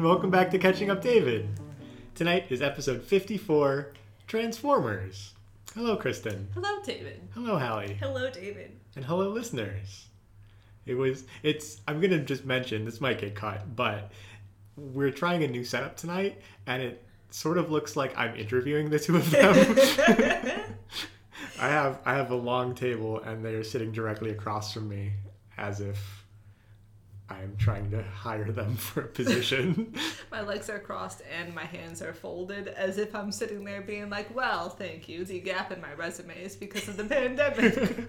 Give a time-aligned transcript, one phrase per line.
[0.00, 1.46] And welcome back to Catching Up David.
[2.14, 3.92] Tonight is episode 54
[4.26, 5.34] Transformers.
[5.74, 6.48] Hello, Kristen.
[6.54, 7.20] Hello, David.
[7.34, 7.98] Hello, Hallie.
[8.00, 8.80] Hello, David.
[8.96, 10.06] And hello, listeners.
[10.86, 14.10] It was, it's, I'm going to just mention, this might get cut, but
[14.74, 18.98] we're trying a new setup tonight, and it sort of looks like I'm interviewing the
[18.98, 19.52] two of them.
[21.60, 25.12] I have I have a long table and they are sitting directly across from me
[25.58, 26.19] as if
[27.30, 29.94] I'm trying to hire them for a position.
[30.32, 34.10] My legs are crossed and my hands are folded as if I'm sitting there being
[34.10, 35.24] like, well, thank you.
[35.24, 38.08] The gap in my resume is because of the pandemic.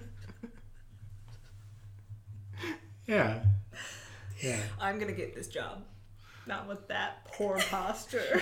[3.06, 3.44] yeah.
[4.40, 4.60] Yeah.
[4.80, 5.84] I'm going to get this job.
[6.46, 8.40] Not with that poor posture.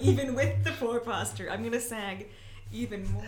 [0.00, 2.28] even with the poor posture, I'm going to sag
[2.72, 3.24] even more.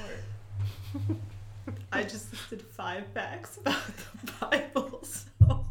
[1.92, 3.82] I just listed five facts about
[4.24, 5.66] the Bible, so.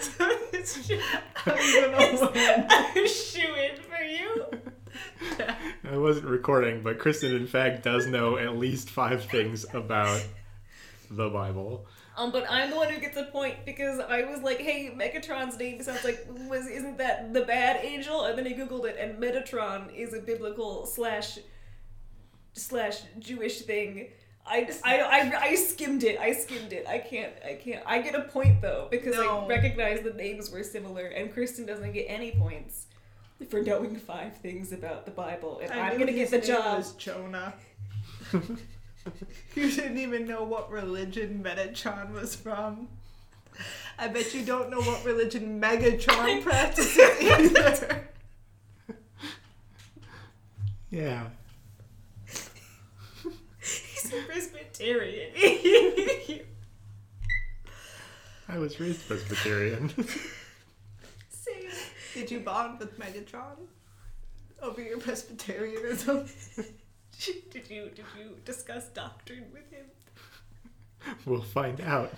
[0.00, 1.04] So it's just,
[1.46, 3.70] I'm gonna win.
[3.88, 4.46] For you.
[5.90, 10.24] I wasn't recording, but Kristen, in fact, does know at least five things about
[11.10, 11.86] the Bible.
[12.16, 15.58] Um, but I'm the one who gets a point because I was like, "Hey, Megatron's
[15.58, 19.20] name sounds like was isn't that the bad angel?" And then I googled it, and
[19.20, 21.38] Metatron is a biblical slash
[22.52, 24.10] slash Jewish thing.
[24.46, 26.18] I, I, I, I skimmed it.
[26.20, 26.86] I skimmed it.
[26.86, 27.32] I can't.
[27.44, 27.82] I can't.
[27.86, 29.40] I get a point though because No.
[29.40, 32.86] I recognize the names were similar, and Kristen doesn't get any points
[33.48, 36.76] for knowing five things about the Bible, and I I'm gonna get the name job.
[36.78, 37.54] was Jonah.
[38.32, 42.88] you didn't even know what religion Metatron was from.
[43.98, 48.08] I bet you don't know what religion Megatron practices either.
[50.90, 51.26] Yeah.
[54.14, 55.30] He's a Presbyterian.
[58.48, 59.88] I was raised Presbyterian.
[61.30, 61.70] Same.
[62.14, 63.56] Did you bond with Megatron
[64.62, 66.26] over your Presbyterianism?
[67.16, 69.86] Did you did you discuss doctrine with him?
[71.24, 72.12] we'll find out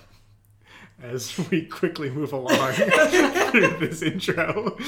[1.02, 4.78] as we quickly move along through this intro.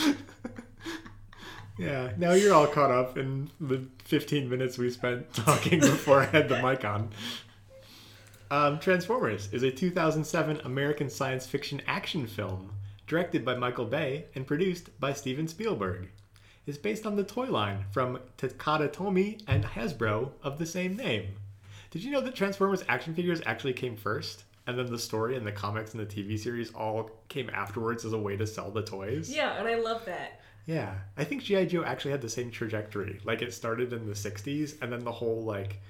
[1.78, 6.27] Yeah, now you're all caught up in the 15 minutes we spent talking before I
[6.27, 7.11] had the mic on.
[8.50, 12.72] Um, Transformers is a 2007 American science fiction action film
[13.06, 16.09] directed by Michael Bay and produced by Steven Spielberg.
[16.66, 21.28] It's based on the toy line from Takara Tomy and Hasbro of the same name.
[21.91, 24.45] Did you know that Transformers action figures actually came first?
[24.66, 28.12] And then the story and the comics and the TV series all came afterwards as
[28.12, 29.34] a way to sell the toys?
[29.34, 30.43] Yeah, and I love that.
[30.68, 30.94] Yeah.
[31.16, 31.64] I think G.I.
[31.64, 33.20] Joe actually had the same trajectory.
[33.24, 35.80] Like it started in the 60s, and then the whole, like,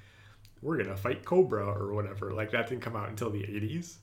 [0.63, 2.33] we're to fight Cobra or whatever.
[2.33, 3.97] Like that didn't come out until the 80s.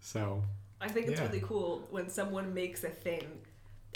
[0.00, 0.42] So,
[0.80, 1.28] I think it's Yeah.
[1.28, 3.24] really cool when someone makes a thing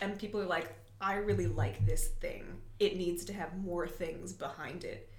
[0.01, 2.45] and people are like, I really like this thing.
[2.79, 5.10] It needs to have more things behind it.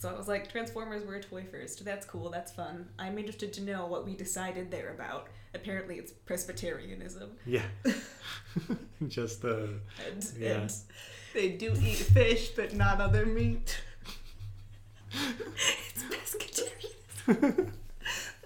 [0.00, 1.84] So I was like, Transformers were a toy first.
[1.84, 2.30] That's cool.
[2.30, 2.88] That's fun.
[2.98, 5.28] I'm interested to know what we decided they're about.
[5.54, 7.32] Apparently, it's Presbyterianism.
[7.44, 7.66] yeah.
[9.08, 9.74] Just the.
[10.10, 10.52] And, Yeah.
[10.52, 10.72] and
[11.34, 13.78] they do eat fish, but not other meat.
[15.90, 17.72] It's Presbyterianism.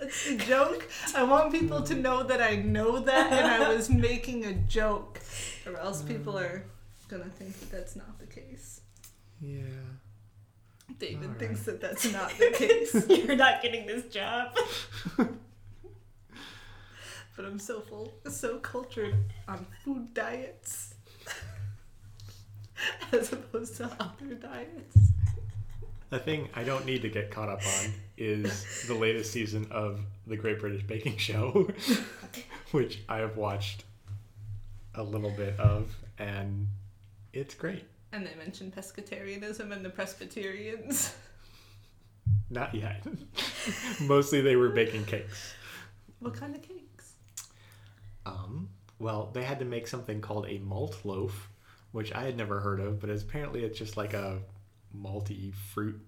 [0.00, 0.90] That's a joke.
[1.14, 5.20] I want people to know that I know that and I was making a joke.
[5.64, 6.42] Or else people mm.
[6.42, 6.64] are
[7.06, 8.80] gonna think that that's not the case.
[9.40, 9.60] Yeah.
[10.98, 11.38] David Alright.
[11.38, 13.08] thinks that that's not the case.
[13.08, 14.56] You're not getting this job.
[17.36, 19.16] But I'm so full, so cultured
[19.48, 20.94] on food diets.
[23.12, 24.96] As opposed to other diets.
[26.10, 30.00] The thing I don't need to get caught up on is the latest season of
[30.28, 31.68] The Great British Baking Show,
[32.70, 33.82] which I have watched
[34.94, 36.68] a little bit of, and
[37.32, 37.84] it's great.
[38.14, 41.16] And they mentioned pescatarianism and the Presbyterians.
[42.48, 43.04] Not yet.
[44.02, 45.52] Mostly they were baking cakes.
[46.20, 47.14] What kind of cakes?
[48.24, 48.68] Um,
[49.00, 51.48] well, they had to make something called a malt loaf,
[51.90, 54.38] which I had never heard of, but it's, apparently it's just like a
[54.96, 56.00] malty fruit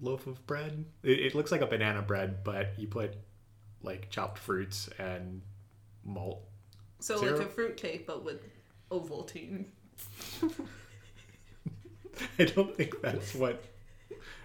[0.00, 0.86] loaf of bread.
[1.02, 3.14] It, it looks like a banana bread, but you put
[3.82, 5.42] like chopped fruits and
[6.02, 6.48] malt.
[7.00, 7.40] So Syrup?
[7.40, 8.40] like a fruit cake, but with
[8.90, 9.66] Ovaltine.
[12.38, 13.64] I don't think that's what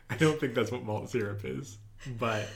[0.09, 1.77] I don't think that's what malt syrup is,
[2.19, 2.47] but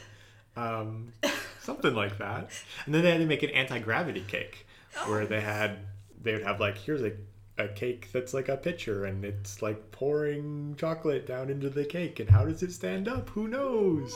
[0.56, 1.13] um,
[1.62, 2.50] something like that.
[2.86, 4.65] And then they had to make an anti gravity cake,
[5.06, 5.80] where they had
[6.21, 7.12] they would have like here's a
[7.60, 12.19] a cake that's like a pitcher and it's like pouring chocolate down into the cake
[12.19, 13.30] and how does it stand up?
[13.30, 14.12] Who knows?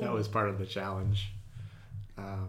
[0.00, 1.32] That was part of the challenge.
[2.18, 2.48] Um,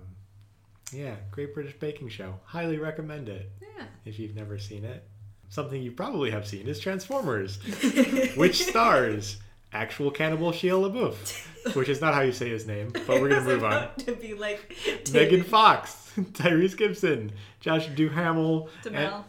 [0.91, 2.39] Yeah, Great British Baking Show.
[2.45, 3.85] Highly recommend it Yeah.
[4.05, 5.07] if you've never seen it.
[5.53, 7.57] Something you probably have seen is Transformers,
[8.35, 9.37] which stars
[9.71, 13.41] actual cannibal Shia LaBeouf, which is not how you say his name, but we're gonna
[13.45, 13.89] move on.
[13.99, 14.75] To be like
[15.13, 19.23] Megan Fox, Tyrese Gibson, Josh Duhamel, and- Demel.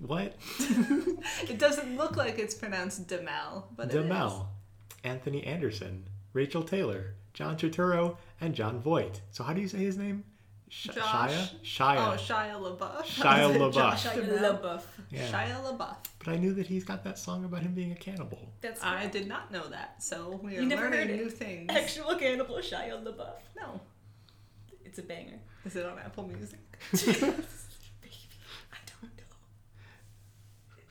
[0.00, 0.34] what?
[1.48, 4.04] It doesn't look like it's pronounced Demel, but it is.
[4.04, 4.46] Demel,
[5.04, 9.20] Anthony Anderson, Rachael Taylor, John Turturro, and Jon Voight.
[9.30, 10.24] So how do you say his name?
[10.74, 11.30] Sh- Josh.
[11.32, 11.60] Shia?
[11.62, 11.96] Shia.
[11.98, 13.04] Oh, Shia LaBeouf.
[13.04, 13.74] Shia LaBeouf.
[13.74, 14.82] Josh Shia LaBeouf.
[15.10, 15.30] yeah.
[15.30, 15.96] Shia LaBeouf.
[16.18, 18.48] But I knew that he's got that song about him being a cannibal.
[18.62, 19.12] That's I correct.
[19.12, 21.70] did not know that, so we are You never learning heard new things.
[21.70, 23.34] Actual cannibal Shia LaBeouf.
[23.54, 23.80] No.
[24.82, 25.38] It's a banger.
[25.66, 26.58] Is it on Apple Music?
[26.92, 27.26] Baby,
[28.72, 29.12] I don't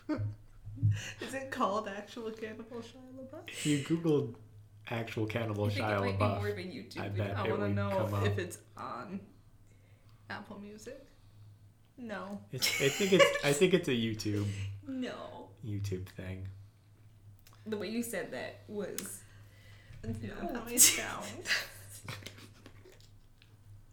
[0.10, 0.22] know.
[1.22, 3.48] Is it called Actual Cannibal Shia LaBeouf?
[3.48, 4.36] If you Googled
[4.92, 7.00] actual cannibal I think Shia it might be more LaBeouf, of a YouTube.
[7.01, 7.24] I video.
[7.25, 7.38] bet.
[7.38, 9.19] I it want to know if it's on
[10.31, 11.06] Apple Music.
[11.98, 12.39] No.
[12.51, 14.48] it's, I think it's I think it's a YouTube
[14.88, 16.48] No, YouTube thing.
[17.68, 19.22] the way you said that was
[20.22, 21.28] Yeah, how many sound?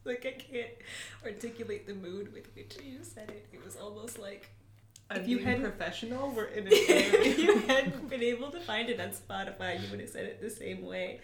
[0.04, 0.70] like I can't
[1.24, 3.46] articulate the mood with which you said it.
[3.52, 4.48] It was almost like
[5.10, 8.88] I'm If you had- professional, we're in a if you hadn't been able to find
[8.88, 11.20] it on Spotify, you would have said it the same way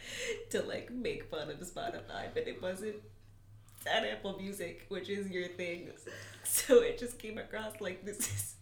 [0.50, 2.96] to like make fun of Spotify, but it wasn't
[3.86, 5.90] on Apple Music, which is your thing.
[6.44, 8.54] So it just came across like this is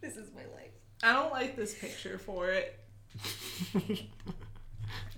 [0.00, 0.72] this is my life.
[1.02, 2.78] I don't like this picture for it.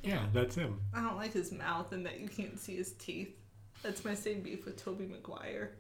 [0.03, 0.81] Yeah, that's him.
[0.93, 3.37] I don't like his mouth and that you can't see his teeth.
[3.83, 5.71] That's my same beef with Tobey Maguire.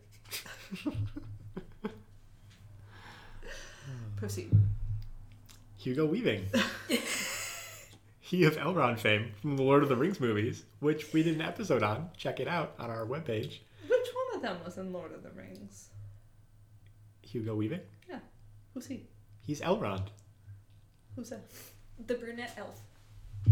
[4.16, 4.50] Proceed.
[5.76, 6.46] Hugo Weaving.
[8.32, 11.42] he of Elrond fame from the Lord of the Rings movies, which we did an
[11.42, 12.08] episode on.
[12.16, 13.58] Check it out on our webpage.
[13.86, 15.90] Which one of them was in Lord of the Rings?
[17.20, 17.80] Hugo Weaving.
[18.08, 18.20] Yeah.
[18.72, 19.04] Who's he?
[19.42, 20.06] He's Elrond.
[21.14, 21.42] Who's that?
[22.06, 22.80] The brunette elf.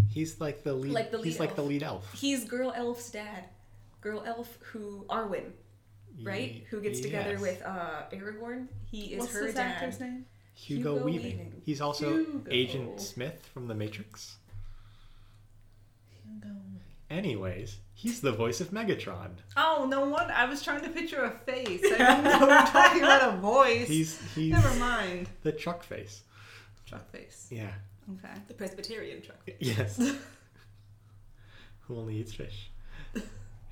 [0.09, 0.93] He's like the lead.
[0.93, 1.56] Like the he's lead like elf.
[1.56, 2.15] the lead elf.
[2.15, 3.44] He's girl elf's dad.
[4.00, 5.50] Girl elf who Arwen,
[6.23, 6.53] right?
[6.53, 7.41] Ye- Who gets together yes.
[7.43, 8.69] with uh Aragorn.
[8.91, 9.73] He is What's her this dad.
[9.73, 10.25] actor's name?
[10.55, 11.23] Hugo, Hugo Weaving.
[11.38, 11.62] Weaving.
[11.67, 12.43] He's also Hugo.
[12.50, 14.37] Agent Smith from The Matrix.
[17.11, 19.31] Anyways, he's the voice of Megatron.
[19.56, 20.32] Oh, no wonder.
[20.32, 21.81] I was trying to picture a face.
[21.85, 23.88] I didn't know we were talking about a voice.
[23.88, 25.29] He's he's Never mind.
[25.43, 26.23] the truck face.
[26.87, 27.49] Truck face.
[27.50, 27.73] Yeah.
[28.12, 28.32] Okay.
[28.47, 29.41] The Presbyterian truck.
[29.59, 29.97] Yes.
[31.81, 32.71] Who only eats fish.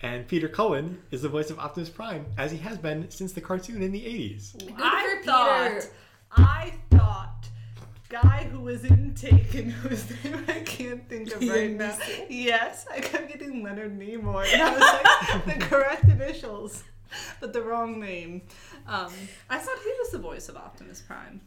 [0.01, 3.41] And Peter Cullen is the voice of Optimus Prime, as he has been since the
[3.41, 4.55] cartoon in the 80s.
[4.79, 5.91] I for thought, Peter.
[6.37, 6.88] I thought,
[8.09, 11.97] guy who was in Taken, whose name I can't think of right now.
[12.29, 16.85] Yes, I kept getting Leonard Nimoy, and I was like, the correct initials,
[17.41, 18.43] but the wrong name.
[18.87, 19.13] Um,
[19.51, 21.41] I thought he was the voice of Optimus Prime.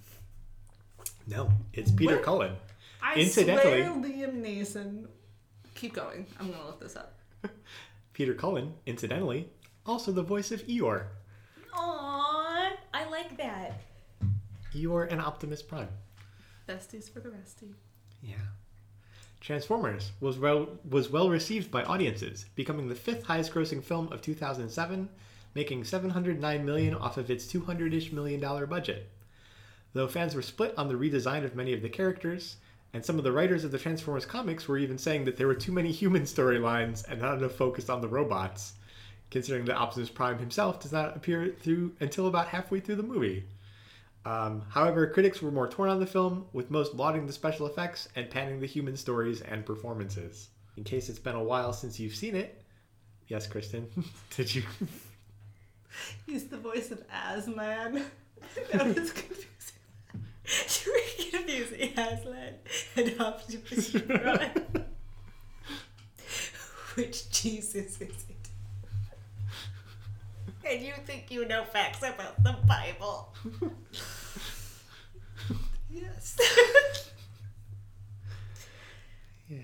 [1.27, 2.25] No, it's Peter What?
[2.25, 2.55] Cullen.
[3.01, 5.07] I Incidentally- swear Liam Neeson.
[5.75, 6.25] Keep going.
[6.39, 7.17] I'm gonna look this up.
[8.13, 9.49] Peter Cullen, incidentally,
[9.85, 11.05] also the voice of Eeyore.
[11.73, 13.79] Aww, I like that.
[14.75, 15.87] Eeyore and Optimus Prime.
[16.71, 17.73] Besties for the restie.
[18.23, 18.35] Yeah.
[19.41, 24.21] Transformers was well was well received by audiences, becoming the fifth highest grossing film of
[24.21, 25.09] 2007,
[25.53, 29.09] making 709 million off of its 200ish million dollar budget.
[29.91, 32.55] Though fans were split on the redesign of many of the characters,
[32.93, 35.55] and some of the writers of the Transformers comics were even saying that there were
[35.55, 38.73] too many human storylines and not enough focus on the robots,
[39.29, 43.43] considering that Optimus Prime himself does not appear through until about halfway through the movie.
[44.25, 48.07] Um, however, critics were more torn on the film, with most lauding the special effects
[48.15, 50.49] and panning the human stories and performances.
[50.77, 52.63] In case it's been a while since you've seen it,
[53.27, 53.87] yes, Kristen,
[54.35, 54.63] did you?
[56.25, 58.05] He's the voice of Aslan.
[58.71, 59.47] that was confusing.
[60.87, 62.55] Were confusing Aslan
[62.95, 64.85] and Optimus Prime.
[66.95, 68.30] Which Jesus is it?
[70.69, 73.33] And you think you know facts about the Bible?
[75.93, 76.37] Yes.
[79.49, 79.57] Yeah.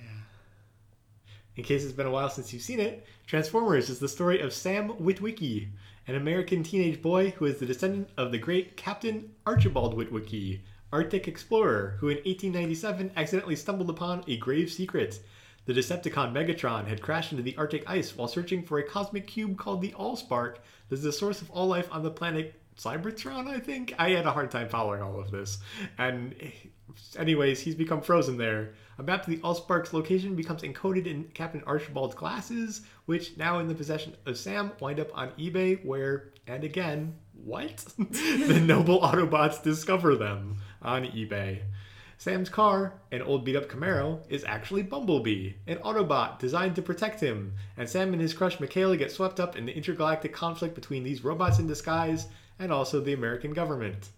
[1.56, 4.52] In case it's been a while since you've seen it, Transformers is the story of
[4.52, 5.70] Sam Witwicky,
[6.08, 10.60] an American teenage boy who is the descendant of the great Captain Archibald Witwicky,
[10.92, 15.22] Arctic explorer, who in 1897 accidentally stumbled upon a grave secret.
[15.66, 19.58] The Decepticon Megatron had crashed into the Arctic ice while searching for a cosmic cube
[19.58, 20.58] called the Allspark
[20.90, 23.94] is the source of all life on the planet Cybertron, I think.
[23.98, 25.58] I had a hard time following all of this.
[25.98, 26.52] And eh,
[27.18, 28.74] anyways, he's become frozen there.
[29.00, 33.68] A map to the Allsparks location becomes encoded in Captain Archibald's glasses, which now in
[33.68, 37.78] the possession of Sam wind up on eBay, where, and again, what?
[37.98, 41.62] the noble Autobots discover them on eBay.
[42.20, 47.20] Sam's car, an old beat up Camaro, is actually Bumblebee, an Autobot designed to protect
[47.20, 51.04] him, and Sam and his crush Michaela get swept up in the intergalactic conflict between
[51.04, 54.10] these robots in disguise and also the American government.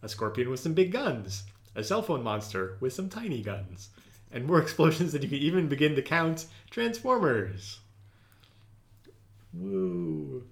[0.00, 1.42] A scorpion with some big guns,
[1.74, 3.90] a cell phone monster with some tiny guns,
[4.30, 7.80] and more explosions than you can even begin to count Transformers!
[9.52, 10.46] Woo!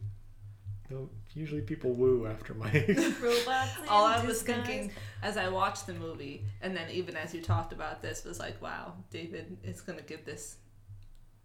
[0.90, 2.70] No, usually people woo after my.
[3.22, 3.70] Robots.
[3.88, 4.90] All I was thinking
[5.22, 8.60] as I watched the movie, and then even as you talked about this, was like,
[8.62, 10.56] wow, David is going to give this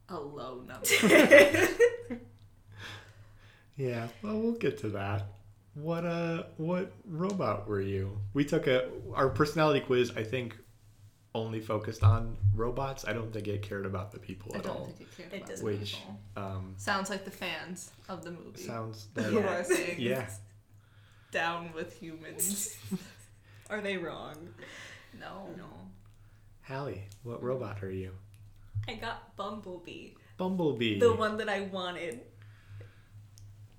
[0.07, 1.67] a low number.
[3.75, 5.25] Yeah, well, we'll get to that.
[5.73, 8.19] What uh, what robot were you?
[8.33, 10.11] We took a our personality quiz.
[10.15, 10.55] I think
[11.35, 13.05] only focused on robots.
[13.07, 14.85] I don't think it cared about the people I at don't all.
[14.85, 15.65] think it cared It about doesn't.
[15.65, 16.19] the Which people.
[16.37, 20.29] um, Sounds like the fans of the movie sounds who that, are saying yeah.
[21.31, 22.77] down with humans.
[23.69, 24.35] Are they wrong?
[25.19, 25.47] No.
[25.57, 25.65] No.
[26.63, 28.11] Hallie, what robot are you?
[28.87, 30.99] I got Bumblebee, Bumblebee.
[30.99, 32.21] the one that I wanted.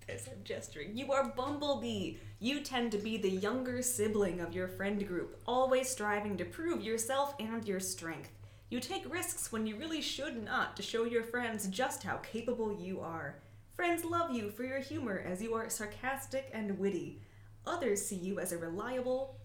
[0.07, 2.17] As I'm gesturing, you are Bumblebee.
[2.39, 6.83] You tend to be the younger sibling of your friend group, always striving to prove
[6.83, 8.31] yourself and your strength.
[8.69, 12.79] You take risks when you really should not to show your friends just how capable
[12.79, 13.37] you are.
[13.77, 17.23] Friends love you for your humor as you are sarcastic and witty.
[17.67, 19.39] Others see you as a reliable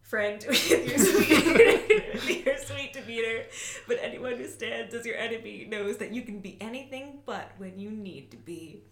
[0.00, 3.44] friend with your sweet, your sweet demeanor.
[3.86, 7.78] But anyone who stands as your enemy knows that you can be anything but when
[7.78, 8.84] you need to be.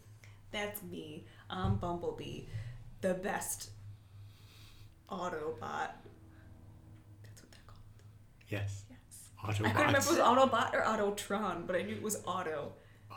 [0.57, 1.27] That's me.
[1.51, 2.45] I'm Bumblebee,
[3.03, 3.71] the best
[5.11, 5.91] Autobot.
[7.23, 8.03] That's what they're called.
[8.49, 9.29] yes, Yes.
[9.39, 9.67] Autobots.
[9.67, 12.73] I couldn't remember if it was Autobot or Autotron, but I knew it was Auto.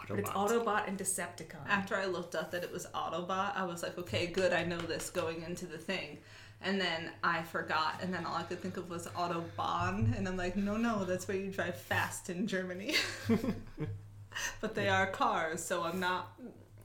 [0.10, 1.65] But it's Autobot and Decepticon.
[1.67, 4.77] After I looked up that it was Autobot, I was like, okay, good, I know
[4.77, 6.17] this going into the thing.
[6.62, 10.36] And then I forgot, and then all I could think of was Autobahn, and I'm
[10.36, 12.96] like, no, no, that's where you drive fast in Germany.
[14.62, 16.38] but they are cars, so I'm not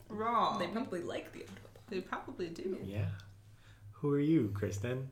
[0.09, 0.59] wrong.
[0.59, 1.89] they probably like the Autobot.
[1.89, 2.77] They probably do.
[2.83, 3.05] Yeah.
[3.93, 5.09] Who are you, Kristen?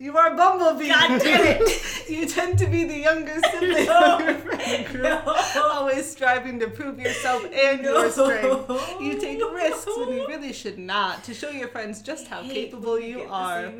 [0.00, 0.88] You are Bumblebee.
[0.88, 2.08] God damn it!
[2.08, 5.22] you tend to be the younger sibling of your friend group,
[5.56, 8.70] always striving to prove yourself and your strength.
[8.98, 12.98] You take risks when you really should not to show your friends just how capable
[12.98, 13.72] you are.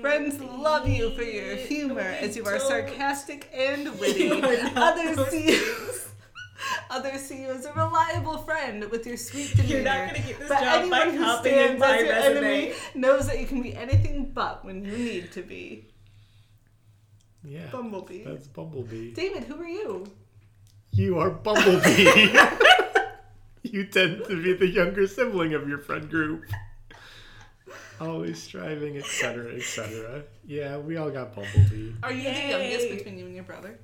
[0.00, 4.24] Friends love you for your humor as you are sarcastic and witty.
[4.24, 5.94] You are not Others those see you.
[6.90, 9.74] Others see you as a reliable friend with your sweet demeanor.
[9.74, 12.12] You're not gonna get this but job by anyone who copying stands my as your
[12.12, 12.36] resume.
[12.38, 15.86] enemy knows that you can be anything but when you need to be.
[17.44, 17.66] Yeah.
[17.70, 18.24] Bumblebee.
[18.24, 19.12] That's Bumblebee.
[19.12, 20.06] David, who are you?
[20.92, 22.36] You are Bumblebee.
[23.62, 26.44] you tend to be the younger sibling of your friend group.
[28.00, 30.22] Always striving, etc., etc.
[30.46, 32.42] Yeah, we all got Bumblebee Are you Yay.
[32.42, 33.78] the youngest between you and your brother?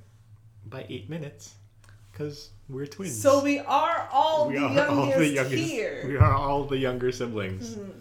[0.67, 1.53] by eight minutes,
[2.15, 3.21] because we're twins.
[3.21, 5.63] So we are all, we the, are youngest all the youngest.
[5.63, 6.05] here.
[6.07, 7.75] We are all the younger siblings.
[7.75, 7.91] Mhm.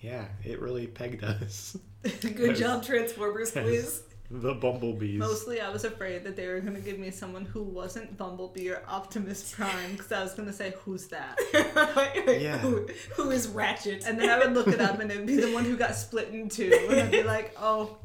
[0.00, 1.76] Yeah, it really pegged us.
[2.20, 4.02] Good job, Transformers quiz.
[4.30, 5.18] The Bumblebees.
[5.18, 8.68] Mostly, I was afraid that they were going to give me someone who wasn't Bumblebee
[8.70, 11.38] or Optimus Prime because I was going to say, "Who's that?"
[12.40, 12.58] Yeah.
[12.58, 12.86] who,
[13.16, 14.04] who is Ratchet?
[14.06, 16.28] And then I would look it up, and it'd be the one who got split
[16.28, 17.96] in two, and I'd be like, "Oh,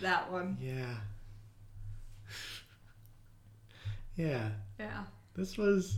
[0.00, 0.94] that one." Yeah.
[4.20, 4.50] Yeah.
[4.78, 5.04] Yeah.
[5.34, 5.96] This was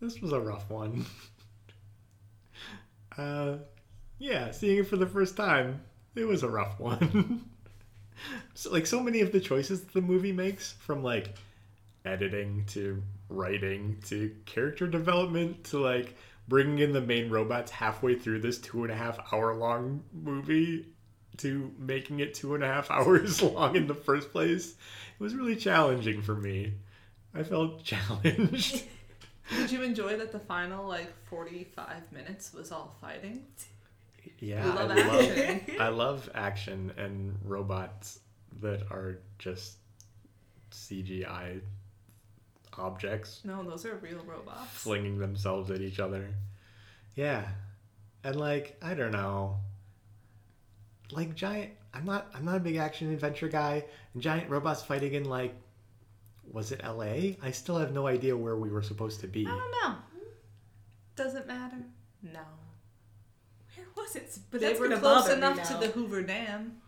[0.00, 1.06] this was a rough one.
[3.16, 3.56] uh
[4.18, 5.80] yeah, seeing it for the first time,
[6.14, 7.48] it was a rough one.
[8.54, 11.34] so like so many of the choices that the movie makes from like
[12.04, 16.16] editing to writing to character development to like
[16.48, 20.86] bringing in the main robots halfway through this two and a half hour long movie
[21.38, 25.34] to making it two and a half hours long in the first place it was
[25.34, 26.74] really challenging for me
[27.36, 28.84] i felt challenged
[29.50, 33.44] Did you enjoy that the final like forty-five minutes was all fighting?
[34.40, 35.60] yeah love I, love, action.
[35.80, 38.18] I love action and robots
[38.60, 39.76] that are just
[40.72, 41.60] cgi
[42.78, 44.68] objects No, those are real robots.
[44.72, 46.28] flinging themselves at each other.
[47.14, 47.44] Yeah.
[48.24, 49.56] And like, I don't know.
[51.12, 53.84] Like giant I'm not I'm not a big action adventure guy.
[54.12, 55.54] And giant robots fighting in like
[56.52, 57.34] was it LA?
[57.42, 59.46] I still have no idea where we were supposed to be.
[59.46, 59.96] I don't know.
[61.16, 61.78] Doesn't matter.
[62.22, 62.40] No.
[63.74, 64.38] Where was it?
[64.50, 66.78] But they were close enough to the Hoover Dam.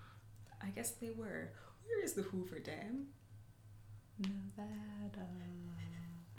[0.62, 1.50] I guess they were.
[1.84, 3.06] Where is the Hoover Dam?
[4.18, 5.28] Nevada.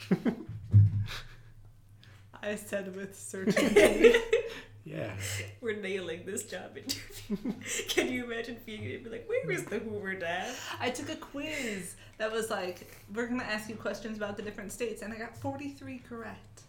[2.42, 4.14] I said with certainty.
[4.86, 5.12] Yeah.
[5.62, 7.54] We're nailing this job interview.
[7.90, 10.54] Can you imagine being able to be like, where is the Hoover Dam?
[10.80, 14.72] I took a quiz that was like, we're gonna ask you questions about the different
[14.72, 16.62] states, and I got 43 correct,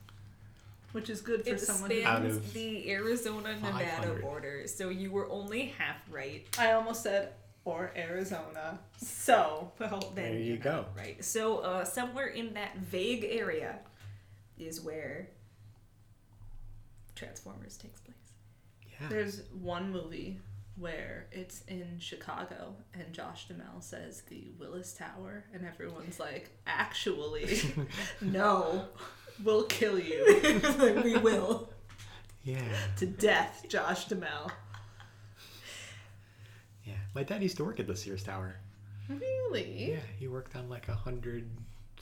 [0.93, 1.91] which is good for It someone.
[1.91, 6.47] Who, Out spans of the Arizona Nevada border, so you were only half right.
[6.59, 7.33] I almost said
[7.65, 8.79] or Arizona.
[8.97, 10.87] So Well, then There you go.
[10.97, 11.23] Right.
[11.25, 13.79] So uh, somewhere in that vague area
[14.59, 15.29] is where
[17.21, 18.17] Transformers takes place.
[19.01, 19.09] Yeah.
[19.09, 20.41] there's one movie
[20.77, 27.61] where it's in Chicago, and Josh Duhamel says the Willis Tower, and everyone's like, actually,
[28.23, 28.87] no,
[29.45, 30.41] we'll kill you
[30.79, 31.71] Like, we will.
[32.43, 32.63] Yeah.
[32.97, 34.51] to death, Josh Duhamel.
[36.85, 36.95] Yeah.
[37.15, 38.57] My dad used to work at the Sears Tower.
[39.09, 39.91] Really?
[39.93, 41.51] Yeah, he worked on like a hundred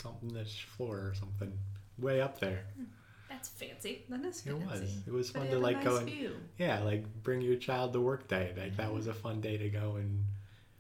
[0.01, 1.53] something ish floor or something.
[1.99, 2.65] Way up there.
[2.77, 2.85] Hmm.
[3.29, 4.05] That's fancy.
[4.09, 4.61] That is fancy.
[4.63, 4.97] It was.
[5.07, 6.37] It was But fun it to had a like nice go and view.
[6.59, 8.53] yeah, like bring your child to work day.
[8.57, 10.25] Like that was a fun day to go and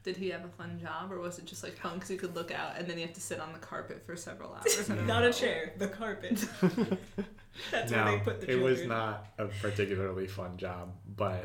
[0.03, 2.35] Did he have a fun job, or was it just like fun because you could
[2.35, 4.89] look out and then you have to sit on the carpet for several hours?
[5.07, 6.39] Not a chair, the carpet.
[7.71, 8.73] That's no, where they put the it children.
[8.73, 11.45] was not a particularly fun job, but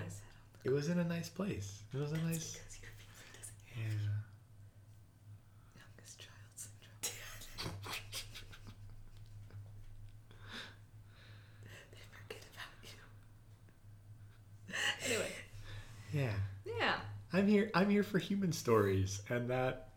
[0.64, 1.82] it was in a nice place.
[1.94, 4.14] It was a nice Because your family doesn't- yeah.
[5.82, 7.74] youngest child syndrome.
[11.92, 12.98] they forget about you.
[15.06, 15.32] Anyway,
[16.14, 16.32] Yeah.
[16.66, 16.96] yeah.
[17.32, 19.90] I'm here I'm here for human stories and that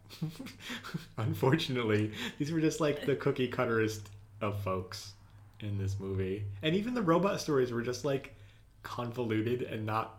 [1.19, 4.09] unfortunately these were just like the cookie cutterest
[4.41, 5.13] of folks
[5.61, 6.45] in this movie.
[6.63, 8.35] And even the robot stories were just like
[8.83, 10.19] convoluted and not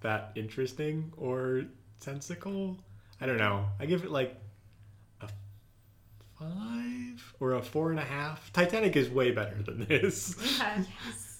[0.00, 1.64] that interesting or
[2.00, 2.76] sensical.
[3.20, 3.66] I don't know.
[3.80, 4.36] I give it like
[5.20, 5.28] a
[6.38, 8.52] five or a four and a half.
[8.52, 10.36] Titanic is way better than this.
[10.60, 10.84] Okay.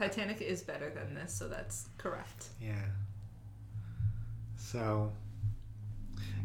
[0.00, 2.48] Titanic is better than this, so that's correct.
[2.58, 2.86] Yeah.
[4.56, 5.12] So,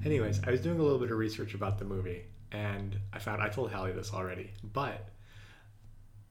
[0.04, 3.42] anyways, I was doing a little bit of research about the movie, and I found
[3.42, 5.08] I told Hallie this already, but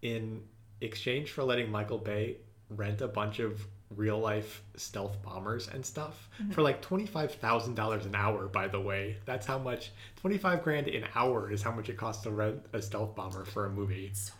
[0.02, 0.42] in
[0.82, 2.36] exchange for letting Michael Bay
[2.68, 6.50] rent a bunch of real life stealth bombers and stuff mm-hmm.
[6.50, 9.16] for like $25,000 an hour, by the way.
[9.24, 12.82] That's how much 25 grand an hour is how much it costs to rent a
[12.82, 14.10] stealth bomber for a movie.
[14.12, 14.34] So.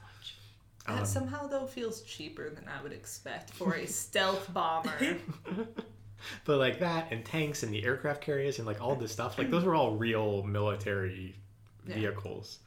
[0.87, 5.17] That Um, somehow though feels cheaper than I would expect for a stealth bomber.
[6.47, 9.51] But like that and tanks and the aircraft carriers and like all this stuff, like
[9.51, 11.37] those were all real military
[11.87, 11.97] Yeah.
[11.97, 12.61] vehicles.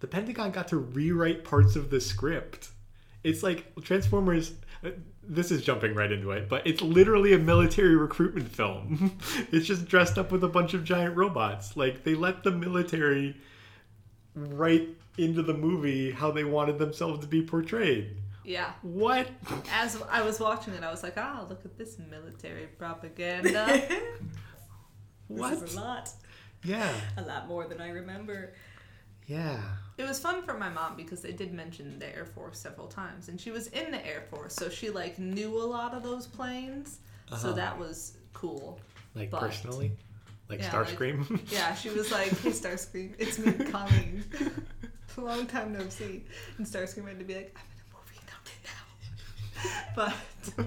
[0.00, 2.70] The Pentagon got to rewrite parts of the script.
[3.22, 4.52] It's like Transformers.
[4.82, 4.90] uh,
[5.22, 9.18] This is jumping right into it, but it's literally a military recruitment film.
[9.52, 11.76] it's just dressed up with a bunch of giant robots.
[11.76, 13.36] Like they let the military
[14.34, 18.16] write into the movie how they wanted themselves to be portrayed.
[18.44, 18.72] yeah.
[18.82, 19.28] What?
[19.72, 23.88] As I was watching it, I was like, "Ah, look at this military propaganda."
[25.28, 25.50] What?
[25.60, 26.10] This is a lot.
[26.64, 26.92] Yeah.
[27.16, 28.54] A lot more than I remember.
[29.26, 29.60] Yeah.
[29.98, 33.28] It was fun for my mom because they did mention the Air Force several times,
[33.28, 36.26] and she was in the Air Force, so she like knew a lot of those
[36.26, 36.98] planes.
[37.30, 37.52] So Uh-huh.
[37.52, 38.80] that was cool.
[39.14, 39.92] Like But- personally,
[40.48, 41.40] like Yeah, like- Starscream.
[41.52, 44.24] Yeah, she was like, "Hey, Starscream, it's me, Colleen.
[45.16, 46.24] Long time no see."
[46.58, 50.14] And Starscream had to be like, "I'm in a movie, not now."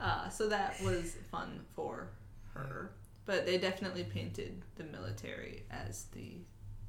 [0.00, 2.08] uh, so that was fun for
[2.54, 2.92] her.
[3.26, 6.38] But they definitely painted the military as the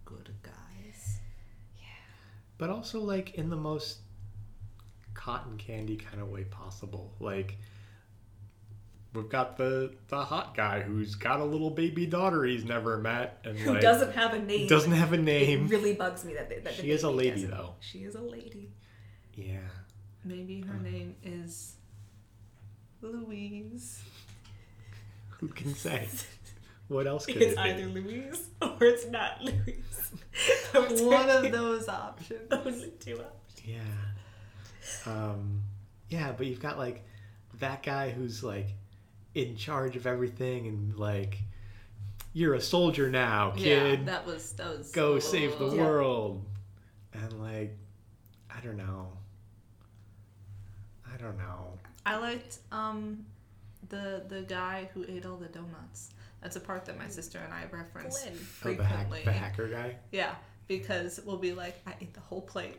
[0.06, 1.20] good guys.
[1.78, 1.84] Yeah.
[2.58, 4.00] But also like in the most
[5.14, 7.14] cotton candy kind of way possible.
[7.20, 7.58] Like
[9.14, 13.40] we've got the the hot guy who's got a little baby daughter he's never met
[13.44, 14.68] and Who like doesn't have a name?
[14.68, 15.68] doesn't have a It name.
[15.68, 17.52] really bugs me that, they, that the She is a lady, doesn't.
[17.52, 17.76] though.
[17.80, 18.72] She is a lady.
[19.36, 19.60] Yeah.
[20.24, 21.76] Maybe her name is
[23.02, 24.02] Louise.
[25.40, 26.08] Who can say?
[26.88, 28.02] What else could It's it either be?
[28.02, 30.12] Louise or it's not Louise.
[31.02, 32.50] One of those options.
[32.50, 33.62] the only two options.
[33.66, 33.80] Yeah.
[35.06, 35.62] Um
[36.10, 37.06] yeah, but you've got like
[37.62, 38.74] that guy who's like
[39.36, 41.38] in charge of everything and like
[42.34, 44.00] you're a soldier now, kid.
[44.00, 45.82] Yeah, that was that was go save the Yeah.
[45.84, 46.46] world
[47.14, 47.76] and like
[48.50, 49.12] i don't know
[51.12, 53.26] i don't know I liked um
[53.90, 56.10] the the guy who ate all the donuts.
[56.42, 58.34] That's a part that my sister and I reference Glenn.
[58.34, 59.22] oh, the, hack, frequently.
[59.26, 60.34] the hacker guy Yeah,
[60.68, 62.78] because we'll be like, I ate the whole plate.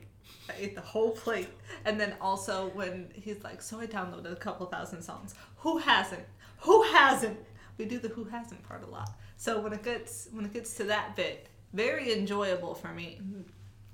[0.49, 1.49] I ate the whole plate.
[1.85, 5.37] And then also when he's like, so I downloaded a couple thousand songs.
[5.59, 6.25] Who hasn't?
[6.63, 7.39] Who hasn't?
[7.79, 9.11] we do the who hasn't part a lot.
[9.37, 13.21] So when it gets when it gets to that bit, very enjoyable for me.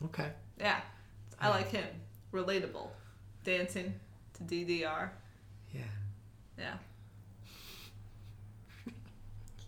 [0.04, 0.30] Okay.
[0.58, 0.80] Yeah,
[1.40, 1.86] I like him.
[2.32, 2.88] Relatable,
[3.44, 3.94] dancing
[4.34, 5.10] to DDR.
[5.72, 5.80] Yeah.
[6.58, 6.74] Yeah.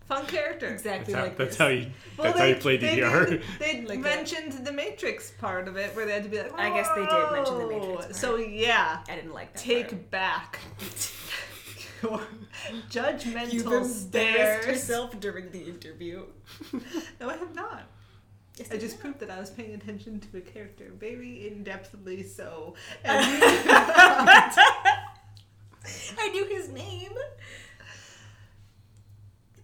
[0.07, 0.67] Fun character.
[0.67, 1.59] Exactly That's how, like that's this.
[1.59, 1.87] how you.
[2.19, 3.29] Well, that's how you play they DDR.
[3.29, 6.53] Did, they Like mentioned the Matrix part of it, where they had to be like.
[6.55, 7.97] I guess they did mention the Matrix oh.
[7.97, 8.17] part.
[8.17, 9.63] So yeah, I didn't like that.
[9.63, 10.11] take part.
[10.11, 10.91] back your
[12.91, 14.67] judgmental You've embarrassed stares.
[14.67, 16.25] yourself during the interview.
[17.21, 17.83] No, I have not.
[18.57, 22.27] Yes, I just proved that I was paying attention to a character very in depthly.
[22.27, 24.67] So, I
[26.33, 27.13] knew his name.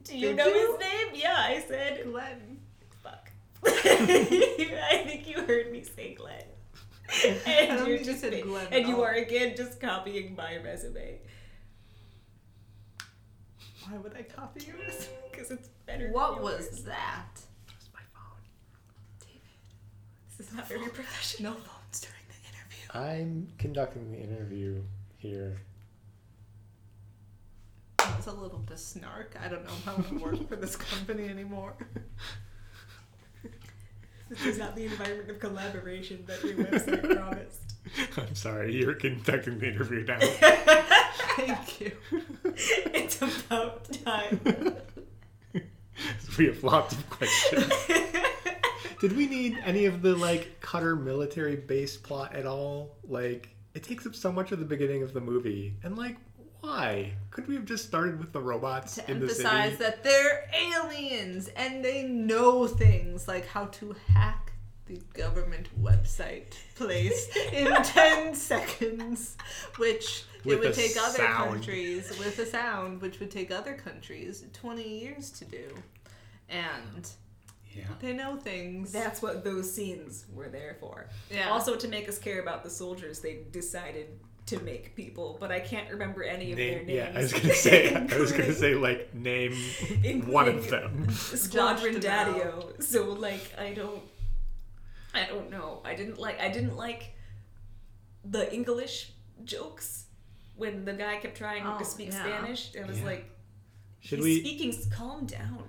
[0.04, 0.72] Do you Did know you?
[0.72, 1.06] his name?
[1.14, 2.04] Yeah, I said.
[2.04, 2.58] Glenn.
[3.02, 3.30] Fuck.
[3.66, 6.42] I think you heard me say Glenn.
[7.46, 11.18] And you're you just said Glenn And you are again just copying my resume
[13.88, 15.08] Why would I copy yours?
[15.30, 16.04] because it's better.
[16.04, 16.68] than What yours.
[16.70, 17.26] was that?
[17.68, 18.40] That's my phone.
[19.20, 19.40] David,
[20.36, 21.52] this is not very professional.
[21.52, 23.12] No phones during the interview.
[23.14, 24.82] I'm conducting the interview
[25.18, 25.56] here.
[27.98, 29.36] That was a little bit snark.
[29.42, 31.74] I don't know if I want to work for this company anymore.
[34.28, 37.65] This is not the environment of collaboration that your website promised.
[38.16, 40.18] I'm sorry, you're conducting the interview now.
[41.36, 41.92] Thank you.
[42.58, 44.40] It's about time.
[46.38, 47.70] we have lots of questions.
[49.00, 52.96] Did we need any of the like Qatar military base plot at all?
[53.06, 56.16] Like, it takes up so much of the beginning of the movie, and like,
[56.60, 57.12] why?
[57.30, 59.84] Could we have just started with the robots To in the emphasize city?
[59.84, 64.45] that they're aliens and they know things like how to hack
[64.86, 69.36] the government website place in 10 seconds,
[69.78, 73.74] which With it would a take other countries with a sound, which would take other
[73.74, 75.68] countries 20 years to do.
[76.48, 77.10] And
[77.74, 77.84] Yeah.
[78.00, 78.92] they know things.
[78.92, 81.08] That's what those scenes were there for.
[81.30, 81.50] Yeah.
[81.50, 84.06] Also, to make us care about the soldiers, they decided
[84.46, 86.88] to make people, but I can't remember any of their names.
[86.90, 89.52] yeah, I was gonna say, I was gonna say, like, name
[90.28, 91.10] one of them.
[91.10, 92.80] Squadron Josh Daddio.
[92.80, 94.00] So like, I don't,
[95.16, 95.80] I don't know.
[95.84, 96.40] I didn't like.
[96.40, 97.12] I didn't like
[98.24, 99.12] the English
[99.44, 100.04] jokes
[100.56, 102.22] when the guy kept trying Oh, to speak yeah.
[102.24, 102.74] Spanish.
[102.74, 103.04] It was Yeah.
[103.06, 103.30] like,
[104.00, 104.40] Should he's we?
[104.40, 104.90] speaking.
[104.90, 105.62] Calm down.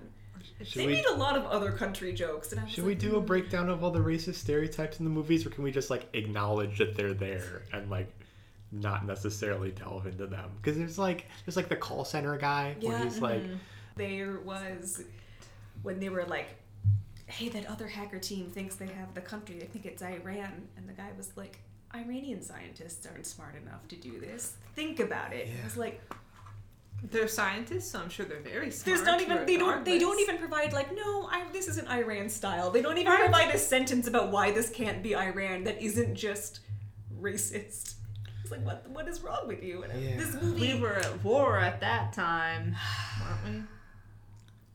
[0.63, 0.93] Should they we?
[0.93, 3.21] made a lot of other country jokes, and I was Should like, we do a
[3.21, 6.07] "Mm." breakdown of all the racist stereotypes in the movies, or can we just like
[6.13, 8.11] acknowledge that they're there and like
[8.71, 10.49] not necessarily delve into them?
[10.55, 13.43] Because there's like there's like the call center guy where Yeah, he's like,
[13.97, 15.03] there was
[15.83, 16.47] when they were like
[17.27, 20.87] hey that other hacker team thinks they have the country i think it's iran and
[20.87, 21.59] the guy was like
[21.95, 25.61] iranian scientists aren't smart enough to do this think about it Yeah.
[25.61, 26.01] i was like
[27.11, 28.85] They're scientists, so I'm sure they're very smart.
[28.85, 32.27] there's not even they don't they don't even provide like no I, this isn't iran
[32.29, 36.15] style they don't even provide a sentence about why this can't be iran that isn't
[36.15, 36.61] just
[37.21, 37.95] racist
[38.41, 40.17] it's like what what is wrong with you and Yeah.
[40.17, 42.75] this movie We were at war at that time,
[43.21, 43.63] weren't we?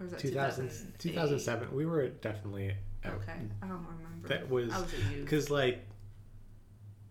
[0.03, 1.75] Or was that 2000, 2007.
[1.75, 4.29] We were definitely Okay, I don't remember.
[4.29, 5.25] That was I was a youth.
[5.25, 5.87] because like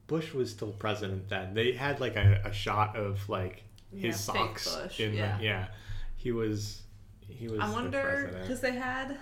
[0.08, 1.54] Bush was still president then.
[1.54, 5.38] They had like a, a shot of like his Yeah, socks in yeah.
[5.38, 5.67] the yeah.
[6.15, 6.82] He was
[7.27, 7.60] he was.
[7.60, 8.41] I wonder president.
[8.41, 9.17] because they had,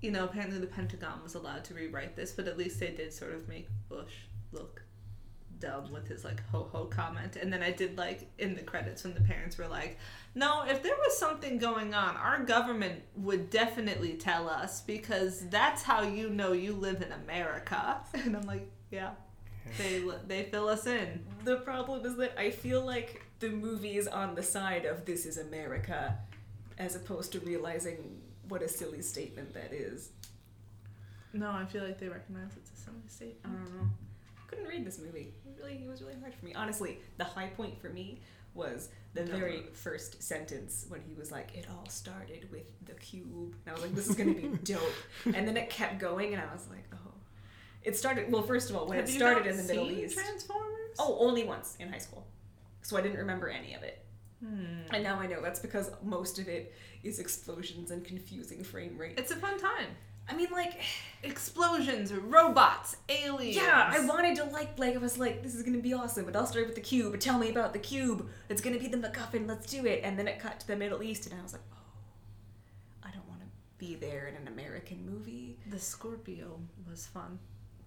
[0.00, 3.12] you know, apparently the Pentagon was allowed to rewrite this, but at least they did
[3.12, 4.12] sort of make Bush
[4.52, 4.82] look
[5.62, 7.36] dumb with his like ho ho comment.
[7.36, 9.98] And then I did like in the credits when the parents were like,
[10.34, 15.82] "No, if there was something going on, our government would definitely tell us because that's
[15.82, 19.12] how you know you live in America." And I'm like, "Yeah."
[19.78, 21.24] They they fill us in.
[21.44, 25.24] The problem is that I feel like the movie is on the side of this
[25.24, 26.18] is America
[26.78, 30.10] as opposed to realizing what a silly statement that is.
[31.32, 33.40] No, I feel like they recognize it's a silly statement.
[33.44, 33.90] I don't know.
[34.48, 35.32] Couldn't read this movie.
[35.62, 36.54] It really it was really hard for me.
[36.54, 38.20] Honestly, the high point for me
[38.54, 43.54] was the very first sentence when he was like, It all started with the cube.
[43.66, 44.80] And I was like, This is gonna be dope.
[45.24, 47.12] And then it kept going and I was like, Oh.
[47.82, 50.16] It started well, first of all, when Have it started in the Middle East.
[50.16, 50.96] Transformers?
[50.98, 52.26] Oh, only once in high school.
[52.82, 54.04] So I didn't remember any of it.
[54.44, 54.82] Hmm.
[54.90, 59.14] And now I know that's because most of it is explosions and confusing frame rate.
[59.16, 59.88] It's a fun time.
[60.28, 60.80] I mean, like,
[61.24, 63.54] Explosions, robots, aliens.
[63.54, 66.28] yeah, I wanted to like, like I was like, this is gonna be awesome.
[66.28, 67.18] It all started with the cube.
[67.20, 68.28] Tell me about the cube.
[68.48, 69.46] It's gonna be the MacGuffin.
[69.46, 70.00] Let's do it.
[70.02, 71.76] And then it cut to the Middle East, and I was like, oh,
[73.04, 73.46] I don't want to
[73.78, 75.58] be there in an American movie.
[75.70, 76.58] The Scorpio
[76.90, 77.38] was fun.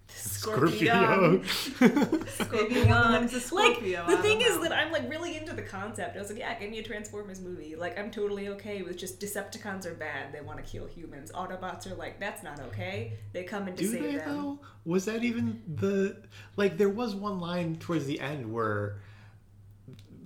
[0.08, 1.42] Scorpio.
[1.80, 4.04] Maybe one of them's a Scorpio.
[4.06, 4.62] Like the thing don't is know.
[4.62, 6.16] that I'm like really into the concept.
[6.16, 7.74] I was like, yeah, give me a Transformers movie.
[7.76, 10.32] Like I'm totally okay with just Decepticons are bad.
[10.32, 11.32] They want to kill humans.
[11.32, 13.12] Autobots are like, that's not okay.
[13.32, 14.42] They come in to Do save they them.
[14.42, 14.58] though?
[14.84, 16.16] Was that even the
[16.56, 16.78] like?
[16.78, 18.98] There was one line towards the end where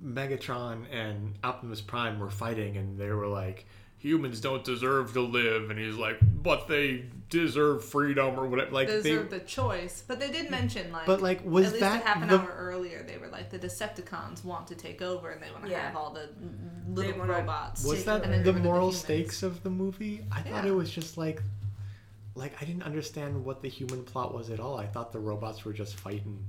[0.05, 3.67] Megatron and Optimus Prime were fighting, and they were like,
[4.01, 8.89] "Humans don't deserve to live," and he's like, "But they deserve freedom or whatever." Like
[8.89, 11.07] They they, deserve the choice, but they did mention like.
[11.07, 13.59] but like, was at least that half an the hour earlier, they were like the
[13.59, 15.87] Decepticons want to take over and they want to Yeah.
[15.87, 16.29] have all the
[16.93, 17.85] little wanna- robots.
[17.85, 18.99] was Take that and the get rid of moral humans.
[19.01, 20.25] stakes of the movie?
[20.33, 20.71] I thought Yeah.
[20.73, 21.43] it was just like,
[22.35, 24.77] like I didn't understand what the human plot was at all.
[24.79, 26.45] I thought the robots were just fighting.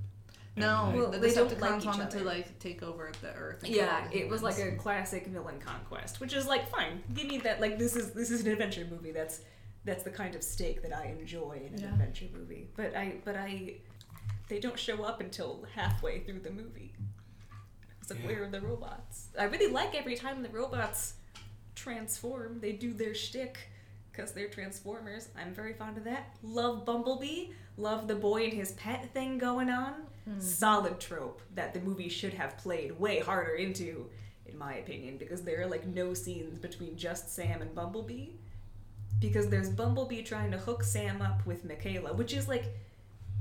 [0.56, 2.26] And, No, like- Well, the they don't Decepticons like each wanted to other.
[2.26, 3.64] like take over the Earth.
[3.64, 7.02] and Yeah, all the it was like a classic villain conquest, which is like fine.
[7.14, 7.62] Give me that.
[7.62, 9.12] Like this is this is an adventure movie.
[9.12, 9.42] That's
[9.86, 11.90] that's the kind of stake that I enjoy in an Yeah.
[11.94, 12.70] adventure movie.
[12.76, 13.76] But I but I
[14.50, 16.94] they don't show up until halfway through the movie.
[18.02, 18.28] It's like Yeah.
[18.28, 19.30] where are the robots?
[19.40, 21.14] I really like every time the robots
[21.76, 22.60] transform.
[22.60, 23.58] They do their shtick
[24.12, 25.30] because they're transformers.
[25.38, 26.36] I'm very fond of that.
[26.44, 27.52] Love Bumblebee.
[27.78, 30.08] Love the boy and his pet thing going on.
[30.40, 34.08] Solid trope that the movie should have played way harder into,
[34.46, 38.28] in my opinion, because there are like no scenes between just Sam and Bumblebee.
[39.20, 42.66] Because there's Bumblebee trying to hook Sam up with Michaela, which is like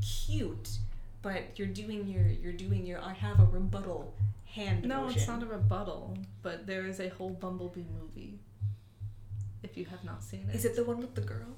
[0.00, 0.78] cute,
[1.22, 4.14] but you're doing your you're doing your I have a rebuttal
[4.46, 5.18] hand No, motion.
[5.18, 8.40] it's not a rebuttal, but there is a whole Bumblebee movie.
[9.62, 11.56] If you have not seen it, Is it the one with the girl?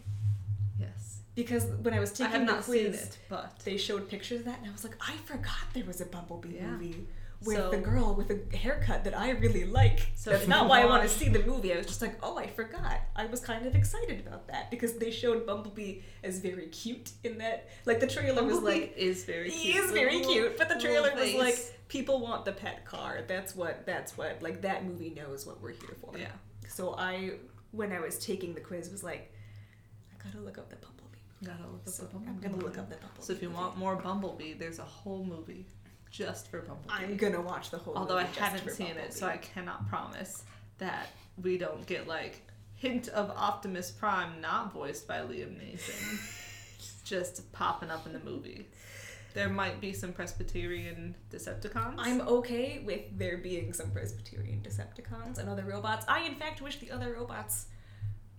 [0.78, 3.76] Yes, Because when I was taking I have the not quiz, seen it, but they
[3.78, 6.66] showed pictures of that, and I was like, I forgot there was a Bumblebee Yeah.
[6.72, 7.06] movie
[7.42, 10.08] with So- the girl with a haircut that I really like.
[10.14, 11.72] So That's not why I want to see the movie.
[11.72, 13.00] I was just like, oh, I forgot.
[13.16, 17.38] I was kind of excited about that because they showed Bumblebee as very cute in
[17.38, 17.68] that.
[17.86, 19.60] Like the trailer was like, is very cute.
[19.74, 23.20] he is very Little- cute, but the trailer was like, people want the pet car.
[23.26, 23.86] That's what.
[23.86, 24.42] That's what.
[24.42, 26.16] Like that movie knows what we're here for.
[26.18, 26.26] yeah.
[26.68, 27.32] So I,
[27.72, 29.32] when I was taking the quiz, was like,
[30.12, 31.01] I gotta look up the Bumblebee.
[31.44, 32.48] Gotta look up So the I'm Bumblebee.
[32.48, 33.20] gonna look up the Bumblebee.
[33.22, 33.60] So if you movie.
[33.60, 35.66] want more Bumblebee, there's a whole movie
[36.10, 36.90] just for Bumblebee.
[37.04, 37.96] I'm gonna watch the whole.
[37.96, 40.44] Although I movie just haven't for seen it, so I cannot promise
[40.78, 41.08] that
[41.42, 42.42] we don't get like
[42.74, 48.68] hint of Optimus Prime not voiced by Liam Neeson just popping up in the movie.
[49.34, 51.94] There might be some Presbyterian Decepticons.
[51.96, 56.04] I'm okay with there being some Presbyterian Decepticons and other robots.
[56.06, 57.66] I, in fact, wish the other robots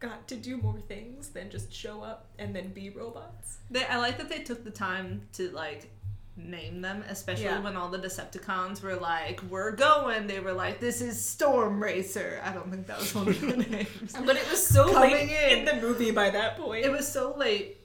[0.04, 3.58] got to do more things than just show up and then be robots.
[3.72, 5.90] They, I like that they took the time to like
[6.36, 7.60] name them, especially Yeah.
[7.60, 12.42] when all the Decepticons were like, "We're going." They were like, "This is Storm Racer."
[12.44, 14.14] I don't think that was one of the names.
[14.26, 15.60] But it was so Coming late in.
[15.60, 15.66] in.
[15.66, 16.86] the movie by that point.
[16.86, 17.78] It was so late,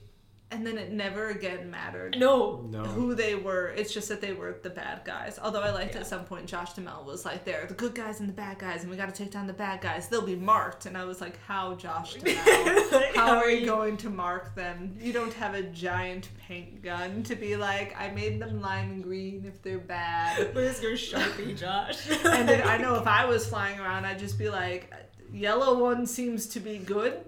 [0.51, 2.15] and then it never again mattered.
[2.17, 2.65] no.
[2.71, 2.83] no.
[2.83, 3.67] who they were.
[3.67, 5.37] It's just that they were the bad guys.
[5.41, 6.01] Although I liked Yeah.
[6.01, 8.81] at some point Josh Duhamel was like, "They're the good guys and the bad guys,
[8.81, 10.07] and we got to take down the bad guys.
[10.07, 12.89] They'll be marked." And I was like, "How, Josh Duhamel?
[12.91, 14.95] Like, How are you going to mark them?
[14.99, 19.45] You don't have a giant paint gun to be like, I made them lime green
[19.45, 22.09] if they're bad." Where's your Sharpie, Josh?
[22.09, 24.91] And then I know if I was flying around, I'd just be like,
[25.31, 27.23] "Yellow one seems to be good."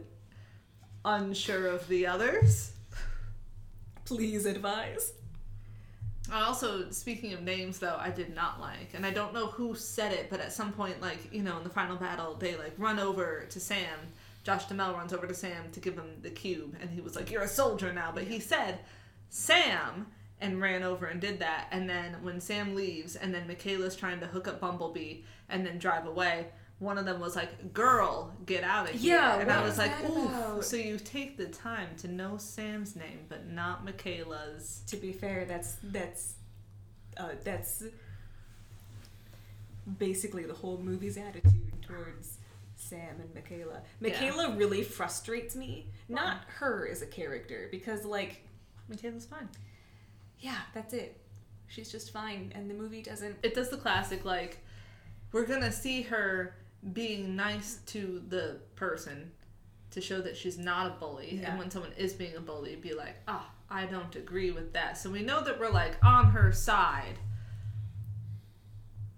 [1.04, 2.71] Unsure of the others.
[4.16, 5.14] Please advise.
[6.34, 10.12] Also, speaking of names, though, I did not like, and I don't know who said
[10.12, 13.00] it, but at some point, like you know, in the final battle, they like run
[13.00, 13.98] over to Sam.
[14.44, 17.32] Josh Duhamel runs over to Sam to give him the cube, and he was like,
[17.32, 18.80] "You're a soldier now," but he said
[19.30, 20.08] Sam
[20.40, 21.68] and ran over and did that.
[21.72, 25.78] And then when Sam leaves, and then Michaela's trying to hook up Bumblebee and then
[25.78, 26.48] drive away.
[26.82, 29.92] One of them was like, "Girl, get out of here!" Yeah, and I was like,
[30.04, 30.66] about?
[30.66, 34.82] So you take the time to know Sam's name, but not Michaela's.
[34.88, 36.34] To be fair, that's that's
[37.18, 37.84] uh, that's
[40.00, 42.40] basically the whole movie's attitude towards
[42.76, 43.84] Sam and Michaela.
[44.00, 45.86] Michaela really frustrates me.
[46.10, 48.42] Not her as a character, because like,
[48.90, 49.50] Michaela's fine.
[50.40, 51.16] yeah, that's it.
[51.68, 53.38] She's just fine, and the movie doesn't.
[53.44, 54.64] It does the classic like
[55.32, 56.56] we're gonna see her
[56.94, 59.32] being nice to the person
[59.92, 61.50] to show that she's not a bully, Yeah.
[61.52, 64.98] and when someone is being a bully, be like, ah, I don't agree with that.
[64.98, 67.18] So we know that we're like on her side.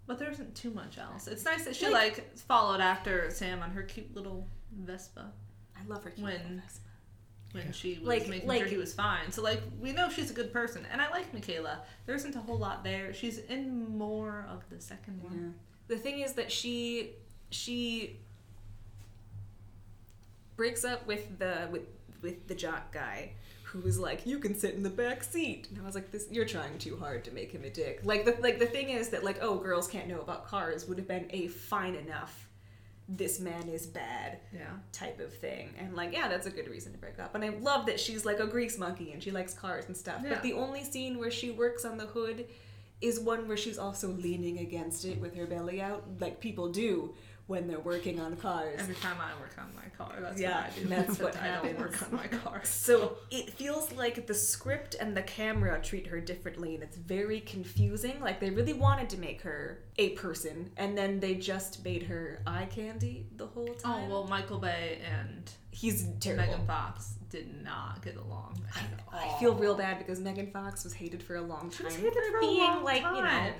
[0.06, 1.28] But there isn't too much else.
[1.28, 5.32] It's nice that she Like- like followed after Sam on her cute little Vespa
[5.76, 6.10] I love her.
[6.12, 6.82] cute When- little Vespa.
[7.54, 9.32] when she was Like- making like- sure he was fine.
[9.32, 11.86] So like we know she's a good person, and I like Michaela.
[12.06, 13.14] There isn't a whole lot there.
[13.14, 15.56] She's in more of the second one.
[15.88, 17.14] The thing is that she
[17.54, 18.18] she
[20.56, 21.84] breaks up with the with
[22.22, 23.32] with the jock guy
[23.66, 26.28] who was like, "You can sit in the back seat," and I was like, "This,
[26.32, 29.10] you're trying too hard to make him a dick." Like the like the thing is
[29.10, 32.48] that like, oh, girls can't know about cars would have been a fine enough.
[33.10, 34.62] This man is bad Yeah.
[34.94, 37.36] type of thing, and like, yeah, that's a good reason to break up.
[37.36, 40.22] And I love that she's like a grease monkey and she likes cars and stuff.
[40.24, 40.30] Yeah.
[40.30, 42.46] But the only scene where she works on the hood
[43.02, 47.14] is one where she's also leaning against it with her belly out, like people do
[47.48, 48.76] when they're working on cars.
[48.80, 50.86] Every time I work on my car, that's Yeah, what I do.
[50.88, 52.62] that's what I don't work on my car.
[52.84, 57.42] So it feels like the script and the camera treat her differently, and it's very
[57.42, 58.20] confusing.
[58.22, 62.42] Like they really wanted to make her a person, and then they just made her
[62.48, 64.06] eye candy the whole oh, time.
[64.06, 66.46] Oh well, Michael Bay and he's terrible.
[66.46, 68.62] Megan Fox did not get along
[69.12, 69.38] I all.
[69.40, 71.72] feel real bad because Megan Fox was hated for a long time.
[71.72, 73.54] She was hated for being like you know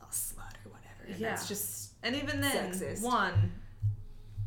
[0.00, 1.04] a slut or whatever.
[1.06, 1.30] And Yeah.
[1.30, 3.02] that's just And even then, Sexist.
[3.02, 3.52] one,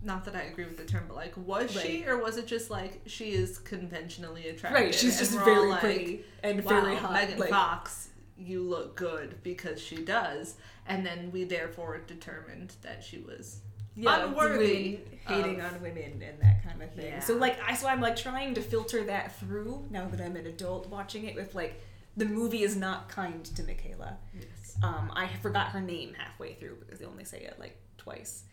[0.04, 2.70] not that I agree with the term, but like, was she or was it just
[2.70, 4.86] like she is conventionally attractive?
[4.86, 4.96] right.
[4.96, 7.13] She's just very like, pretty and Wow, very hot.
[7.13, 10.56] Megan like, Fox, you look good because she does,
[10.88, 13.62] and then we therefore determined that she was
[13.96, 17.06] yeah, unworthy hating of- on women and that kind of thing.
[17.06, 17.20] Yeah.
[17.20, 20.46] So like I so I'm like trying to filter that through now that I'm an
[20.46, 21.82] adult watching it with like
[22.18, 24.18] the movie is not kind to Michaela.
[24.34, 24.46] Yes.
[24.84, 28.44] Um, I forgot her name halfway through because they only say it like twice,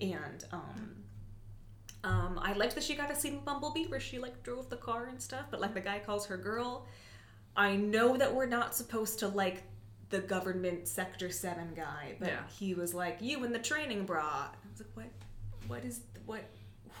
[0.00, 0.96] and um,
[2.04, 4.76] um, I liked that she got a scene with Bumblebee where she like drove the
[4.76, 6.86] car and stuff, but like the guy calls her girl.
[7.56, 9.62] I know that we're not supposed to like
[10.10, 12.40] the government sector seven guy, but Yeah.
[12.58, 14.48] he was like you in the training bra.
[14.52, 15.10] I was like, what?
[15.68, 16.44] What is what?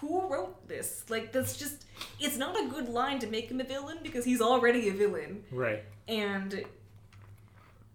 [0.00, 1.04] Who wrote this?
[1.08, 1.84] Like that's just
[2.20, 5.44] it's not a good line to make him a villain because he's already a villain.
[5.52, 5.84] Right.
[6.08, 6.64] And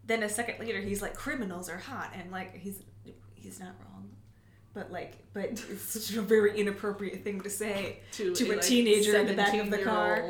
[0.05, 2.81] then a second later, he's like, "Criminals are hot," and like he's
[3.35, 4.09] he's not wrong,
[4.73, 8.61] but like, but it's such a very inappropriate thing to say To, to a like,
[8.61, 10.29] teenager in the back of the car.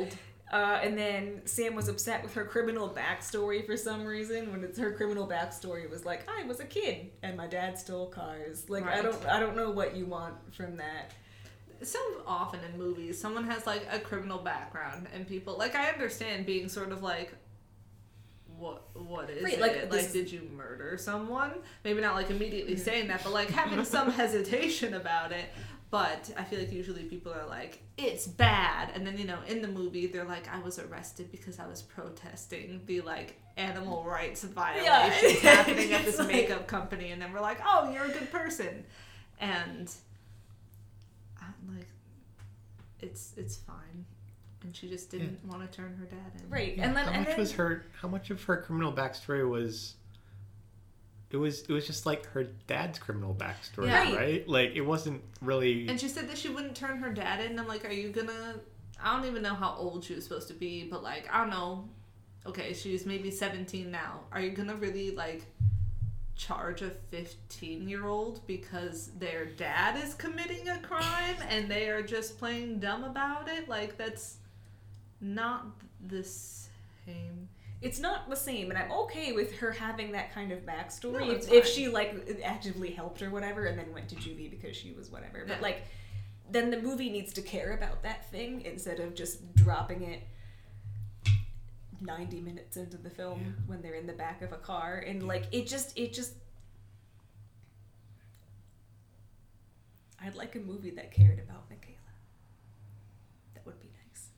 [0.52, 4.52] Uh, and then Sam was upset with her criminal backstory for some reason.
[4.52, 8.08] When it's her criminal backstory was like, "I was a kid and my dad stole
[8.08, 11.12] cars." Like I don't I don't know what you want from that.
[11.82, 16.46] so often in movies someone has like a criminal background and people like i understand
[16.46, 17.34] being sort of like
[18.62, 19.60] what what is Right, it?
[19.60, 21.52] like, like, did you murder someone?
[21.84, 22.78] Maybe not like immediately mm.
[22.78, 25.46] saying that but like having some hesitation about it.
[25.90, 28.90] But i feel like usually people are like it's bad.
[28.94, 31.82] And then you know in the movie they're like i was arrested because i was
[31.82, 37.10] protesting the like animal rights violations happening at this like- makeup company.
[37.10, 38.84] And then we're like oh you're a good person.
[39.40, 39.92] And
[41.40, 41.88] I'm like
[43.00, 44.06] it's it's fine
[44.64, 47.10] and she just didn't want to turn her dad in Right, Yeah, and then how
[47.12, 47.84] and much then, was her?
[48.00, 49.94] How much of her criminal backstory was?
[51.30, 51.62] It was.
[51.62, 54.14] It was just like her dad's criminal backstory, Yeah.
[54.14, 54.46] right?
[54.48, 55.88] Like it wasn't really.
[55.88, 58.56] and she said that she wouldn't turn her dad in i'm like are you gonna
[59.02, 61.50] i don't even know how old she was supposed to be but like i don't
[61.50, 61.88] know
[62.46, 65.44] okay she's maybe 17 now are you gonna really like
[66.36, 72.02] charge a 15 year old because their dad is committing a crime and they are
[72.02, 74.36] just playing dumb about it like that's
[75.22, 75.66] not
[76.08, 77.48] the same
[77.80, 81.30] it's not the same, and I'm okay with her having that kind of backstory No,
[81.32, 84.92] if, if she like actively helped or whatever, and then went to juvie because she
[84.92, 85.44] was whatever.
[85.44, 85.62] But Yeah.
[85.62, 85.82] like,
[86.48, 90.22] then the movie needs to care about that thing instead of just dropping it.
[92.00, 93.46] 90 minutes into the film Yeah.
[93.66, 96.34] when they're in the back of a car and like it just it just
[100.20, 101.96] I'd like a movie that cared about Michaela.
[103.54, 104.28] That would be nice.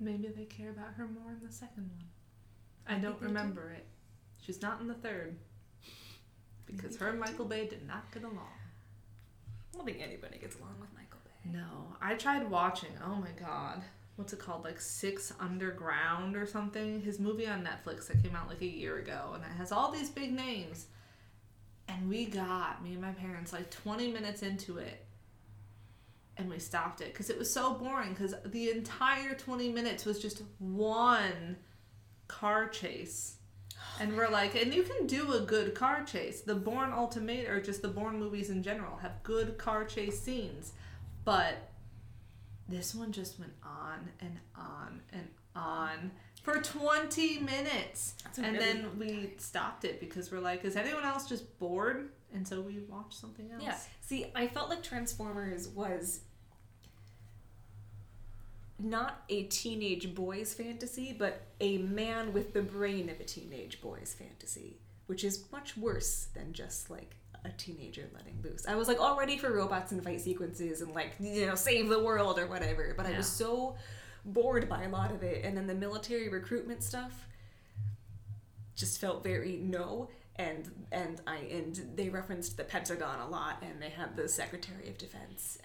[0.00, 2.04] Maybe they care about her more in the second one
[2.86, 3.26] i don't do.
[3.26, 3.86] remember it
[4.42, 5.36] she's not in the third
[6.66, 8.52] because Maybe her and michael bay did not get along
[9.76, 11.50] I don't think anybody gets along with Michael Bay.
[11.52, 12.90] No, I tried watching.
[13.04, 13.82] Oh my god,
[14.16, 14.64] what's it called?
[14.64, 17.02] Like Six Underground or something.
[17.02, 19.90] His movie on Netflix that came out like a year ago, and it has all
[19.92, 20.86] these big names.
[21.88, 25.05] And we got me and my parents like 20 minutes into it,
[26.38, 28.10] and we stopped it because it was so boring.
[28.10, 31.56] Because the entire 20 minutes was just one
[32.28, 33.36] car chase.
[33.78, 36.40] Oh and we're like, and you can do a good car chase.
[36.40, 40.72] The Bourne Ultimate, or just the Bourne movies in general, have good car chase scenes.
[41.24, 41.70] But
[42.68, 46.10] this one just went on and on and on
[46.42, 48.14] for 20 minutes.
[48.36, 52.10] And really then we stopped it because we're like, is anyone else just bored?
[52.34, 53.62] And so we watched something else.
[53.62, 53.76] Yeah.
[54.00, 56.20] See, I felt like Transformers was
[58.78, 64.14] not a teenage boy's fantasy, but a man with the brain of a teenage boy's
[64.18, 68.66] fantasy, which is much worse than just like a teenager letting loose.
[68.66, 71.88] I was like all ready for robots and fight sequences and like you know save
[71.88, 73.76] the world or whatever, but I was so
[74.24, 75.44] bored by a lot of it.
[75.44, 77.26] And then the military recruitment stuff
[78.74, 80.10] just felt very no.
[80.36, 84.88] And and I and they referenced the Pentagon a lot, and they had the Secretary
[84.88, 85.56] of Defense,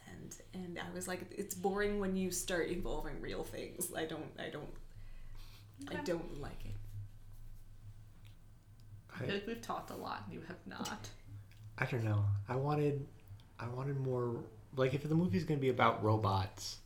[0.53, 3.91] and and I was like, it's boring when you start involving real things.
[3.95, 4.69] I don't I don't
[5.89, 6.75] I don't like it.
[9.13, 11.09] I feel like we've talked a lot and you have not.
[11.77, 12.23] I don't know.
[12.47, 13.05] I wanted,
[13.59, 14.35] I wanted more.
[14.75, 16.77] Like, if the movie's gonna be about robots,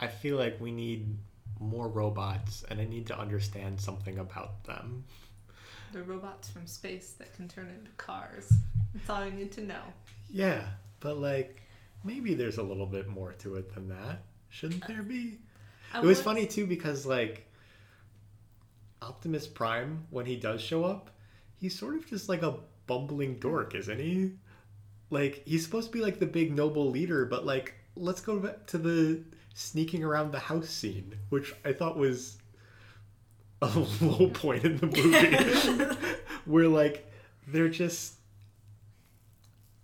[0.00, 1.16] I feel like we need
[1.60, 5.04] more robots, and I need to understand something about them.
[5.92, 8.52] They're robots from space that can turn into cars.
[8.94, 9.82] That's all you need to know.
[10.30, 10.64] Yeah,
[11.00, 11.62] but like,
[12.04, 14.22] maybe there's a little bit more to it than that.
[14.48, 15.38] Shouldn't there be?
[15.92, 17.48] I It was funny too because like
[19.00, 21.10] Optimus Prime, when he does show up,
[21.56, 24.32] he's sort of just like a bumbling dork, isn't he?
[25.10, 28.66] Like he's supposed to be like the big noble leader, but like let's go back
[28.68, 29.22] to the
[29.54, 32.38] sneaking around the house scene, which I thought was
[33.60, 33.66] a
[34.00, 35.94] low point in the movie,
[36.44, 37.10] where like
[37.46, 38.14] they're just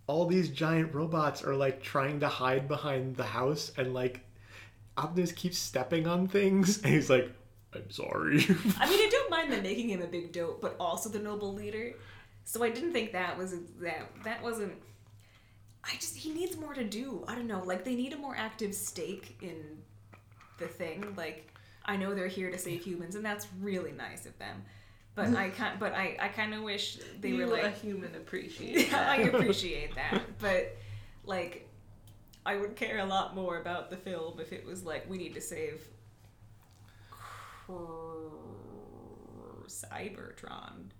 [0.08, 4.22] all these giant robots are like trying to hide behind the house and like
[4.96, 7.30] Optimus keeps stepping on things and he's like,
[7.74, 8.44] I'm sorry.
[8.80, 11.54] I mean, I don't mind them making him a big dope, but also the noble
[11.54, 11.92] leader.
[12.44, 14.72] So I didn't think that was that that wasn't.
[15.84, 17.24] I just he needs more to do.
[17.28, 17.62] I don't know.
[17.62, 19.62] Like they need a more active stake in
[20.58, 21.14] the thing.
[21.14, 21.52] Like
[21.84, 24.64] I know they're here to save humans, and that's really nice of them.
[25.18, 25.80] But I can't.
[25.80, 28.94] But I I kind of wish they you, were like a human appreciate.
[28.94, 30.76] I appreciate that, but
[31.24, 31.68] like,
[32.46, 35.34] I would care a lot more about the film if it was like we need
[35.34, 35.88] to save
[39.66, 40.90] Cybertron.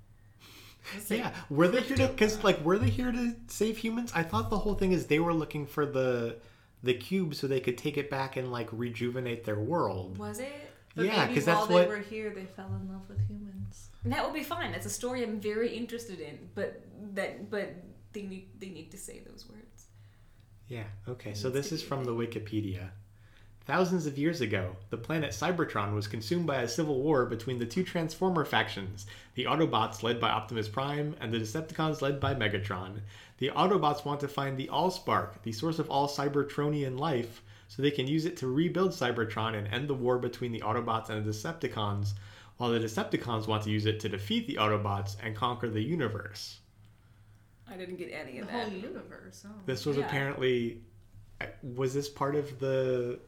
[1.08, 2.08] Yeah, were they here to?
[2.08, 4.10] Because like, were they here to save humans?
[4.16, 6.38] I thought the whole thing is they were looking for the
[6.82, 10.18] the cube so they could take it back and like rejuvenate their world.
[10.18, 10.72] was it?
[10.96, 11.88] But yeah, because while that's they what.
[11.88, 13.87] were here, they fell in love with humans.
[14.08, 14.72] And that would be fine.
[14.72, 16.48] That's a story I'm very interested in.
[16.54, 16.82] But
[17.12, 17.74] that, but
[18.14, 19.88] they need they need to say those words.
[20.66, 20.84] Yeah.
[21.06, 21.34] Okay.
[21.34, 22.88] So this is from the Wikipedia.
[23.66, 27.66] Thousands of years ago, the planet Cybertron was consumed by a civil war between the
[27.66, 29.04] two Transformer factions,
[29.34, 33.00] the Autobots led by Optimus Prime and the Decepticons led by Megatron.
[33.36, 37.90] The Autobots want to find the Allspark, the source of all Cybertronian life, so they
[37.90, 41.30] can use it to rebuild Cybertron and end the war between the Autobots and the
[41.30, 42.14] Decepticons,
[42.58, 46.58] while the Decepticons want to use it to defeat the Autobots and conquer the universe.
[47.70, 49.44] I didn't get any of The of whole universe.
[49.46, 49.52] Oh.
[49.66, 50.06] This was Yeah.
[50.06, 50.82] apparently
[51.62, 53.20] was this part of the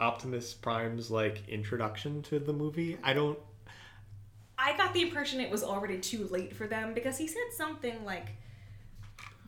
[0.00, 2.98] Optimus Prime's like introduction to the movie?
[3.02, 3.38] I don't
[4.58, 8.04] I got the impression it was already too late for them because he said something
[8.04, 8.32] like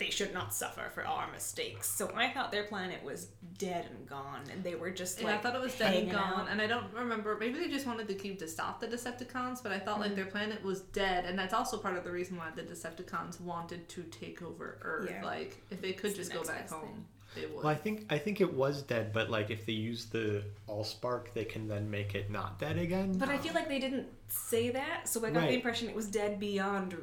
[0.03, 1.89] they should not suffer for our mistakes.
[1.89, 3.29] So I thought their planet was
[3.59, 6.11] dead and gone, and they were just Yeah, like I thought it was dead and
[6.11, 6.49] gone, out.
[6.51, 7.37] and I don't remember.
[7.39, 10.01] Maybe they just wanted the cube to stop the Decepticons, but I thought Mm.
[10.07, 13.41] like their planet was dead, and that's also part of the reason why the Decepticons
[13.41, 15.09] wanted to take over Earth.
[15.11, 15.25] Yeah.
[15.25, 17.05] Like, if they could It's the just go back home, thing.
[17.37, 17.57] they would.
[17.65, 21.33] well I think I think it was dead, but like if they use the Allspark
[21.33, 23.13] they can then make it not dead again.
[23.19, 25.49] But I feel like they didn't say that, so I got Right.
[25.51, 26.97] the impression it was dead beyond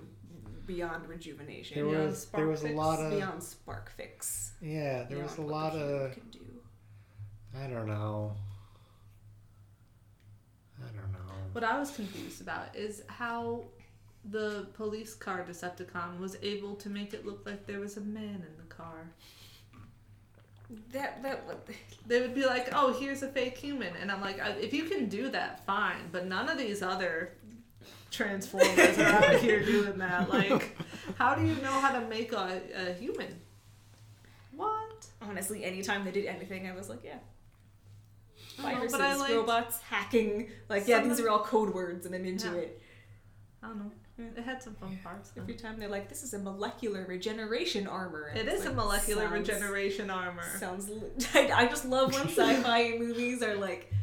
[0.70, 4.54] beyond rejuvenation, there Beyond was there was a Spark lot of beyond spark fix.
[4.62, 6.46] yeah, there was a lot the of can do.
[7.58, 8.36] I don't know.
[10.80, 11.34] I don't know.
[11.54, 13.66] What I was confused about is how
[14.30, 18.46] the police car Decepticon was able to make it look like there was a man
[18.50, 19.10] in the car.
[20.94, 21.68] That that what
[22.08, 25.10] They would be like, "Oh, here's a fake human," and I'm like, "If you can
[25.10, 27.34] do that, fine." But none of these other
[28.12, 30.30] Transformers are out here doing that.
[30.30, 30.78] Like,
[31.18, 33.40] how do you know how to make a, a human?
[34.56, 35.06] What?
[35.22, 37.16] honestly, anytime they did anything, I was like, yeah.
[38.58, 42.14] Know, Viruses, but I liked- robots, hacking, like yeah, these are all code words, and
[42.16, 42.54] I'm into Yeah.
[42.56, 42.82] it.
[43.64, 43.92] I don't know.
[44.36, 45.30] It had some fun parts.
[45.30, 45.42] Though.
[45.44, 49.48] Every time they're like, "This is a molecular regeneration armor." it's is a molecular sounds-
[49.50, 50.44] regeneration armor.
[50.58, 50.90] Sounds.
[51.34, 53.94] I, I just love when sci-fi movies are like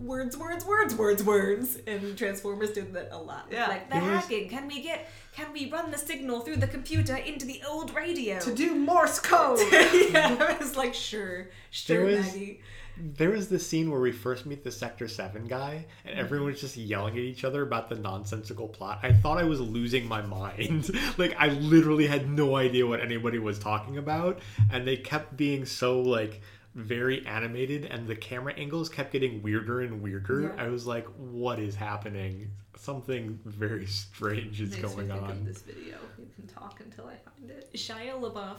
[0.00, 3.48] words, words, words, words, words, and Transformers did that a lot.
[3.50, 3.68] Yeah.
[3.68, 4.48] Like the was- hacking.
[4.48, 5.10] Can we get?
[5.32, 8.40] Can we run the signal through the computer into the old radio?
[8.40, 9.60] to do Morse code.
[9.72, 12.60] yeah, I was like, sure, sure, There was- Maggie.
[13.00, 16.20] There was this scene where we first meet the Sector 7 guy, and mm-hmm.
[16.20, 18.98] everyone was just yelling at each other about the nonsensical plot.
[19.04, 20.90] I thought I was losing my mind.
[21.16, 24.40] like, I literally had no idea what anybody was talking about,
[24.72, 26.42] and they kept being so, like,
[26.74, 30.54] very animated, and the camera angles kept getting weirder and weirder.
[30.56, 30.64] Yeah.
[30.64, 32.50] I was like, what is happening?
[32.76, 35.44] Something very strange is Makes me going think of on.
[35.44, 35.96] this video.
[36.18, 37.70] You can talk until I find it.
[37.74, 38.58] Shia LaBeouf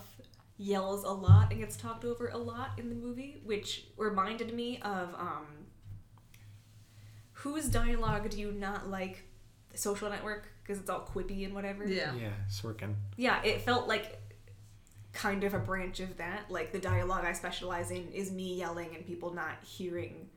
[0.58, 4.80] yells a lot and gets talked over a lot in the movie, which reminded me
[4.82, 5.46] of um,
[7.32, 9.24] whose dialogue do you not like?
[9.76, 11.86] Social Network because it's all quippy and whatever.
[11.88, 12.12] Yeah.
[12.16, 12.96] Yeah, Sorkin.
[13.18, 14.20] Yeah, it felt like
[15.20, 16.50] kind of a branch of that.
[16.50, 20.30] Like the dialogue I specialize in is me yelling and people not hearing.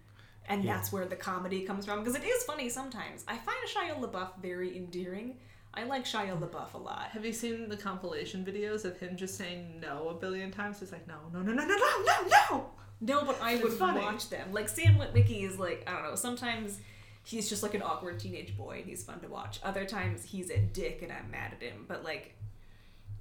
[0.49, 0.75] And Yeah.
[0.75, 3.25] that's where the comedy comes from because it is funny sometimes.
[3.29, 5.37] I find Shia LaBeouf very endearing.
[5.75, 7.11] I like Shia LaBeouf a lot.
[7.13, 10.81] Have you seen the compilation videos of him just saying no a billion times?
[10.81, 12.67] He's like, no, no, no, no, no, no, no, no.
[13.01, 14.01] No, but I would funny.
[14.01, 14.53] watch them.
[14.53, 16.15] Like Sam Witwicky is like I don't know.
[16.17, 16.79] Sometimes
[17.25, 19.61] he's just like an awkward teenage boy and he's fun to watch.
[19.63, 21.85] Other times he's a dick and I'm mad at him.
[21.89, 22.35] But like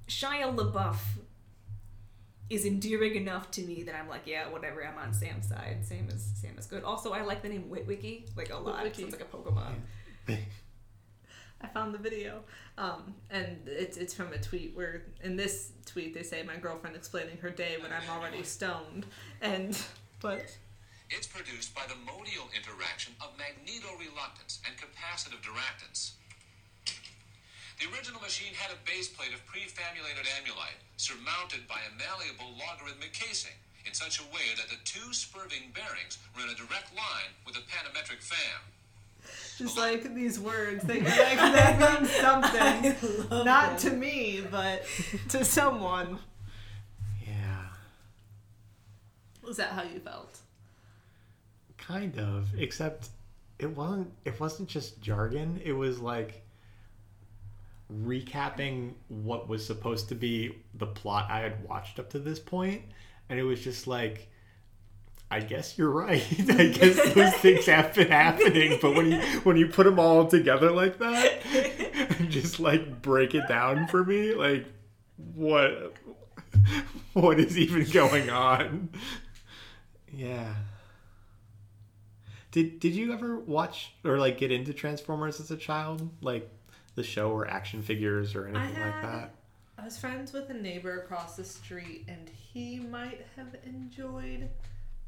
[0.08, 0.96] Shia LaBeouf
[2.52, 4.84] is endearing enough to me that I'm like, yeah, whatever.
[4.84, 5.78] I'm on Sam's side.
[5.82, 6.84] Sam is Sam is good.
[6.84, 8.84] Also, I like the name Witwicky like a lot.
[8.84, 9.00] Witwicky.
[9.00, 9.74] Sounds like a Pokemon.
[11.64, 12.42] I found the video,
[12.76, 16.96] um, and it's it's from a tweet where in this tweet they say my girlfriend
[16.96, 19.06] explaining her day when I'm already stoned,
[19.40, 19.80] and
[20.20, 20.56] but
[21.08, 26.12] It's produced by the modial interaction of magnetoreluctance and capacitive duractance.
[27.82, 33.12] The original machine had a base plate of prefamulated amulite surmounted by a malleable logarithmic
[33.12, 37.34] casing in such a way that the two spurving bearings were in a direct line
[37.44, 38.60] with the panometric fam.
[39.58, 43.90] just like these words they like that means something, not them.
[43.90, 44.84] to me but
[45.30, 46.20] to someone.
[47.26, 47.66] Yeah.
[49.42, 50.38] Was that how you felt?
[51.78, 53.08] Kind of, except
[53.58, 56.41] it wasn't it wasn't just jargon, it was like
[58.04, 62.82] recapping what was supposed to be the plot I had watched up to this point,
[63.28, 64.28] and it was just like
[65.32, 66.22] I guess you're right.
[66.38, 70.26] I guess those things have been happening, but when you when you put them all
[70.26, 71.40] together like that,
[72.18, 74.66] and just like break it down for me, like
[75.34, 75.94] what
[77.14, 78.90] what is even going on?
[80.12, 80.54] Yeah.
[82.50, 86.10] Did did you ever watch or like get into Transformers as a child?
[86.20, 86.50] Like
[86.94, 89.34] the show or action figures or anything like had- that?
[89.78, 94.48] I was friends with a neighbor across the street, and he might have enjoyed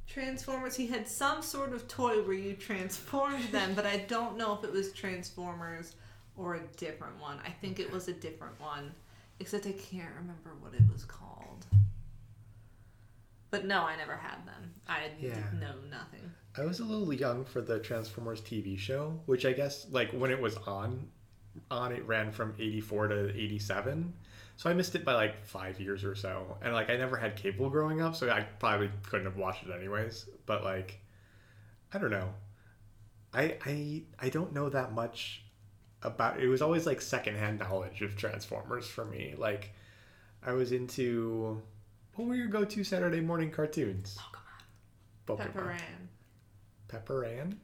[0.06, 0.74] Transformers.
[0.74, 4.64] He had some sort of toy where you transformed them, but I don't know if
[4.64, 5.94] it was Transformers
[6.36, 7.38] or a different one.
[7.46, 8.92] I think it was a different one,
[9.38, 11.66] except I can't remember what it was called.
[13.50, 14.74] But no, I never had them.
[14.88, 15.36] I Yeah.
[15.60, 16.32] know nothing.
[16.56, 20.30] I was a little young for the Transformers TV show, which I guess like when
[20.32, 21.08] it was on
[21.70, 24.12] on it ran from 84 to 87.
[24.56, 26.58] So I missed it by like 5 years or so.
[26.62, 29.72] And like I never had cable growing up, so I probably couldn't have watched it
[29.74, 31.00] anyways, but like
[31.92, 32.30] I don't know.
[33.32, 35.44] I I I don't know that much
[36.02, 39.34] about it was always like secondhand knowledge of Transformers for me.
[39.36, 39.72] Like
[40.44, 41.62] I was into
[42.14, 44.16] what were your go-to Saturday morning cartoons?
[45.26, 45.38] Pokemon.
[45.38, 46.08] Pepper Ann.
[46.86, 47.58] Pepper Ann?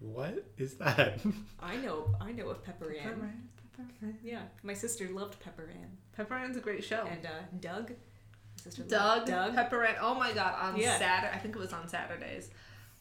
[0.00, 0.24] Pepper Yeah.
[0.26, 0.34] Ann.
[0.34, 1.20] What is that?
[1.62, 2.14] I know.
[2.20, 3.02] I know of Pepper Ann.
[3.02, 3.48] Pepper Ann.
[3.76, 4.18] Pepper Ann.
[4.22, 5.90] Yeah, my sister loved Pepper Ann.
[6.16, 7.06] Pepper Ann's a great show.
[7.10, 7.30] And uh,
[7.60, 7.90] Doug.
[7.90, 7.94] My
[8.64, 9.54] sister Doug, loved Doug.
[9.54, 9.96] Pepper Ann.
[10.00, 10.98] Oh my god, on Yeah.
[10.98, 12.50] Saturday, I think it was on Saturdays,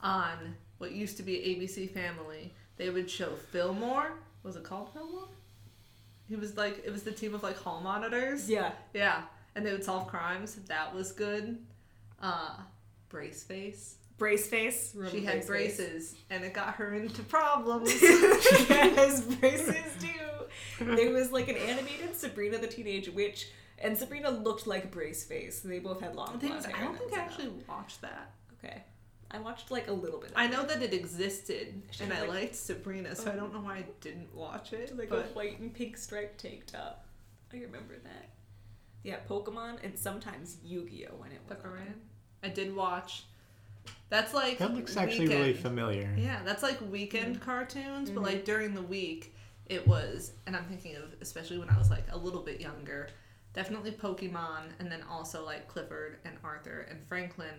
[0.01, 4.11] on what used to be ABC Family, they would show Fillmore.
[4.43, 5.27] Was it called Fillmore?
[6.29, 8.49] He was like, it was the team of like hall monitors.
[8.49, 8.71] Yeah.
[8.93, 9.23] Yeah,
[9.55, 10.55] and they would solve crimes.
[10.67, 11.57] That was good.
[12.21, 12.55] Uh,
[13.09, 13.95] Brace Face.
[14.19, 14.95] Brace face.
[15.09, 15.77] She had Brace face?
[15.77, 17.89] braces, and it got her into problems.
[18.01, 20.85] yes, braces too.
[20.85, 23.49] There was like an animated Sabrina the Teenage Witch,
[23.79, 25.61] and Sabrina looked like Brace face.
[25.61, 28.31] They both had long The thing I don't think I actually watched that.
[28.63, 28.83] Okay,
[29.31, 30.31] I watched like a little bit.
[30.31, 33.37] Of I know that it existed, She and I like- liked Sabrina, so I um,
[33.39, 34.95] don't know why I didn't watch it.
[34.97, 37.05] like but a white and pink striped tank top.
[37.53, 38.29] I remember that.
[39.03, 41.93] Yeah, Pokemon and sometimes Yu-Gi-Oh when it was on.
[42.43, 43.23] I did watch.
[44.09, 45.59] That's like that looks actually really weekend.
[45.63, 46.15] familiar.
[46.17, 48.25] Yeah, that's like weekend cartoons, but Mhm.
[48.25, 49.35] like during the week,
[49.67, 53.09] it was, and I'm thinking of especially when I was like a little bit younger,
[53.53, 57.53] definitely Pokemon, and then also like Clifford and Arthur and Franklin,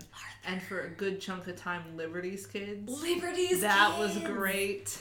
[0.44, 2.90] and for a good chunk of time, Liberty's Kids.
[3.00, 4.98] Liberty's kids that was great.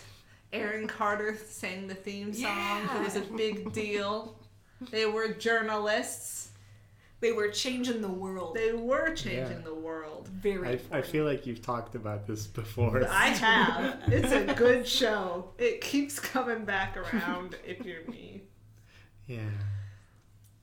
[0.53, 2.89] Aaron Carter sang the theme song.
[2.95, 4.35] It was a big deal.
[4.91, 6.48] They were journalists.
[7.21, 8.55] They were changing the world.
[8.55, 9.63] They were changing Yeah.
[9.65, 10.29] the world.
[10.29, 10.79] Very.
[10.91, 13.05] I, I feel like you've talked about this before.
[13.09, 13.99] I have.
[14.07, 15.51] It's a good show.
[15.57, 18.43] It keeps coming back around if you're me.
[19.27, 19.49] Yeah.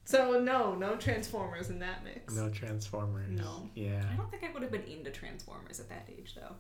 [0.05, 2.35] So no, no Transformers in that mix.
[2.35, 3.29] No Transformers.
[3.39, 3.69] No.
[3.75, 4.03] Yeah.
[4.11, 6.55] I don't think I would have been into Transformers at that age though.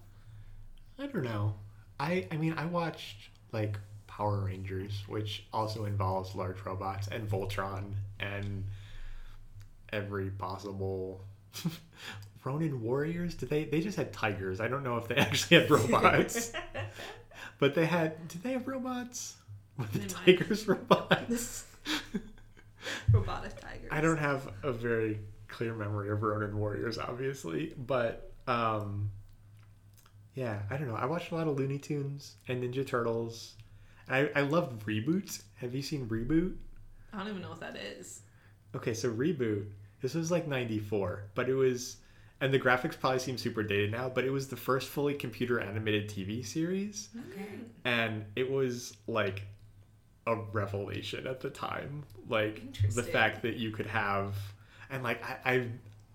[1.02, 1.54] I don't know.
[2.00, 3.78] I I mean I watched like
[4.08, 8.64] Power Rangers, which also involves large robots and Voltron and
[9.92, 11.24] every possible
[12.44, 13.34] Ronin Warriors.
[13.34, 13.64] Did they?
[13.64, 14.60] They just had tigers.
[14.60, 16.52] I don't know if they actually had robots,
[17.58, 18.28] but they had.
[18.28, 19.36] Did they have robots?
[19.78, 20.38] Were the They might.
[20.38, 21.64] tigers robots?
[23.12, 23.88] Robotic tigers.
[23.90, 29.10] I don't have a very clear memory of Ronin Warriors, obviously, but um,
[30.34, 30.94] yeah, I don't know.
[30.96, 33.54] I watched a lot of Looney Tunes and Ninja Turtles.
[34.08, 35.42] I I loved Reboot.
[35.56, 36.54] Have you seen Reboot?
[37.12, 38.20] I don't even know what that is.
[38.76, 39.66] Okay, so Reboot.
[40.02, 41.96] This was like '94, but it was,
[42.40, 45.58] and the graphics probably seem super dated now, but it was the first fully computer
[45.58, 47.48] animated TV series, Okay.
[47.84, 49.42] and it was like
[50.26, 52.04] a revelation at the time.
[52.28, 52.62] Like
[52.94, 54.34] the fact that you could have,
[54.90, 55.68] and like I I,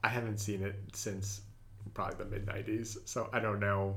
[0.03, 1.41] I haven't seen it since
[1.95, 3.95] probably the mid '90s, so I don't know.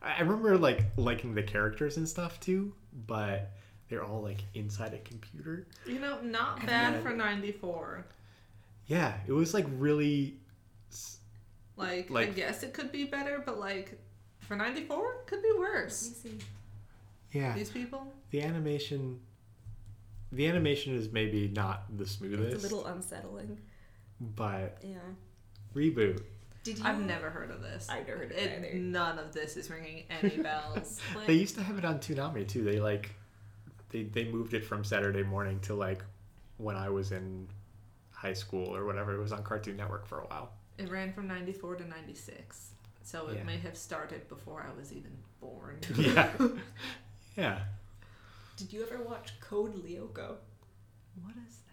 [0.00, 2.72] I I remember like liking the characters and stuff too,
[3.06, 3.52] but
[3.88, 5.66] they're all like inside a computer.
[5.86, 8.04] You know, not And bad then- for 94.
[8.86, 10.38] Yeah, it was like really
[11.76, 13.98] Like, I guess it could be better, but like
[14.40, 16.10] for 94, could be worse.
[16.24, 16.38] Easy.
[17.32, 17.52] yeah.
[17.54, 18.06] These people?
[18.30, 19.20] The animation
[20.32, 23.58] the animation is maybe not the smoothest, It's a little unsettling.
[24.20, 24.96] but Yeah.
[25.74, 26.22] reboot.
[26.64, 26.84] Did you?
[26.84, 27.88] I've never heard of this.
[27.88, 28.74] I've never heard of it It- either.
[28.78, 31.00] None of this is ringing any bells.
[31.26, 32.64] They used to have it on Toonami too.
[32.64, 33.14] They like
[33.90, 36.02] they they moved it from Saturday morning to like
[36.58, 37.48] when I was in
[38.12, 39.14] high school or whatever.
[39.14, 40.50] It was on Cartoon Network for a while.
[40.78, 42.70] It ran from 94 to 96.
[43.02, 43.44] So it Yeah.
[43.44, 45.78] may have started before I was even born.
[45.96, 46.30] Yeah.
[47.36, 47.60] yeah.
[48.56, 50.36] Did you ever watch Code Lyoko?
[51.22, 51.65] What is that?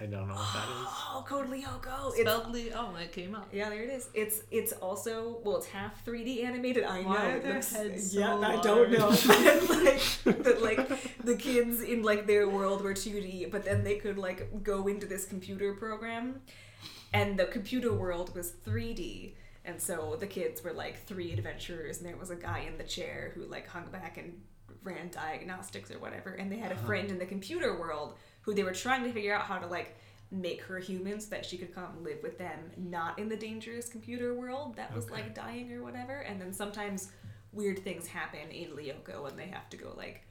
[0.00, 0.86] I don't know what that is.
[1.12, 2.08] Oh, Code Lyoko.
[2.08, 2.70] It's Spelled Lee.
[2.74, 3.48] Oh, it came up.
[3.52, 4.08] Yeah, there it is.
[4.14, 6.84] It's it's also well, it's half 3D animated.
[6.84, 7.20] I Why know.
[7.20, 9.08] are it their looks- heads yeah, so I don't know.
[9.84, 10.02] like,
[10.44, 14.62] but like the kids in like their world were 2D, but then they could like
[14.62, 16.40] go into this computer program,
[17.12, 19.34] and the computer world was 3D.
[19.64, 22.84] And so the kids were like three adventurers, and there was a guy in the
[22.84, 24.40] chair who like hung back and
[24.82, 26.30] ran diagnostics or whatever.
[26.30, 26.86] And they had a uh-huh.
[26.86, 29.96] friend in the computer world who they were trying to figure out how to like
[30.30, 33.88] make her human so that she could come live with them, not in the dangerous
[33.88, 35.14] computer world that was Okay.
[35.14, 36.18] like dying or whatever.
[36.20, 37.10] And then sometimes
[37.52, 40.22] weird things happen in Lyoko and they have to go like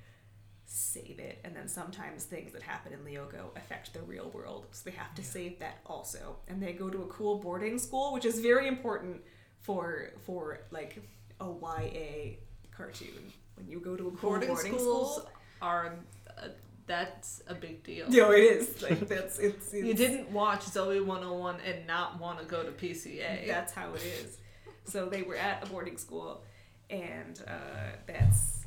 [0.66, 1.40] save it.
[1.44, 5.14] And then sometimes things that happen in Lyoko affect the real world, so they have
[5.16, 6.38] to save that also.
[6.48, 9.22] And they go to a cool boarding school, which is very important
[9.62, 11.02] for for like
[11.42, 12.36] a YA
[12.72, 13.34] cartoon.
[13.56, 15.30] When you go to a cool Boarding, boarding, schools school,
[15.62, 15.96] are.
[16.38, 16.48] Uh,
[16.90, 18.10] that's a big deal.
[18.10, 22.40] no, it is like that's it's, it's You didn't watch Zoey 101 and not want
[22.40, 23.46] to go to PCA.
[23.48, 24.38] That's how it is.
[24.86, 26.44] So they were at a boarding school,
[26.90, 28.66] and uh, that's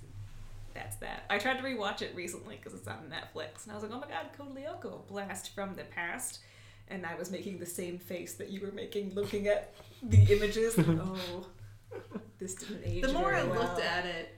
[0.73, 1.25] that's that.
[1.29, 3.99] I tried to rewatch it recently because it's on Netflix, and I was like, oh
[3.99, 6.39] my god, Code Lyoko, blast from the past.
[6.89, 10.75] And I was making the same face that you were making, looking at the images.
[10.79, 11.47] oh,
[12.39, 13.03] this didn't age.
[13.03, 13.81] the more I very looked well.
[13.81, 14.35] at it,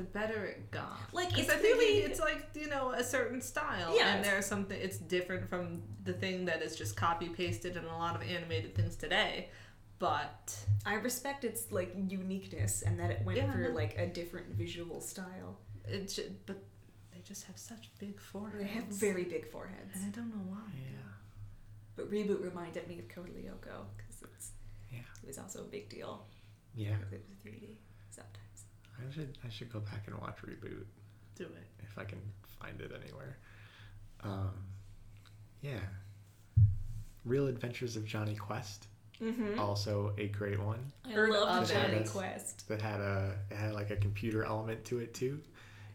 [0.00, 0.98] the better it got.
[1.12, 4.24] Like, 'Cause it's I think really- it's like you know a certain style, Yeah, and
[4.24, 8.16] there's something it's different from the thing that is just copy pasted in a lot
[8.16, 9.50] of animated things today.
[9.98, 13.68] But I respect its like uniqueness and that it went Yeah, for no.
[13.70, 15.58] like a different visual style.
[15.86, 16.56] it ju- but
[17.12, 18.60] they just have such big foreheads.
[18.62, 19.96] They have very big foreheads.
[19.96, 20.70] and I don't know why.
[20.74, 21.12] Yeah.
[21.96, 24.52] But reboot reminded me of Code Lyoko because it's
[24.92, 25.00] Yeah.
[25.22, 26.26] it was also a big deal
[26.74, 26.96] Yeah.
[27.10, 27.79] it was 3D sometimes.
[29.08, 30.84] I should I should go back and watch reboot
[31.36, 31.66] Do it.
[31.82, 32.18] if I can
[32.60, 33.36] find it anywhere.
[34.22, 34.50] Um,
[35.62, 35.78] yeah.
[37.24, 38.86] Real Adventures of Jonny Quest,
[39.22, 39.58] Mm-hmm.
[39.60, 42.02] also a great one I Heard love Jonny.
[42.08, 42.66] Quest.
[42.68, 45.40] that had a it had like a computer element to it too,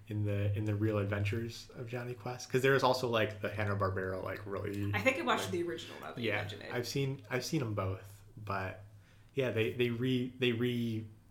[0.09, 2.47] in the in the Real Adventures of Jonny Quest.
[2.47, 5.63] Because there is also like the Hanna Barbera like really I think I watched the
[5.63, 6.43] original now that yeah.
[6.71, 8.03] I've seen I've seen them both,
[8.45, 8.83] but
[9.33, 10.51] yeah they they re they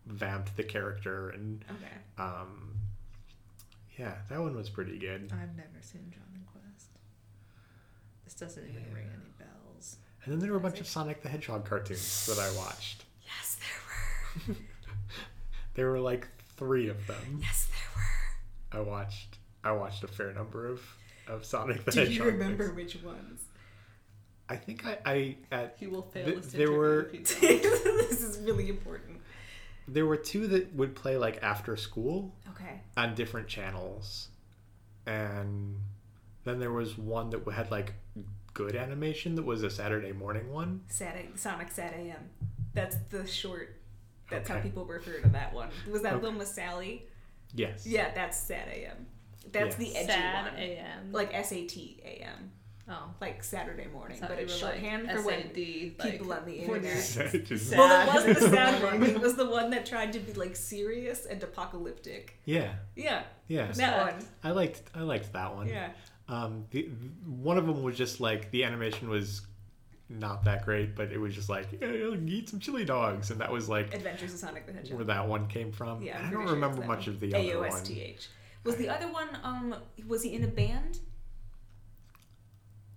[0.07, 2.23] revamped the character and Okay.
[2.23, 2.73] um
[3.97, 5.31] yeah that one was pretty good.
[5.33, 6.89] I've never seen Jonny Quest.
[8.23, 8.93] This doesn't even Yeah.
[8.95, 9.97] ring any bells.
[10.23, 13.03] And then there were a bunch of Sonic the Hedgehog cartoons that I watched.
[13.25, 14.55] Yes, there were.
[15.75, 17.39] There were like three of them.
[17.41, 18.85] Yes, there were.
[18.85, 19.37] I watched.
[19.63, 20.81] I watched a fair number of
[21.27, 21.91] of Sonic the.
[21.91, 22.15] Do Hedgehog.
[22.15, 22.75] you remember things.
[22.93, 23.43] which ones?
[24.47, 27.83] I think I, I at He will fail Th- this there were- if he does.
[27.83, 29.14] this is really important.
[29.87, 32.81] There were two that would play like after school Okay.
[32.97, 34.29] on different channels,
[35.05, 35.77] and
[36.43, 37.93] then there was one that had like
[38.53, 40.81] good animation that was a Saturday morning one.
[40.87, 42.29] Sad A- Sonic Sad AM.
[42.73, 43.75] That's the short.
[44.29, 45.69] That's how people refer to that one.
[45.89, 46.21] Was that Okay.
[46.21, 47.05] the one with Sally?
[47.53, 47.85] Yes.
[47.85, 49.05] Yeah, that's Sad AM.
[49.51, 49.85] That's Yeah.
[49.85, 50.59] the edgy Sad one.
[50.59, 51.11] AM.
[51.11, 52.51] Like S A T A M.
[52.87, 53.09] Oh.
[53.19, 56.39] like Saturday morning, Thought but you it's were, like, shorthand for when SAD, people like,
[56.41, 56.97] on the internet.
[56.97, 57.77] Sad.
[57.77, 59.01] Well, it wasn't the sad Morning.
[59.01, 59.09] one.
[59.09, 62.37] It was the one that tried to be like serious and apocalyptic.
[62.45, 63.71] yeah, Yeah, yeah.
[63.71, 64.25] that one.
[64.43, 65.67] I liked I liked that one.
[65.67, 65.89] Yeah.
[66.27, 66.89] Um, the,
[67.25, 69.41] one of them was just like the animation was
[70.07, 73.51] not that great, but it was just like yeah, eat some chili dogs, and that
[73.51, 74.97] was like Adventures of Sonic the Hedgehog.
[74.97, 76.03] where that one came from.
[76.03, 77.41] Yeah, I'm I don't pretty sure remember much that of the one.
[77.49, 77.71] other one.
[77.71, 78.27] AOSTH.
[78.63, 79.27] Was the other one?
[79.43, 79.75] Um,
[80.07, 80.99] was he in a band?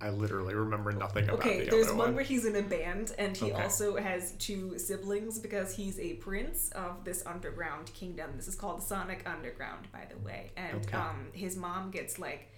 [0.01, 2.15] I literally remember nothing about Okay, the there's one one.
[2.15, 3.63] where he's in a band, and he Okay.
[3.63, 8.31] also has two siblings because he's a prince of this underground kingdom.
[8.37, 10.53] This is called Sonic Underground, by the way.
[10.57, 10.97] And Okay.
[10.97, 12.53] um, his mom gets like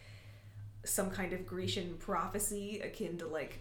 [0.85, 3.61] some kind of Grecian prophecy akin to like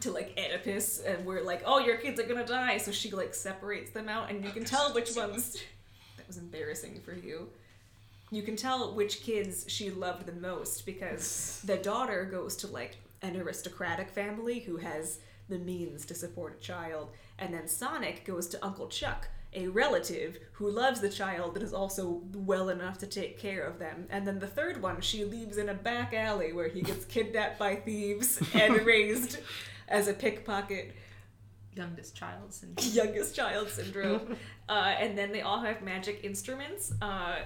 [0.00, 2.78] to like Oedipus, and we're like, oh, your kids are gonna die.
[2.78, 5.58] So she like separates them out, and you can tell which ones.
[6.16, 7.48] That was embarrassing for you.
[8.34, 12.96] You can tell which kids she loved the most because the daughter goes to like
[13.22, 18.48] an aristocratic family who has the means to support a child, and then Sonic goes
[18.48, 23.06] to Uncle Chuck, a relative who loves the child but is also well enough to
[23.06, 24.06] take care of them.
[24.10, 27.58] And then the third one she leaves in a back alley where he gets kidnapped
[27.58, 29.38] by thieves and raised
[29.88, 30.94] as a pickpocket
[31.76, 32.88] Youngest child syndrome.
[32.92, 34.36] youngest child syndrome.
[34.68, 36.92] uh, and then they all have magic instruments.
[37.02, 37.38] Uh,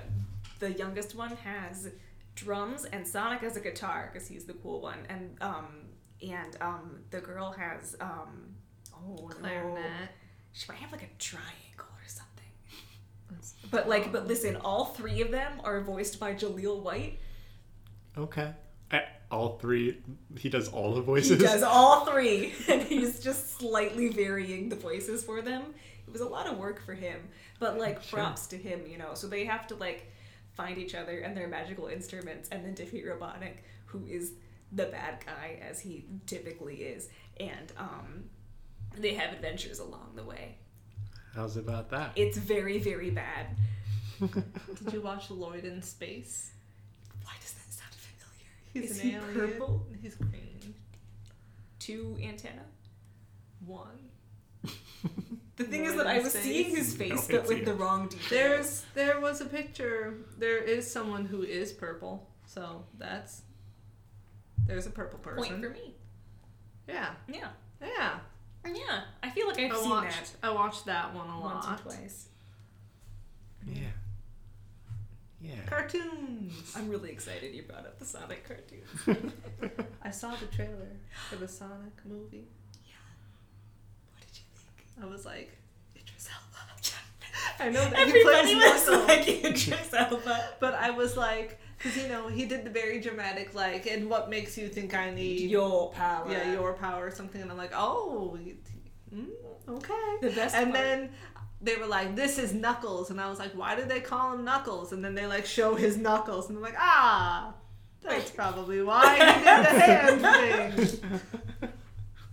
[0.58, 1.90] the youngest one has
[2.34, 4.98] drums, and Sonic has a guitar because he's the cool one.
[5.08, 5.66] And um,
[6.22, 8.54] and um, the girl has um,
[8.94, 9.36] oh no.
[9.36, 10.10] Clarinet.
[10.52, 11.46] She might have like a triangle
[11.78, 12.44] or something.
[13.70, 17.20] But like, but listen, all three of them are voiced by Jaleel White.
[18.16, 18.52] Okay.
[18.90, 19.98] I, all three.
[20.38, 21.38] He does all the voices.
[21.38, 25.74] He does all three, and he's just slightly varying the voices for them.
[26.06, 27.20] It was a lot of work for him,
[27.60, 28.18] but like Sure.
[28.20, 29.10] props to him, you know.
[29.14, 30.10] So they have to like
[30.58, 34.32] find each other and their magical instruments, and then defeat Robotnik, who is
[34.72, 37.08] the bad guy as he typically is,
[37.40, 38.24] and um,
[38.98, 40.56] they have adventures along the way.
[41.34, 42.12] How's about that?
[42.16, 43.46] It's very very bad.
[44.20, 46.50] Did you watch Lloyd in Space?
[47.22, 48.50] Why does that sound familiar?
[48.74, 49.34] He's Is an he alien.
[49.34, 49.86] purple?
[50.02, 50.74] He's green.
[51.78, 52.64] Two antenna.
[53.64, 54.10] One.
[55.58, 56.42] The thing is that I was Space?
[56.44, 57.64] seeing his face, it's but with you.
[57.64, 58.30] the wrong details.
[58.30, 60.14] There's there was a picture.
[60.38, 62.28] There is someone who is purple.
[62.46, 63.42] So that's
[64.66, 65.44] there's a purple person.
[65.44, 65.94] point for me.
[66.88, 67.10] Yeah.
[67.32, 67.48] Yeah.
[67.82, 68.18] Yeah.
[68.66, 71.64] Yeah, I feel like I've I seen watched I watched that one a that lot.
[71.66, 72.28] once or twice.
[73.66, 73.82] Yeah.
[75.40, 75.54] Yeah.
[75.66, 76.74] Cartoons.
[76.76, 79.22] I'm really excited you brought up the Sonic cartoons.
[80.02, 80.96] I saw the trailer
[81.30, 82.48] for the Sonic movie.
[84.12, 84.87] What did you think?
[85.02, 85.56] I was like,
[85.96, 86.72] Idris Elba.
[87.60, 90.44] I know that Everybody he was Knuckles, like Idris Elba.
[90.60, 94.28] but I was like, because you know he did the very dramatic like, and what
[94.30, 96.30] makes you think I need Your power.
[96.30, 98.38] yeah your power or something, and I'm like, oh,
[99.14, 99.26] mm,
[99.68, 100.16] okay.
[100.22, 101.10] The best and part- then
[101.60, 104.44] they were like, "This is Knuckles," and I was like, "Why did they call him
[104.44, 107.52] Knuckles?" And then they like show his knuckles, and I'm like, "Ah,
[108.02, 110.20] that's probably why he did the hand
[110.90, 111.70] thing."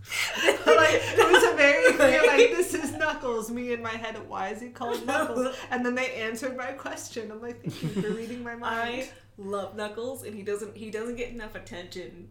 [0.66, 3.50] Like it was a very clear like this is Knuckles.
[3.50, 5.56] Me in my head, why is he called Knuckles?
[5.70, 7.30] And then they answered my question.
[7.30, 8.64] I'm like, thank you for reading my mind.
[8.64, 12.28] I love Knuckles, and he doesn't he doesn't get enough attention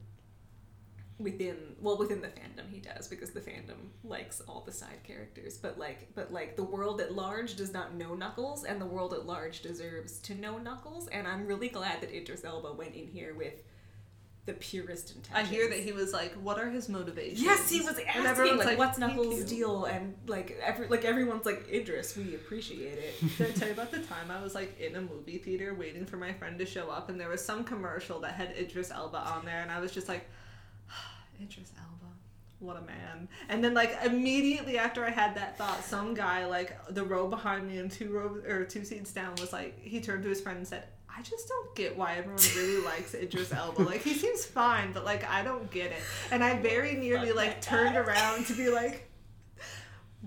[1.18, 5.58] within well within the fandom he does because the fandom likes all the side characters
[5.58, 9.14] but like but like the world at large does not know knuckles and the world
[9.14, 13.08] at large deserves to know knuckles and i'm really glad that idris elba went in
[13.08, 13.64] here with
[14.46, 15.36] the purest intention.
[15.36, 17.42] I hear that he was like, what are his motivations?
[17.42, 21.04] Yes, he was And asking everyone's like, "What's "Thank Knuckles' deal?" And like, every like
[21.04, 24.54] everyone's like, "Idris, we appreciate it." Did I tell you about the time I was
[24.54, 27.44] like in a movie theater waiting for my friend to show up and there was
[27.44, 30.30] some commercial that had Idris Elba on there and I was just like,
[30.92, 32.14] ah, Idris Elba,
[32.60, 33.28] what a man.
[33.50, 37.68] And then like immediately after I had that thought, some guy like the row behind
[37.68, 40.60] me and two row or two seats down was like he turned to his friend
[40.60, 40.84] and said,
[41.18, 43.84] I just don't get why everyone really likes Idris Elba.
[43.84, 46.02] Like he seems fine, but like I don't get it.
[46.32, 49.10] And I very nearly like turned around to be like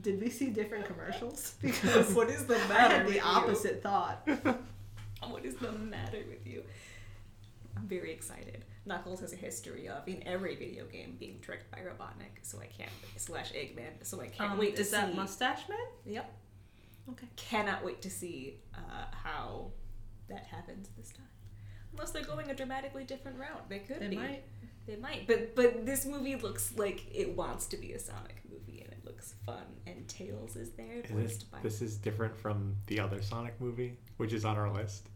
[0.01, 1.55] did we see different commercials?
[1.63, 2.75] Because what is the matter?
[2.75, 3.21] I had the you?
[3.23, 4.27] opposite thought.
[5.29, 6.63] What is the matter with you?
[7.77, 8.65] I'm very excited.
[8.87, 12.67] Knuckles has a history of in every video game being tricked by Robotnik, so I
[12.67, 15.17] can't slash Eggman, so I can't Um, wait to is that see.
[15.17, 15.79] Mustache Man?
[16.07, 16.33] Yep.
[17.11, 17.27] Okay.
[17.37, 19.73] Cannot wait to see uh, how
[20.29, 21.27] that happens this time.
[21.93, 24.17] Unless they're going a dramatically different route, they could They be.
[24.17, 24.43] might.
[24.87, 28.81] They might, but but this movie looks like it wants to be a Sonic movie,
[28.81, 29.65] and it looks fun.
[29.87, 31.59] And Tails is there, Is voiced this, by.
[31.63, 35.11] this is different from the other Sonic movie, which is on our list.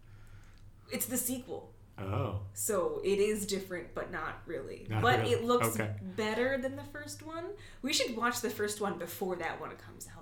[0.91, 1.73] It's the sequel.
[1.99, 2.41] Oh.
[2.53, 4.87] So it is different, but not really.
[4.91, 5.33] Not but really.
[5.33, 5.95] it looks Okay.
[6.17, 7.45] better than the first one.
[7.81, 10.22] We should watch the first one before that one comes out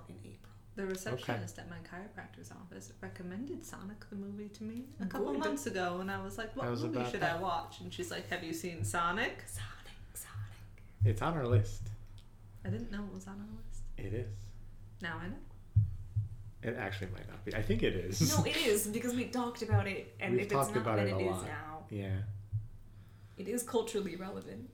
[0.75, 5.39] The receptionist at my chiropractor's office recommended Sonic the movie to me a couple Good.
[5.39, 7.37] months ago, and I was like, "What was movie should that.
[7.37, 10.83] I watch?" And she's like, "Have you seen Sonic?" Sonic, Sonic.
[11.03, 11.81] It's on our list.
[12.63, 13.81] I didn't know it was on our list.
[13.97, 14.31] It is.
[15.01, 15.35] Now I know.
[16.63, 17.53] It actually might not be.
[17.53, 18.35] I think it is.
[18.37, 21.17] No, it is because we talked about it, and We've if it's not, then it
[21.17, 21.83] it is now.
[21.89, 22.17] Yeah.
[23.37, 24.69] It is culturally relevant.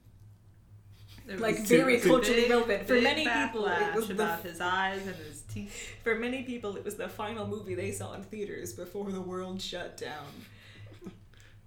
[1.26, 2.88] There Like, very culturally relevant.
[2.88, 5.96] For many people, it was the- about his eyes and his teeth.
[6.04, 9.62] For many people, it was the final movie they saw in theaters before the world
[9.62, 10.26] shut down.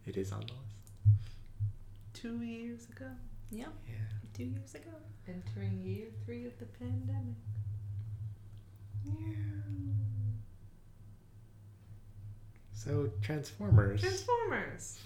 [0.07, 1.17] It is on the list.
[2.15, 3.11] Two years ago,
[3.51, 3.95] Yeah, Yeah.
[4.35, 4.91] two years ago.
[5.29, 7.37] entering year three of the pandemic.
[12.73, 14.01] So Transformers.
[14.01, 14.99] Transformers.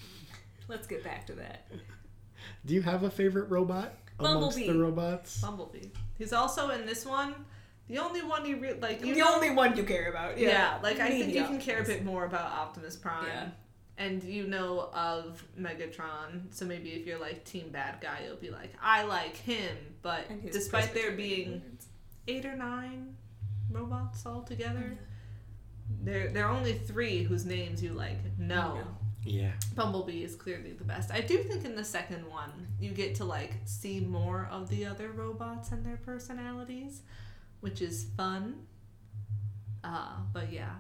[0.69, 1.67] Let's get back to that.
[2.65, 4.67] Do you have a favorite robot amongst Bumblebee.
[4.73, 5.41] the robots?
[5.41, 5.89] Bumblebee.
[6.19, 7.35] He's also in this one.
[7.89, 9.05] The only one you re- like.
[9.05, 10.39] You the know- only one you care about.
[10.39, 13.27] Yeah, Yeah, like I think Maybe you can care a bit more about Optimus Prime.
[13.27, 13.49] Yeah.
[13.97, 18.51] And you know of Megatron, so maybe if you're like team bad guy, you'll be
[18.51, 19.77] like, I like him.
[20.03, 21.87] But despite there being words.
[22.27, 23.15] eight or nine
[23.71, 24.99] robots all together,
[26.03, 28.75] there there are only three whose names you like know.
[28.75, 28.87] No.
[29.27, 29.53] Yeah.
[29.75, 31.11] Bumblebee is clearly the best.
[31.13, 34.85] I do think in the second one you get to like see more of the
[34.87, 37.03] other robots and their personalities,
[37.65, 38.67] which is fun.
[39.83, 40.75] Uh, but yeah,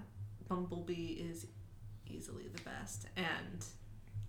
[0.48, 1.46] Bumblebee is
[2.06, 3.64] easily the best, and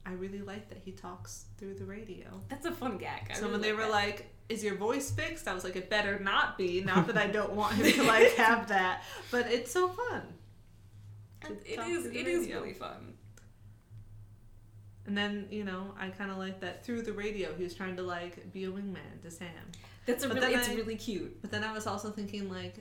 [0.05, 2.27] I really like that he talks through the radio.
[2.47, 3.27] That's a fun gag.
[3.29, 3.91] I so really when they like were that.
[3.91, 7.27] like, "Is your voice fixed?" I was like, "It better not be." Not that I
[7.27, 10.21] don't want him to like have that, but it's so fun.
[11.65, 13.15] it is it is really fun.
[15.07, 17.95] And then, you know, I kind of like that through the radio, he was trying
[17.97, 19.49] to like be a wingman to Sam.
[20.05, 21.41] That's a But really it's I- really cute.
[21.41, 22.75] But then I was also thinking like,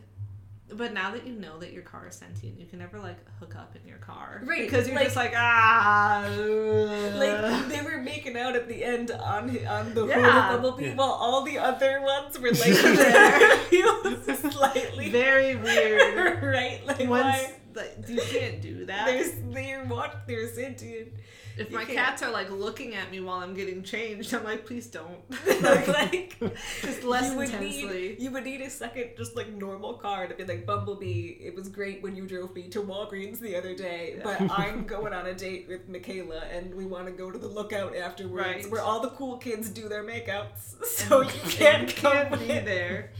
[0.72, 3.55] but now that you know that your car is sentient, you can never like hook
[3.55, 8.37] up in your car, Right, Because you're like- just like ah, Like they were making
[8.37, 10.16] out at the end on on the Yeah.
[10.16, 10.95] road of Bumblebee, Yeah.
[10.95, 16.43] while all the other ones were like their heels slightly very weird.
[16.43, 16.81] right.
[16.87, 17.53] Like Once why?
[17.75, 19.07] Like, you can't do that.
[19.07, 21.09] There's they're what they're sentient.
[21.57, 21.97] if you my can't.
[21.99, 25.18] cats are like looking at me while I'm getting changed, I'm like, please don't.
[25.62, 26.37] like
[26.83, 28.09] just less you would intensely.
[28.09, 31.37] Need, you would need a second, just like normal car to be like Bumblebee.
[31.41, 35.12] It was great when you drove me to Walgreens the other day, but I'm going
[35.12, 38.70] on a date with Michaela, and we want to go to the lookout afterwards, Right.
[38.70, 40.85] where all the cool kids do their makeups.
[40.85, 43.11] So And- you can't you can't be there.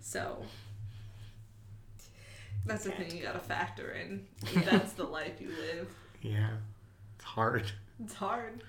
[0.00, 0.42] So
[2.66, 4.26] that's the thing you gotta factor in.
[4.64, 5.88] That's the life you live.
[6.22, 6.50] Yeah.
[7.16, 7.70] It's hard.
[8.02, 8.62] It's hard.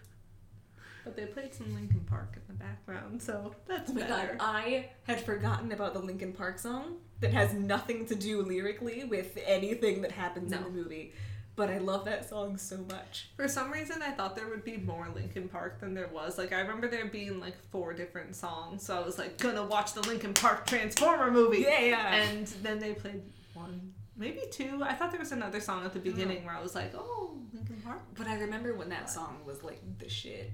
[1.03, 4.37] But they played some Linkin Park in the background, so that's Oh my god, better.
[4.39, 9.37] I had forgotten about the Linkin Park song that has nothing to do lyrically with
[9.45, 11.13] anything that happens in the movie.
[11.55, 13.29] But I love that song so much.
[13.37, 16.37] For some reason, I thought there would be more Linkin Park than there was.
[16.37, 19.93] Like I remember there being like four different songs, so I was like, gonna watch
[19.93, 21.59] the Linkin Park Transformer movie.
[21.59, 22.15] Yeah, yeah.
[22.15, 23.21] And then they played
[23.55, 24.81] one, maybe two.
[24.83, 27.81] I thought there was another song at the beginning where I was like, oh, Linkin
[27.83, 27.99] Park.
[28.17, 30.51] But I remember when that song was like the shit.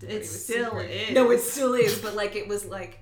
[0.00, 1.10] It, was still super- is.
[1.12, 3.00] No, it still is, but like it was like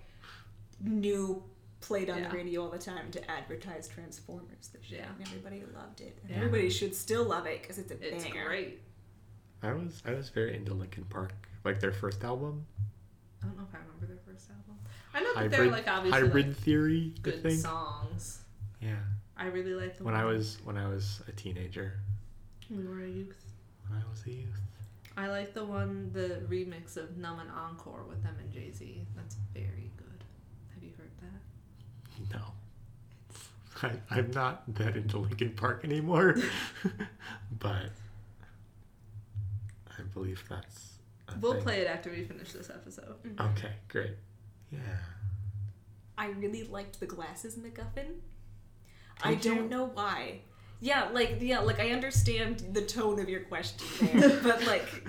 [0.82, 1.42] new
[1.80, 2.28] played on Yeah.
[2.28, 4.68] the radio all the time to advertise Transformers.
[4.72, 5.06] The shit, Yeah.
[5.18, 6.18] and everybody loved it.
[6.22, 6.36] And Yeah.
[6.38, 8.46] Everybody should still love it because it's a It's banger.
[8.46, 8.80] great.
[9.62, 11.34] I was I was very into Linkin Park,
[11.64, 12.66] like their first album,
[13.42, 14.78] I don't know if I remember their first album.
[15.14, 17.12] I know that they're like obviously Hybrid like, Theory.
[17.16, 17.60] I good think.
[17.60, 18.40] songs.
[18.80, 18.96] Yeah.
[19.38, 21.92] I really like the When I was when I was a teenager,
[22.68, 23.44] When we were a youth.
[23.88, 24.60] when I was a youth.
[25.18, 29.06] I like the one, the remix of Numb and Encore with them and Jay Z.
[29.16, 30.24] That's very good.
[30.74, 32.34] Have you heard that?
[32.38, 32.44] No.
[33.82, 36.36] I, I'm not that into Linkin Park anymore,
[37.58, 37.90] but
[39.98, 40.92] I believe that's.
[41.28, 41.62] A We'll thing.
[41.62, 43.22] play it after we finish this episode.
[43.26, 43.46] Mm-hmm.
[43.52, 44.12] Okay, great.
[44.70, 44.78] Yeah.
[46.16, 48.20] I really liked the glasses MacGuffin.
[49.22, 49.36] I you?
[49.36, 50.40] don't know why.
[50.80, 55.06] Yeah, like yeah, like I understand the tone of your question there, but like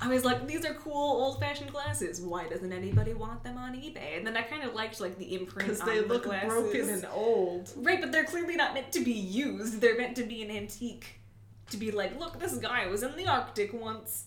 [0.00, 2.20] I was like, these are cool old fashioned glasses.
[2.20, 4.16] Why doesn't anybody want them on eBay?
[4.16, 7.04] And then I kind of liked like the imprint Because they the look broken and
[7.12, 7.72] old.
[7.76, 9.80] right, but they're clearly not meant to be used.
[9.80, 11.18] They're meant to be an antique.
[11.70, 14.24] To be like, look, this guy was in the Arctic once.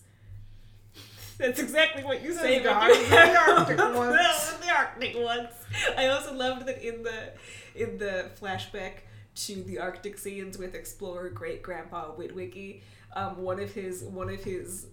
[1.38, 2.88] That's exactly what you say, guy guy.
[2.88, 3.16] was the
[3.52, 4.52] Arctic once.
[4.54, 5.52] in the Arctic once.
[5.96, 7.32] I also loved that in the
[7.74, 8.92] in the flashback
[9.36, 12.80] to the Arctic scenes with explorer great grandpa Witwicky,
[13.14, 14.86] um, one of his one of his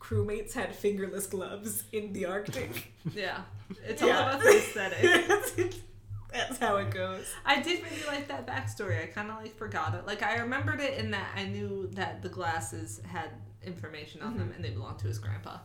[0.00, 2.92] crewmates had fingerless gloves in the Arctic.
[3.14, 3.42] Yeah.
[3.84, 4.28] It's all Yeah.
[4.30, 5.74] about the aesthetic.
[6.32, 7.24] That's how it goes.
[7.44, 9.02] I did really like that backstory.
[9.02, 10.06] I kind of like forgot it.
[10.06, 13.30] Like I remembered it in that I knew that the glasses had
[13.64, 14.38] information on Mm-hmm.
[14.40, 15.58] them and they belonged to his grandpa,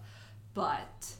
[0.54, 1.12] but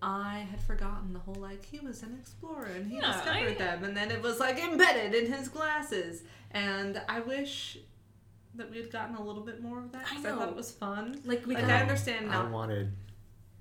[0.00, 3.54] I had forgotten the whole like he was an explorer and he Yeah, discovered I-
[3.54, 6.22] them and then it was like embedded in his glasses
[6.52, 7.78] and I wish
[8.54, 10.56] that we had gotten a little bit more of that I 'cause I, thought it
[10.56, 11.20] was fun.
[11.24, 12.48] Like we Like got I understand I now.
[12.50, 12.92] wanted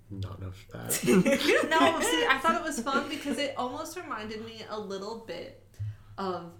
[0.10, 1.04] none of that.
[1.70, 5.64] no, see, I thought it was fun because it almost reminded me a little bit
[6.18, 6.52] of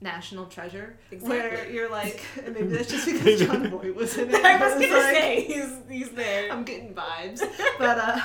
[0.00, 4.44] National Treasure, where you're like, maybe that's just because Jon Voight was in it.
[4.44, 6.52] I was but it's gonna like, say he's he's there.
[6.52, 7.40] I'm getting vibes,
[7.80, 8.20] but uh,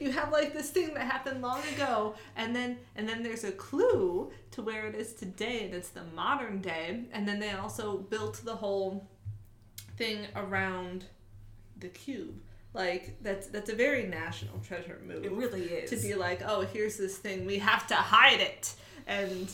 [0.00, 3.52] you have like this thing that happened long ago, and then and then there's a
[3.52, 7.98] clue to where it is today, and it's the modern day, and then they also
[7.98, 9.06] built the whole
[9.96, 11.04] thing around
[11.78, 12.40] the cube.
[12.72, 15.90] Like that's that's a very National Treasure move It really is.
[15.90, 18.74] to be like, oh, here's this thing, we have to hide it.
[19.06, 19.50] And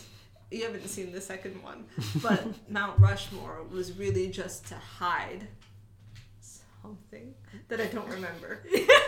[0.51, 1.85] you haven't seen the second one,
[2.23, 5.49] but Mount Rushmore was really just to hide
[6.87, 7.35] something
[7.69, 8.63] that I don't remember.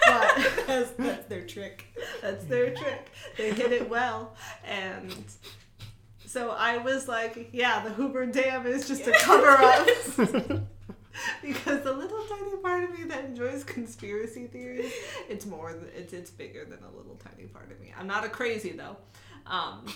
[0.06, 1.86] But that's, that's their trick.
[2.20, 3.10] that's their trick.
[3.36, 4.34] They hit it well.
[4.66, 5.14] And
[6.26, 9.86] so I was like, yeah, the Hoover Dam is just a cover up.
[11.42, 14.92] because the little tiny part of me that enjoys conspiracy theories,
[15.28, 17.92] it's more, th- it's, it's bigger than a little tiny part of me.
[17.98, 18.96] I'm not a crazy though.
[19.46, 19.86] Um,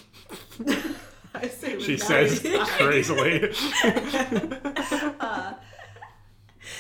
[1.35, 3.53] I say she says crazily.
[5.21, 5.55] uh,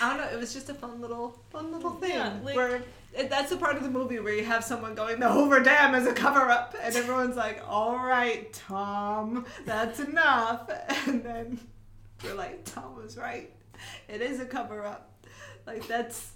[0.01, 0.33] I don't know.
[0.33, 2.83] It was just a fun little, fun little thing Yeah, like- where
[3.15, 5.95] it, that's the part of the movie where you have someone going, "The Hoover Dam
[5.95, 10.71] is a cover up," and everyone's like, "All right, Tom, that's enough,"
[11.07, 11.61] and then
[12.25, 13.51] you're like, "Tom was right.
[14.09, 15.11] It is a cover up."
[15.67, 16.31] Like that's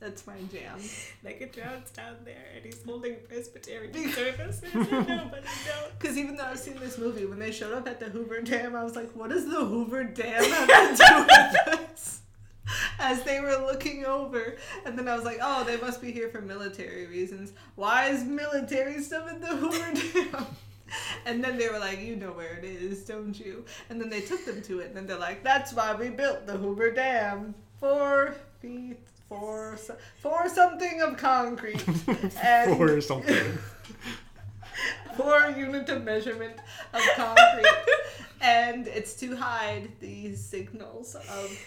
[0.00, 0.78] that's my jam.
[1.24, 5.08] Megatron's down there and he's holding Presbyterian services and nobody
[5.42, 5.90] knows.
[5.98, 8.74] Because even though I've seen this movie, when they showed up at the Hoover Dam,
[8.76, 12.20] I was like, what does the Hoover Dam have to do with this?
[12.98, 14.56] As they were looking over.
[14.84, 17.52] And then I was like, oh, they must be here for military reasons.
[17.74, 19.92] Why is military stuff at the Hoover
[20.32, 20.46] Dam?
[21.26, 23.64] And then they were like, you know where it is, don't you?
[23.88, 24.88] And then they took them to it.
[24.88, 27.54] And then they're like, that's why we built the Hoover Dam.
[27.80, 28.98] Four feet,
[29.28, 29.76] four,
[30.18, 31.84] for something of concrete.
[32.42, 33.58] And or something.
[35.16, 36.56] for unit of measurement
[36.92, 37.66] of concrete,
[38.40, 41.58] and it's to hide the signals of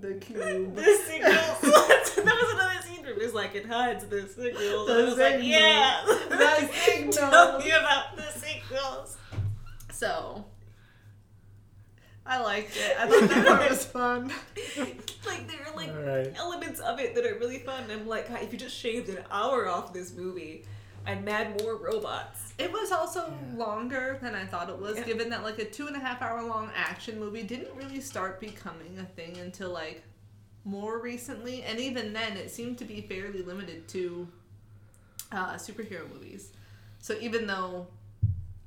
[0.00, 0.74] the cube.
[0.74, 1.60] The signals.
[1.60, 4.86] that was another scene where it was like it hides the signals.
[4.86, 6.00] The and I was like, yeah.
[6.06, 7.16] The signals.
[7.16, 9.16] Tell me about the signals.
[9.92, 10.44] So,
[12.26, 12.96] I liked it.
[12.98, 14.32] I thought that part was fun.
[15.26, 16.32] like there are like Alright.
[16.36, 17.84] elements of it that are really fun.
[17.84, 20.64] And I'm like, if you just shaved an hour off this movie,
[21.06, 22.52] I'd add more robots.
[22.58, 25.04] It was also longer than I thought it was, Yeah.
[25.04, 28.40] given that like a two and a half hour long action movie didn't really start
[28.40, 30.02] becoming a thing until like
[30.64, 34.26] more recently, and even then it seemed to be fairly limited to
[35.30, 36.52] uh, superhero movies.
[36.98, 37.86] So even though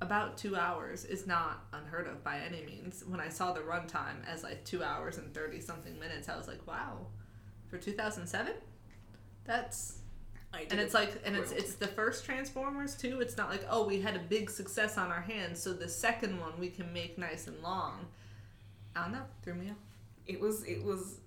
[0.01, 4.25] about two hours is not unheard of by any means, when I saw the runtime
[4.25, 7.07] as like two hours and thirty something minutes, I was like, wow,
[7.67, 8.53] for two thousand seven,
[9.43, 9.98] that's I
[10.53, 13.21] and it's like and it's it's the first transformers too.
[13.21, 16.39] It's not like oh we had a big success on our hands so the second
[16.39, 18.07] one we can make nice and long.
[18.95, 19.77] I don't know threw me off.
[20.25, 21.19] It was it was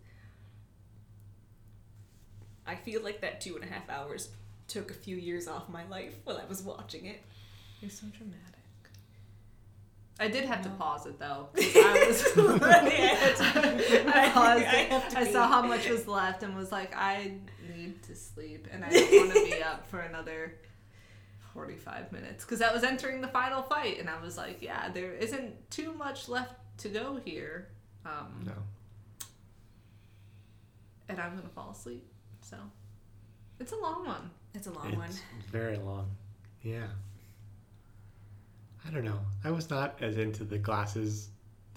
[2.66, 4.31] I feel like that two and a half hours
[4.68, 7.23] took a few years off my life while I was watching it.
[7.81, 8.39] you're so dramatic.
[10.20, 12.23] I did have to pause it though i was
[12.62, 15.16] I I paused I it.
[15.16, 17.33] I saw how much was left and was like, I
[17.83, 20.55] need to sleep and I don't want to be up for another
[21.55, 25.12] 45 minutes because I was entering the final fight and I was like, yeah, there
[25.12, 27.68] isn't too much left to go here.
[28.07, 28.53] Um, No.
[31.09, 32.05] and I'm gonna fall asleep.
[32.41, 32.57] So
[33.61, 34.30] it's a long one.
[34.55, 35.11] It's a long one.
[35.51, 36.09] Very long.
[36.62, 36.87] Yeah.
[38.87, 39.20] I don't know.
[39.45, 41.28] I was not as into the glasses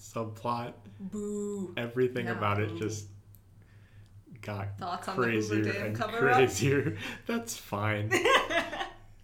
[0.01, 0.73] subplot.
[0.99, 1.73] Boo.
[1.77, 3.07] Everything about it just
[4.45, 6.35] got Thoughts on the crazier and cover-up?
[6.35, 6.97] crazier.
[7.27, 8.11] That's fine.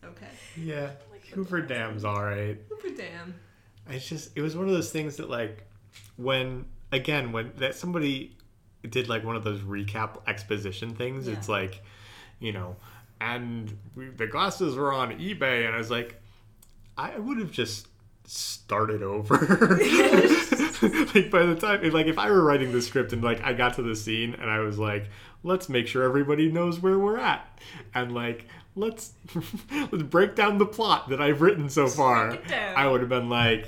[0.04, 0.28] Okay.
[0.58, 0.92] Yeah.
[1.12, 1.62] Like Hoover.
[1.62, 2.60] Dam's alright.
[2.70, 3.36] Hoover Dam.
[3.90, 5.64] It's just it was one of those things that like
[6.18, 8.36] when again when that somebody
[8.90, 11.82] did like one of those recap exposition things it's like
[12.40, 12.76] you know
[13.22, 16.20] and we, the glasses were on ebay and i was like
[16.98, 17.88] i would have just
[18.26, 19.38] started over
[21.16, 23.76] like by the time like if i were writing the script and like i got
[23.76, 25.10] to the scene and i was like
[25.44, 27.60] let's make sure everybody knows where we're at,
[27.94, 29.14] and like let's
[29.92, 32.30] let's break down the plot that I've written so far.
[32.30, 32.76] break it down.
[32.76, 33.68] I would have been like,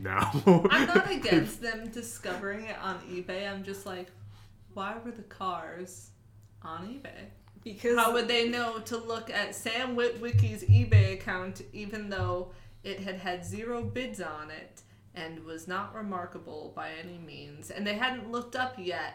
[0.00, 0.66] no.
[0.70, 3.50] I'm not against them discovering it on eBay.
[3.50, 4.08] I'm just like,
[4.74, 6.10] why were the cars
[6.62, 7.28] on eBay?
[7.62, 13.00] Because How would they know to look at Sam Witwicky's eBay account even though it
[13.00, 14.80] had had zero bids on it
[15.20, 17.70] and was not remarkable by any means?
[17.70, 19.14] And they hadn't looked up yet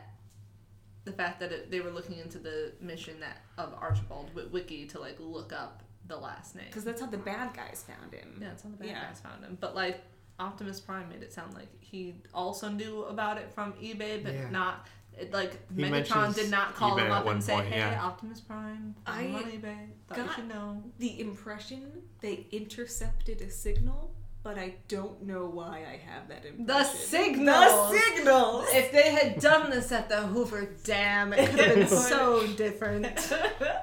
[1.03, 4.99] the fact that it, they were looking into the mission that of Archibald Witwicky to
[4.99, 6.65] like look up the last name.
[6.67, 8.37] because that's how the bad guys found him.
[8.41, 9.05] Yeah, that's how the bad Yeah.
[9.07, 9.57] guys found him.
[9.59, 10.01] But like
[10.39, 14.49] Optimus Prime made it sound like he also knew about it from eBay, but Yeah.
[14.49, 14.87] not
[15.17, 18.03] it, like He Megatron did not call eBay him up and say, point, "Hey, yeah.
[18.03, 19.87] Optimus Prime, I I'm on eBay.
[20.07, 24.13] Thought you should know." The impression they intercepted a signal,
[24.45, 26.67] but I don't know why I have that impression.
[26.67, 27.91] The signals.
[27.91, 28.65] The signals.
[28.73, 33.05] If they had done this at the Hoover Dam, it could have been so different.
[33.31, 33.81] yeah.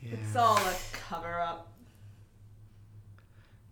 [0.00, 1.72] It's all a cover up.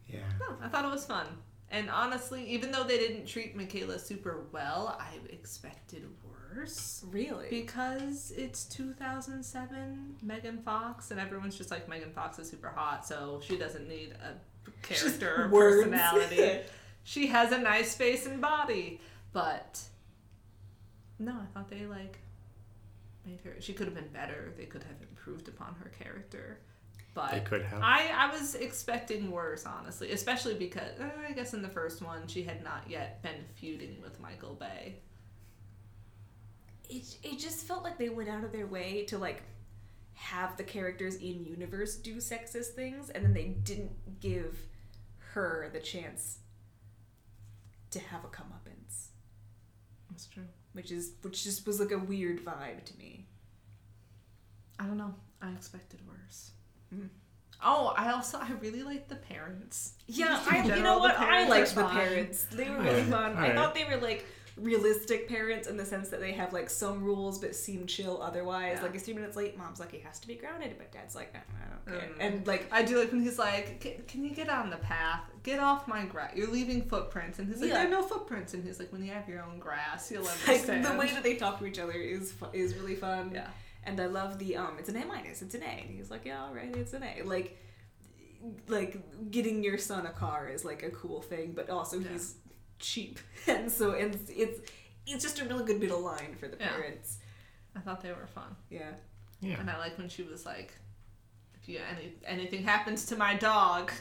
[0.09, 0.19] yeah.
[0.41, 1.29] No, I thought it was fun.
[1.71, 6.03] And honestly, even though they didn't treat Mikaela super well, I expected
[6.53, 7.05] worse.
[7.13, 7.47] really?
[7.49, 13.41] Because it's 2007, Megan Fox, and everyone's just like, Megan Fox is super hot, so
[13.47, 14.35] she doesn't need a
[14.83, 16.61] character or personality.
[17.05, 19.01] she has a nice face and body.
[19.33, 19.81] But
[21.19, 22.19] no, I thought they like
[23.25, 23.57] made her.
[23.61, 24.53] She could have been better.
[24.57, 26.59] They could have improved upon her character.
[27.15, 27.81] But They could have.
[27.83, 32.27] I, I was expecting worse, honestly, especially because uh, I guess in the first one
[32.27, 34.97] she had not yet been feuding with Michael Bay.
[36.91, 39.43] it, it just felt like they went out of their way to like
[40.19, 44.59] have the characters in universe do sexist things and then they didn't give
[45.35, 46.39] her the chance
[47.91, 49.09] to have a comeuppance
[50.11, 50.45] That's true.
[50.73, 53.27] which is which just was like a weird vibe to me
[54.79, 55.15] I don't know.
[55.41, 56.51] I expected worse.
[56.95, 57.09] Mm.
[57.65, 59.95] Oh, I also I really liked the parents.
[60.07, 63.05] yeah Just in I, you know what i liked the parents they were really Yeah,
[63.11, 63.55] fun i alright.
[63.55, 64.27] thought they were like
[64.57, 68.77] realistic parents in the sense that they have like some rules but seem chill otherwise
[68.79, 68.83] Yeah.
[68.85, 71.35] like a few minutes late mom's like he has to be grounded but dad's like
[71.35, 72.17] "Uh, i don't care Mm.
[72.21, 75.21] and like I do like when he's like, "Can- "Can you get on the path?
[75.45, 76.33] Get off my grass.
[76.35, 77.77] You're leaving footprints." And he's like, Yeah.
[77.79, 80.49] "There are no footprints." And he's like, "When you have your own grass, you'll like
[80.49, 83.31] understand." the way that they talk to each other is fu- is really fun.
[83.33, 83.49] yeah.
[83.85, 85.67] And I love the um, it's an A minus, it's an A.
[85.83, 87.23] And he's like, yeah, all right, it's an A.
[87.23, 87.57] Like,
[88.69, 92.09] like getting your son a car is like a cool thing, but also Yeah.
[92.09, 92.35] he's
[92.79, 94.61] cheap, and so it's, it's
[95.07, 96.71] it's just a really good middle line for the Yeah.
[96.73, 97.19] parents.
[97.77, 98.57] I thought they were fun.
[98.71, 98.91] Yeah.
[99.41, 99.61] Yeah.
[99.61, 100.73] And I like when she was like,
[101.63, 103.93] "If you any anything happens to my dog,"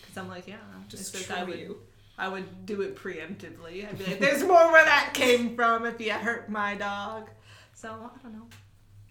[0.00, 0.56] because I'm like, "Yeah,
[0.88, 1.76] Just it's true I would, you.
[2.16, 3.88] I would do it preemptively.
[3.88, 7.28] I'd be like, "There's more where that came from if you hurt my dog."
[7.74, 8.46] So I don't know.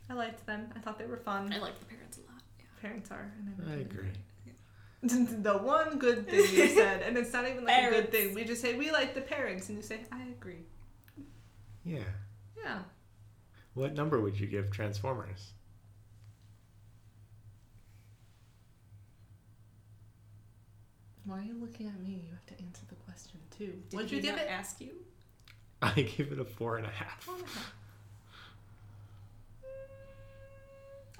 [0.10, 0.70] I liked them.
[0.76, 1.52] I thought they were fun.
[1.54, 2.42] I like the parents a lot.
[2.60, 2.66] Yeah.
[2.82, 3.32] Parents are.
[3.40, 3.92] And I everything.
[3.92, 4.10] agree.
[5.04, 8.36] the one good thing you said, and it's not even like a good thing.
[8.36, 10.64] We just say we like the parents, and you say I agree.
[11.84, 12.04] Yeah.
[12.56, 12.80] Yeah.
[13.74, 15.54] What number would you give Transformers?
[21.26, 22.24] Why are you looking at me?
[22.28, 23.82] You have to answer the question too.
[23.90, 24.52] Did What'd you give not it?
[24.52, 24.92] Ask you.
[25.82, 27.24] I give it a four and a half.
[27.24, 27.74] Four and a half.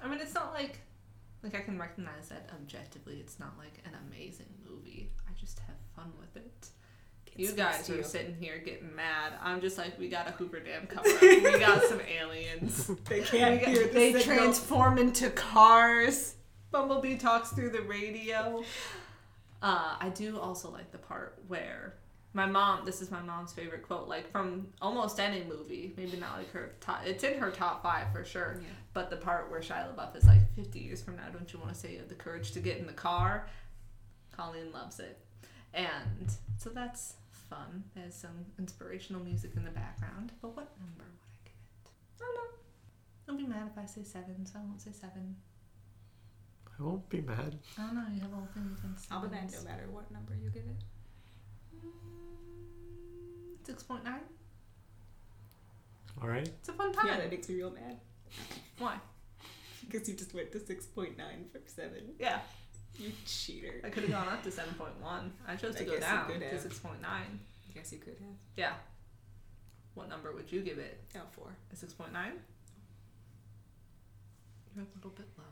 [0.02, 0.80] I mean, it's not like
[1.42, 3.16] like I can recognize that objectively.
[3.20, 5.10] It's not like an amazing movie.
[5.28, 6.68] I just have fun with it.
[7.34, 8.02] You guys are you.
[8.02, 9.32] sitting here getting mad.
[9.42, 11.20] I'm just like, we got a Hoover Dam cover up.
[11.22, 12.90] we got some aliens.
[13.08, 14.36] They can't got- hear the they signal.
[14.36, 16.34] transform into cars.
[16.70, 18.62] Bumblebee talks through the radio.
[19.62, 21.94] Uh, I do also like the part where
[22.34, 22.84] my mom.
[22.84, 25.92] This is my mom's favorite quote, like from almost any movie.
[25.96, 27.02] Maybe not like her top.
[27.04, 28.58] It's in her top five for sure.
[28.60, 28.68] Yeah.
[28.94, 31.72] But the part where Shia LaBeouf is like, 50 years from now, don't you want
[31.72, 33.48] to say you have the courage to get in the car?
[34.36, 35.18] Colleen loves it.
[35.74, 36.28] And
[36.58, 37.84] so that's fun.
[37.94, 40.32] There's some inspirational music in the background.
[40.42, 42.20] But what number would I give it?
[42.20, 42.50] I don't know.
[43.26, 45.36] Don't be mad if I say seven, so I won't say seven.
[46.78, 47.58] I won't be mad.
[47.78, 48.04] I don't know.
[48.14, 50.82] You have all things I'll be mad no matter what number you give it.
[53.64, 54.20] Six point nine.
[56.20, 56.46] All right.
[56.46, 57.06] It's a fun time.
[57.06, 57.98] Yeah, that makes me real mad.
[58.78, 58.96] Why?
[59.88, 61.90] Because you just went to 6.9 from 7.
[62.18, 62.38] Yeah,
[62.98, 63.80] You cheater.
[63.84, 65.32] I could have gone up to seven point one.
[65.46, 66.60] I chose to I go down could to have.
[66.60, 67.40] six point nine.
[67.74, 68.36] Yes, you could have.
[68.56, 68.72] Yeah.
[69.94, 71.00] What number would you give it?
[71.16, 71.46] Oh, 4.
[71.72, 72.32] A six point nine.
[74.74, 75.44] You're a little bit low.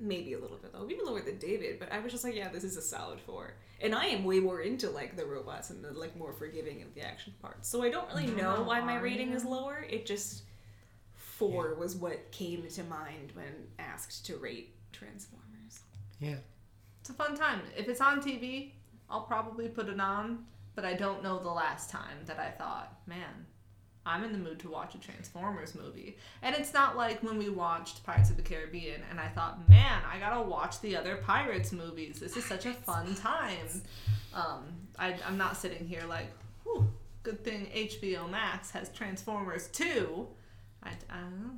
[0.00, 0.86] Maybe a little bit low.
[0.86, 3.54] Maybe lower than David, but I was just like, yeah, this is a solid 4.
[3.80, 6.94] And I am way more into, like, the robots and the, like, more forgiving of
[6.94, 7.68] the action parts.
[7.68, 9.36] So I don't really know why my rating you?
[9.36, 9.86] is lower.
[9.88, 10.42] It just...
[11.38, 15.82] four was what came to mind when asked to rate Transformers.
[16.18, 16.38] Yeah.
[17.00, 17.60] It's a fun time.
[17.76, 18.72] If it's on TV,
[19.08, 20.44] I'll probably put it on,
[20.74, 23.46] but I don't know the last time that I thought, man,
[24.08, 26.16] I'm in the mood to watch a Transformers movie.
[26.40, 30.00] And it's not like when we watched Pirates of the Caribbean and I thought, man,
[30.10, 32.18] I gotta watch the other Pirates movies.
[32.18, 33.82] This is such a fun time.
[34.32, 34.64] Um,
[34.98, 36.28] I, I'm not sitting here like,
[36.64, 36.90] whew,
[37.22, 40.26] good thing HBO Max has Transformers 2.
[40.82, 41.50] I, I don't know.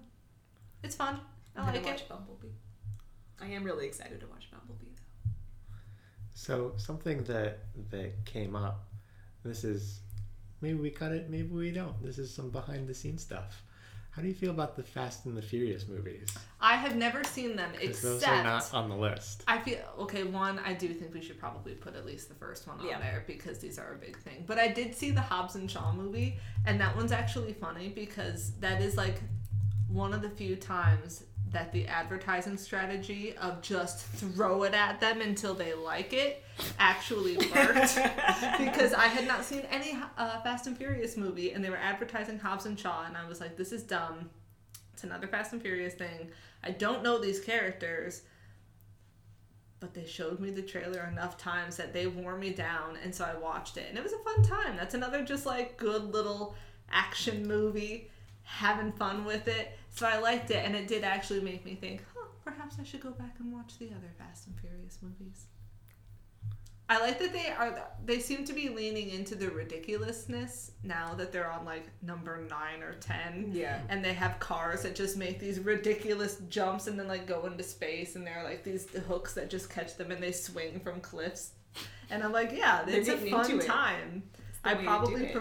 [0.83, 1.21] It's fun.
[1.55, 2.09] I I'm gonna like watch it.
[2.09, 2.49] Bumblebee.
[3.41, 5.31] I am really excited to watch Bumblebee though.
[6.35, 7.61] So something that
[7.91, 8.89] that came up.
[9.45, 10.01] This is
[10.61, 12.03] maybe we cut it, maybe we don't.
[12.03, 13.63] This is some behind the scenes stuff.
[14.13, 16.37] How do you feel about the Fast and the Furious movies?
[16.61, 18.03] I have never seen them except.
[18.03, 19.45] those are not on the list.
[19.47, 20.25] I feel okay.
[20.25, 22.99] One, I do think we should probably put at least the first one on Yeah.
[22.99, 24.43] there because these are a big thing.
[24.49, 28.51] But I did see the Hobbs and Shaw movie, and that one's actually funny because
[28.59, 29.21] that is like
[29.87, 35.21] one of the few times that the advertising strategy of just throw it at them
[35.21, 36.45] until they like it
[36.79, 37.97] actually worked.
[38.59, 42.39] because I had not seen any uh, Fast and Furious movie, and they were advertising
[42.39, 44.31] Hobbs and Shaw, and I was like, this is dumb.
[44.93, 46.31] It's another Fast and Furious thing.
[46.63, 48.23] I don't know these characters
[49.81, 53.25] but they showed me the trailer enough times that they wore me down and so
[53.25, 54.77] I watched it and it was a fun time.
[54.77, 56.55] That's another just like good little
[56.93, 58.11] action movie,
[58.43, 59.77] having fun with it.
[59.91, 63.01] So I liked it and it did actually make me think, huh, perhaps I should
[63.01, 65.47] go back and watch the other Fast and Furious movies.
[66.89, 71.31] I like that they are they seem to be leaning into the ridiculousness now that
[71.31, 73.79] they're on like number 9 or 10 Yeah.
[73.89, 77.63] and they have cars that just make these ridiculous jumps and then like go into
[77.63, 81.01] space and there are like these hooks that just catch them and they swing from
[81.01, 81.53] cliffs
[82.11, 83.63] and i'm like yeah it's a fun it.
[83.65, 84.25] time
[84.65, 85.33] i way to do probably it.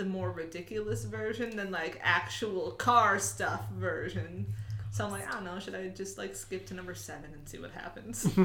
[0.00, 4.46] Prefer the more ridiculous version than like actual car stuff version
[4.92, 7.48] so i'm like i don't know should i just like skip to number seven and
[7.48, 8.28] see what happens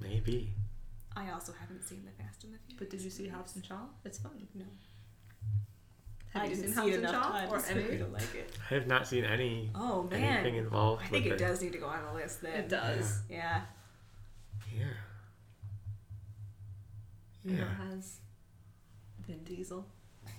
[0.00, 0.52] Maybe.
[1.14, 2.78] I also haven't seen the Fast and the Furious.
[2.78, 3.36] but did you see movies.
[3.36, 4.64] hobbs and shaw it's fun No.
[6.32, 7.98] have I you didn't seen see hobbs it and enough shaw or for me any
[7.98, 8.58] to like it.
[8.70, 10.22] I have not seen any Oh man.
[10.22, 12.52] anything involved I think with it does need to go on the list then.
[12.60, 13.60] it does Yeah.
[14.76, 14.84] Yeah.
[17.44, 17.62] And Yeah.
[17.64, 18.18] it has
[19.26, 19.86] Vin Diesel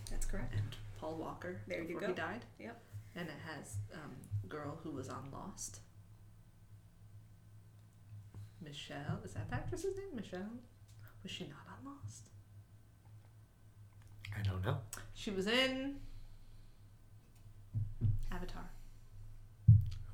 [0.10, 0.54] That's correct.
[0.54, 2.08] and Paul Walker There you before go.
[2.08, 2.46] he died.
[2.60, 2.82] Yep.
[3.16, 4.12] And it has um,
[4.50, 5.80] girl who was on Lost.
[8.64, 10.16] Michelle, is that the actress's name?
[10.16, 10.50] Michelle?
[11.22, 12.30] Was she not on Lost?
[14.38, 14.78] I don't know.
[15.14, 15.96] She was in
[18.32, 18.70] Avatar.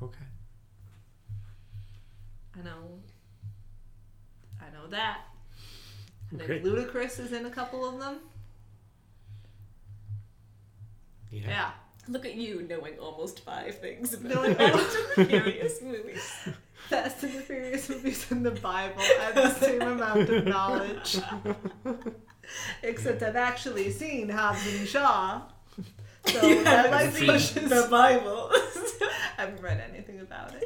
[0.02, 0.18] Okay.
[2.60, 3.00] I know.
[4.62, 5.20] I know that.
[6.34, 8.18] I think Ludacris is in a couple of them.
[11.32, 11.48] Yeah.
[11.48, 11.72] Yeah.
[12.08, 16.34] Look at you knowing almost five things about Knowing the Fast and the Furious movies.
[16.90, 18.96] Fast and the Furious movies in the Bible.
[19.00, 21.20] I have the same amount of knowledge.
[22.84, 25.42] Except I've actually seen Hobbs and Shaw.
[26.26, 27.70] So You that haven't like seen pushes.
[27.70, 28.50] the Bible.
[28.52, 30.66] I haven't read anything about it.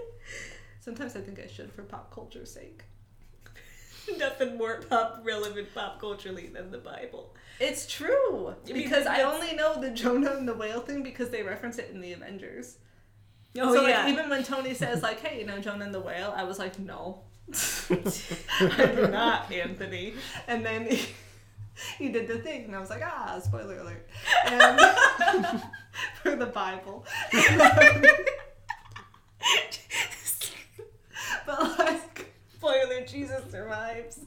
[0.79, 2.83] Sometimes I think I should for pop culture's sake.
[4.17, 7.33] Nothing more pop relevant pop culturally than the Bible.
[7.59, 11.29] It's true I mean, because I only know the Jonah and the whale thing because
[11.29, 12.77] they reference it in the Avengers.
[13.59, 14.03] Oh so yeah.
[14.03, 16.57] like even when Tony says like, "Hey, you know Jonah and the whale," I was
[16.57, 17.21] like, "No,
[17.53, 20.15] I do not, Anthony."
[20.47, 21.05] And then he,
[21.99, 24.07] he did the thing, and I was like, "Ah, spoiler alert!"
[24.47, 25.61] And
[26.23, 27.05] for the Bible,
[31.45, 32.29] but like.
[32.55, 34.19] Spoiler: Jesus survives.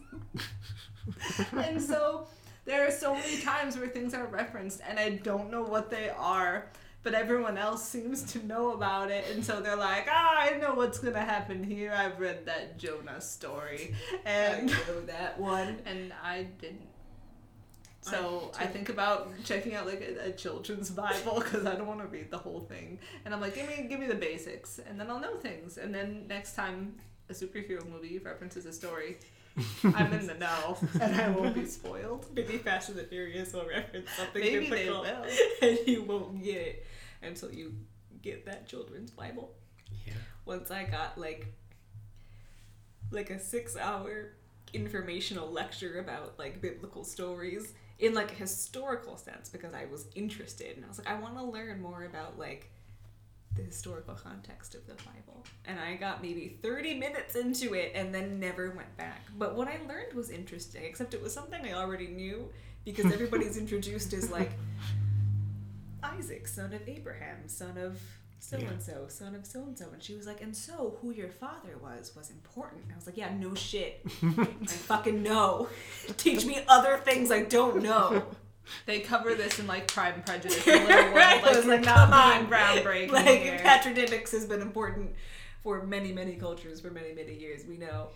[1.52, 2.26] and so
[2.64, 6.08] there are so many times where things are referenced and I don't know what they
[6.10, 6.66] are,
[7.06, 10.74] but everyone else seems to know about it, and so they're like, ah, I know
[10.74, 11.94] what's gonna happen here.
[11.96, 13.94] I've read that Jonah story,
[14.24, 15.78] and I know that one.
[15.86, 16.88] and I didn't.
[18.00, 21.86] So I I, think about checking out like a, a children's Bible because I don't
[21.86, 24.80] want to read the whole thing, and I'm like, give me give me the basics,
[24.80, 26.96] and then I'll know things, and then next time
[27.28, 29.18] a superhero movie references a story.
[29.84, 32.26] I'm in the know, and I won't be spoiled.
[32.34, 35.04] Maybe Fast and the Furious will reference something Maybe they will.
[35.62, 36.86] and you won't get it
[37.22, 37.74] until you
[38.22, 39.52] get that children's Bible.
[40.06, 40.14] Yeah.
[40.44, 41.52] Once I got like
[43.10, 44.32] like a six-hour
[44.72, 50.76] informational lecture about like biblical stories in like a historical sense because I was interested
[50.76, 52.70] and I was like I want to learn more about like
[53.56, 55.44] the historical context of the Bible.
[55.64, 59.22] And I got maybe 30 minutes into it and then never went back.
[59.38, 62.50] But what I learned was interesting, except it was something I already knew
[62.84, 64.52] because everybody's introduced as like,
[66.02, 68.00] Isaac, son of Abraham, son of
[68.38, 69.86] so and so, son of so and so.
[69.92, 72.84] And she was like, and so who your father was was important.
[72.84, 74.02] And I was like, yeah, no shit.
[74.22, 75.68] I fucking know.
[76.16, 78.24] Teach me other things I don't know.
[78.86, 80.66] They cover this in like Pride and Prejudice.
[80.66, 82.50] And Little Right, I like, was like, not come being on.
[82.50, 83.58] groundbreaking like here.
[83.58, 85.14] patronymics has been important
[85.62, 87.64] for many, many cultures for many, many years.
[87.68, 88.08] We know.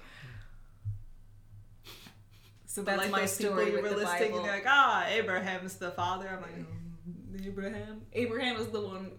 [2.67, 4.37] So that's like my those people story you with were the listing, Bible.
[4.39, 6.29] and you're like, ah, Abraham's the father.
[6.29, 8.03] I'm like, "Mm." Abraham.
[8.13, 9.11] Abraham is the one.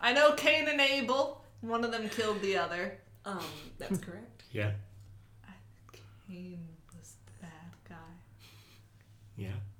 [0.00, 1.44] I know Cain and Abel.
[1.60, 2.98] One of them killed the other.
[3.24, 3.38] Um,
[3.78, 4.42] that's correct.
[4.50, 4.72] Yeah.
[6.28, 6.66] Cain
[6.98, 7.50] was the bad
[7.88, 7.96] guy.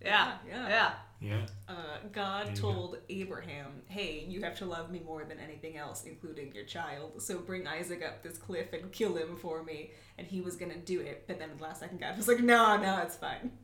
[0.05, 0.33] Yeah.
[0.49, 0.69] Yeah, Yeah.
[0.69, 0.93] yeah.
[1.21, 1.47] Yeah.
[1.69, 1.75] Uh,
[2.13, 6.05] God There you told Abraham, "Hey, you have to love me more than anything else,
[6.05, 7.23] including your child.
[7.23, 10.77] So bring Isaac up this cliff and kill him for me." And he was gonna
[10.77, 13.57] do it, but then at the last second, God was like, "No, no, it's fine.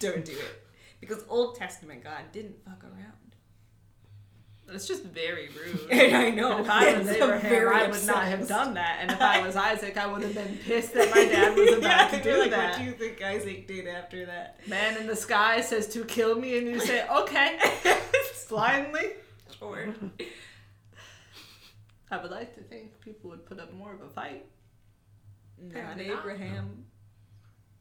[0.00, 0.66] Don't do it."
[1.00, 3.12] Because Old Testament God didn't fuck around.
[4.74, 5.80] It's just very rude.
[5.90, 6.58] And I know.
[6.58, 8.98] If I was Abraham, I would not have done that.
[9.00, 12.10] And if I was Isaac, I would have been pissed that my dad was about
[12.10, 12.70] to do like, that.
[12.70, 14.60] What do you think Isaac did after that?
[14.66, 17.58] Man in the sky says to kill me, and you say, okay,
[18.48, 19.12] blindly.
[19.58, 19.94] Sure.
[22.10, 24.44] I would like to think people would put up more of a fight.
[25.58, 26.18] Not Apparently not.
[26.20, 26.84] Abraham.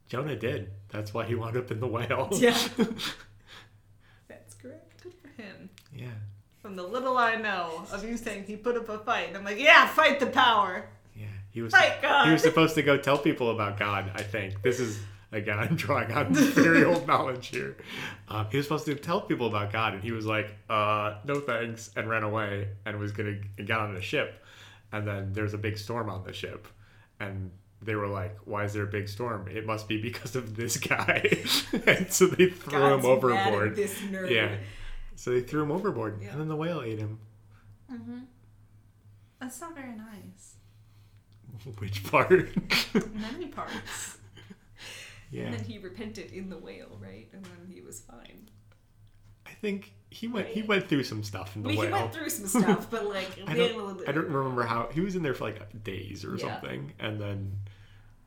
[0.08, 0.72] Jonah did.
[0.90, 2.30] That's why he wound up in the whale.
[2.34, 2.58] Yeah.
[4.28, 5.04] That's correct.
[5.04, 5.70] Good for him.
[5.94, 6.08] yeah.
[6.62, 9.44] From the little I know of you saying he put up a fight, and I'm
[9.44, 10.86] like, yeah, fight the power.
[11.16, 11.26] Yeah.
[11.50, 12.28] He was Fight God.
[12.28, 14.62] he was supposed to go tell people about God, I think.
[14.62, 15.00] This is
[15.32, 17.78] again I'm drawing on very old knowledge here.
[18.28, 21.40] Um, he was supposed to tell people about God and he was like, uh, no
[21.40, 24.44] thanks, and ran away and was gonna get on a ship.
[24.92, 26.68] And then there's a big storm on the ship.
[27.20, 27.52] And
[27.82, 29.48] they were like, Why is there a big storm?
[29.48, 31.24] It must be because of this guy.
[31.88, 33.76] and so they threw God's him overboard.
[33.76, 34.30] This nerd.
[34.30, 34.56] Yeah.
[35.16, 36.32] So they threw him overboard, Yeah.
[36.32, 37.20] and then the whale ate him.
[37.92, 38.20] Mm-hmm.
[39.40, 40.56] That's not very nice.
[41.78, 42.30] Which part?
[43.14, 44.18] Many parts.
[45.32, 45.44] yeah.
[45.44, 47.28] And then he repented in the whale, right?
[47.34, 48.50] And then he was fine.
[49.46, 50.48] I think he went.
[50.48, 51.88] He went through some stuff in the Well, whale.
[51.88, 55.16] he went through some stuff, but like I don't, I don't remember how he was
[55.16, 56.54] in there for like days or Yeah.
[56.54, 57.58] something, and then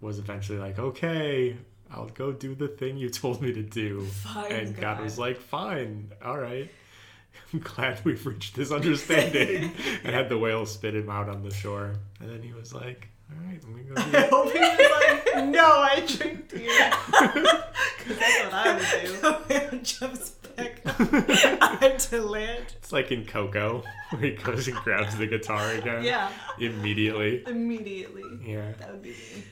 [0.00, 1.56] was eventually like, "Okay,
[1.94, 4.96] I'll go do the thing you told me to do." Fine, and God.
[4.96, 5.04] God.
[5.04, 6.70] was like, "Fine, all right."
[7.52, 9.72] I'm glad we've reached this understanding,
[10.04, 13.08] and had the whale spit him out on the shore, and then he was like,
[13.30, 14.90] "All right, let me go." I Do hope he was
[15.34, 16.60] like, no, I tricked you.
[16.60, 19.16] Because that's what I would do.
[19.20, 22.66] The whale jumps back up onto land.
[22.76, 26.04] it's like in Coco, where he goes and grabs the guitar again.
[26.04, 27.42] Yeah, Immediately.
[27.46, 28.22] immediately.
[28.44, 28.72] Yeah.
[28.78, 29.44] That would be me.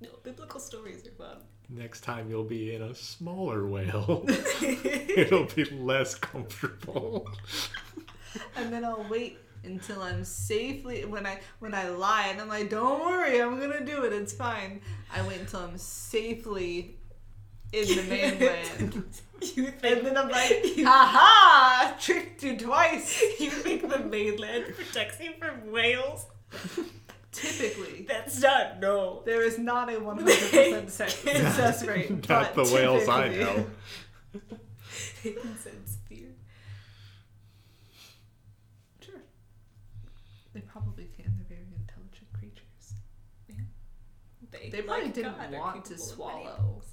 [0.00, 1.36] No, biblical stories are fun.
[1.72, 4.24] Next time you'll be in a smaller whale.
[4.62, 7.28] It'll be less comfortable.
[8.56, 12.70] And then I'll wait until I'm safely when I when I lie and I'm like,
[12.70, 14.12] don't worry, I'm gonna do it.
[14.12, 14.80] It's fine.
[15.14, 16.96] I wait until I'm safely
[17.72, 19.04] in the mainland.
[19.56, 21.08] You think, And then I'm like, ha
[21.86, 23.22] haha, tricked you twice.
[23.40, 26.26] you think the mainland protects you from whales?
[27.32, 29.22] Typically, That's not no.
[29.24, 32.10] there is not a 100% sex- success rate.
[32.28, 33.66] Not but the whales I know.
[35.22, 36.28] They can sense fear.
[39.00, 39.14] Sure.
[40.54, 41.34] They probably can.
[41.36, 42.94] They're very intelligent creatures.
[44.50, 46.92] They, They probably like didn't God, want to capable of many swallow things.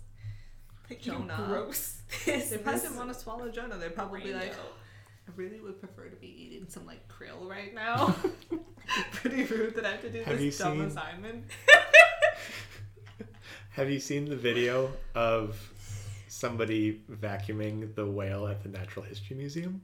[0.90, 1.44] Like, you Jonah.
[1.48, 2.02] Gross.
[2.26, 3.78] This They probably didn't want to swallow Jonah.
[3.78, 4.54] They're probably like.
[4.54, 8.16] I really would prefer to be eating some like krill right now.
[9.12, 11.46] Pretty rude that I have to do Have this you dumb seen- assignment.
[13.72, 15.58] Have you seen the video of
[16.28, 19.82] somebody vacuuming the whale at the Natural History Museum?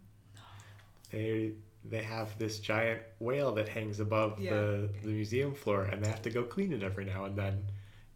[1.12, 1.52] They
[1.86, 4.54] they have this giant whale that hangs above Yeah.
[4.54, 7.66] the, the museum floor and they have to go clean it every now and then.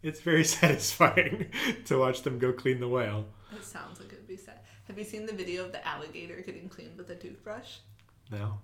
[0.02, 1.46] It's very satisfying
[1.84, 3.26] to watch them go clean the whale.
[3.52, 4.60] That sounds like it'd be sad.
[4.86, 7.76] Have you seen the video of the alligator getting cleaned with a toothbrush?
[8.32, 8.58] No?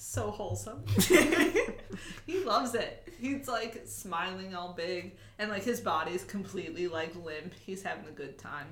[0.00, 0.84] So wholesome.
[2.26, 3.08] he loves it.
[3.20, 7.52] He's like smiling all big, and like his body's completely like limp.
[7.66, 8.68] He's having a good time.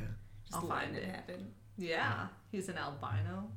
[0.00, 0.06] Yeah.
[0.44, 1.08] Just I'll find it it.
[1.08, 1.48] happen.
[1.76, 3.50] Yeah, he's an albino.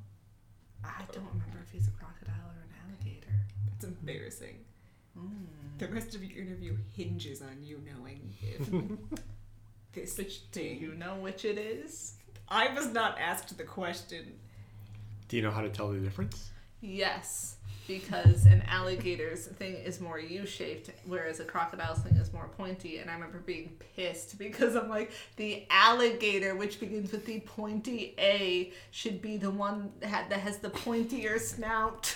[0.84, 3.35] I don't remember if he's a crocodile or an alligator.
[3.69, 4.57] That's embarrassing.
[5.15, 5.77] Mm.
[5.77, 8.68] The rest of your interview hinges on you knowing if
[9.93, 12.14] this Which do you know which it is?
[12.49, 14.39] I was not asked the question.
[15.27, 16.49] Do you know how to tell the difference?
[16.82, 22.98] Yes, because an alligator's thing is more U-shaped, whereas a crocodile's thing is more pointy.
[22.98, 28.16] And I remember being pissed because I'm like, the alligator, which begins with the pointy
[28.18, 32.16] A, should be the one that has the pointier snout.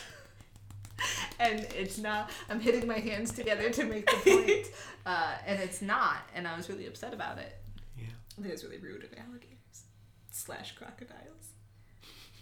[1.40, 2.32] and it's not.
[2.50, 4.68] I'm hitting my hands together to make the point,
[5.06, 6.28] uh, and it's not.
[6.34, 7.58] And I was really upset about it.
[7.98, 8.06] Yeah.
[8.38, 9.84] I think it's really rude of alligators
[10.32, 11.50] slash crocodiles.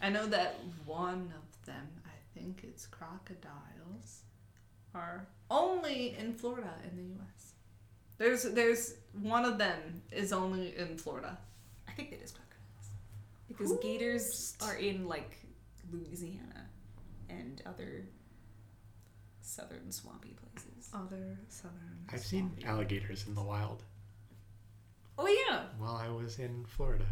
[0.02, 1.88] I know that one of them,
[2.44, 4.24] think it's crocodiles,
[4.94, 7.54] are only in Florida in the U.S.
[8.18, 11.38] There's there's one of them is only in Florida.
[11.88, 12.88] I think it is crocodiles
[13.48, 15.38] because gators are in like
[15.92, 16.68] Louisiana
[17.30, 18.06] and other
[19.42, 20.90] southern swampy places.
[20.94, 22.06] Other southern.
[22.12, 23.84] I've seen alligators in the wild
[25.18, 27.06] Oh yeah, while I was in Florida.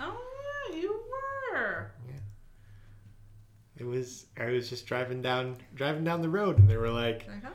[0.00, 0.20] Oh,
[0.70, 1.00] yeah, you
[1.52, 1.92] were.
[2.06, 2.18] Yeah.
[3.76, 7.26] It was I was just driving down driving down the road and they were like,
[7.28, 7.48] Okay.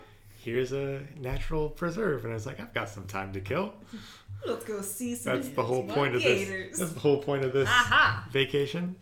[0.43, 3.73] "Here's a natural preserve." And I was like, "I've got some time to kill."
[4.45, 5.35] let's go see some.
[5.35, 6.77] That's the whole point of this.
[6.77, 8.27] That's the whole point of this Aha!
[8.31, 8.95] vacation.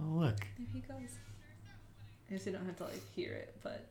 [0.00, 0.36] Oh, look.
[0.58, 1.10] There he goes.
[2.28, 3.86] I guess you don't have to like hear it, but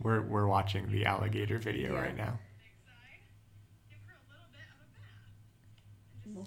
[0.00, 2.00] We're we're watching the alligator video Yeah.
[2.00, 2.38] right now.
[6.26, 6.46] we'll.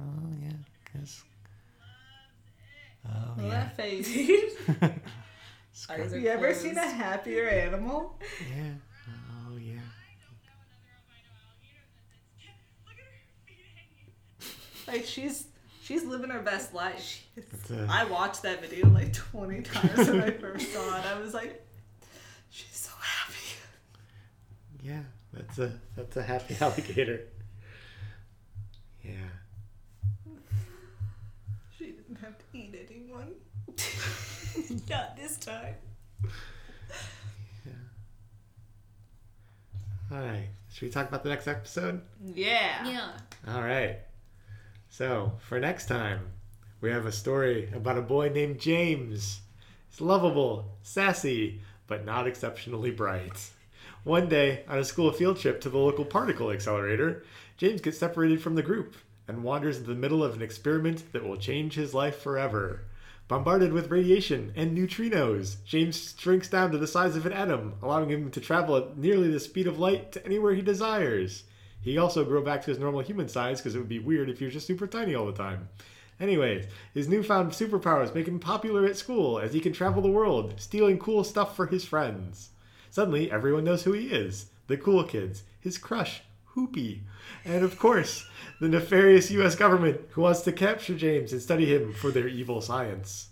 [0.00, 0.04] Oh
[0.42, 0.50] yeah,
[0.92, 1.22] cause.
[3.06, 3.50] Oh Well, yeah.
[3.50, 4.54] that face.
[5.72, 8.18] Scrub- Eyes are you ever seen a happier animal?
[8.54, 8.72] yeah.
[9.48, 9.80] Oh yeah.
[14.86, 15.46] Like she's
[15.82, 17.24] she's living her best life.
[17.36, 21.04] It's a- I watched that video like 20 times when I first saw it.
[21.06, 21.64] I was like,
[22.50, 23.56] she's so happy.
[24.82, 25.02] Yeah,
[25.32, 27.20] that's a that's a happy alligator.
[29.04, 29.12] Yeah.
[31.78, 32.71] She didn't have to eat
[33.12, 33.34] anyone.
[34.88, 35.74] Not this time.
[37.64, 37.72] Yeah.
[40.10, 40.48] All right.
[40.72, 42.02] Should we talk about the next episode?
[42.34, 42.86] Yeah.
[42.86, 43.10] Yeah.
[43.48, 43.98] All right.
[44.88, 46.20] So, for next time,
[46.80, 49.40] we have a story about a boy named James.
[49.88, 53.50] He's lovable, sassy, but not exceptionally bright.
[54.04, 57.24] One day, on a school field trip to the local particle accelerator,
[57.56, 58.96] James gets separated from the group
[59.28, 62.82] and wanders into the middle of an experiment that will change his life forever.
[63.28, 68.10] Bombarded with radiation and neutrinos, James shrinks down to the size of an atom, allowing
[68.10, 71.44] him to travel at nearly the speed of light to anywhere he desires.
[71.80, 74.38] He also grow back to his normal human size because it would be weird if
[74.38, 75.68] he was just super tiny all the time.
[76.20, 80.54] Anyways, his newfound superpowers make him popular at school as he can travel the world,
[80.60, 82.50] stealing cool stuff for his friends.
[82.90, 86.22] Suddenly, everyone knows who he is the cool kids, his crush,
[86.54, 87.00] Hoopy,
[87.44, 88.26] and of course,
[88.60, 92.60] the nefarious US government who wants to capture James and study him for their evil
[92.60, 93.28] science.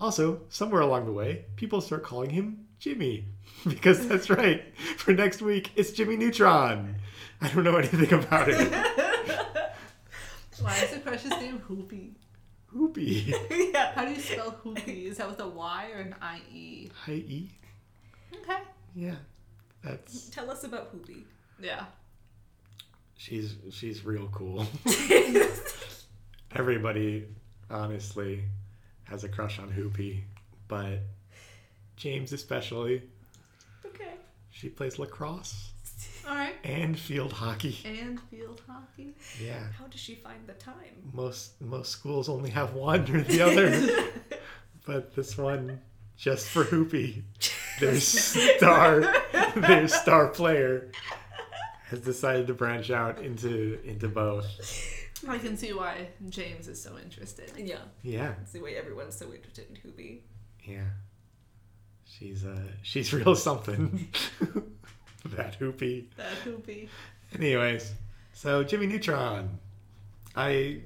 [0.00, 3.26] Also, somewhere along the way, people start calling him Jimmy.
[3.68, 4.62] Because that's right,
[4.96, 6.94] for next week, it's Jimmy Neutron.
[7.42, 8.72] I don't know anything about it.
[10.60, 12.12] Why is the crush's name Hoopy?
[12.74, 13.34] Hoopy.
[13.74, 13.92] yeah.
[13.92, 15.06] How do you spell Hoopy?
[15.06, 16.90] Is that with a Y or an I-E?
[17.04, 17.50] Hi, E.
[18.34, 18.58] Okay.
[18.94, 19.16] Yeah,
[19.82, 21.24] that's Tell us about Hoopy.
[21.60, 21.84] Yeah.
[23.20, 24.66] She's she's real cool.
[26.56, 27.26] Everybody,
[27.70, 28.42] honestly,
[29.04, 30.22] has a crush on Hoopy,
[30.66, 31.00] but
[31.96, 33.02] James especially.
[33.86, 34.14] Okay.
[34.50, 35.70] She plays lacrosse
[36.28, 36.54] All right.
[36.64, 37.78] and field hockey.
[37.84, 39.14] And field hockey.
[39.42, 40.74] Yeah, How does she find the time?
[41.12, 44.10] most most schools only have one or the other,
[44.86, 45.80] but this one
[46.16, 47.22] just for Hoopy.
[47.80, 49.00] Their star,
[49.56, 50.90] their star player
[51.90, 54.46] has decided to branch out into into both.
[55.28, 57.52] I can see why James is so interested.
[57.58, 57.76] Yeah.
[58.02, 60.20] Yeah, That's the way everyone's so interested in Hoopy.
[60.64, 60.84] yeah.
[62.04, 64.08] She's uh she's real something.
[65.26, 66.06] that Hoopy.
[66.16, 66.88] That Hoopy.
[67.34, 67.92] Anyways,
[68.32, 69.58] so Jimmy Neutron,
[70.34, 70.80] I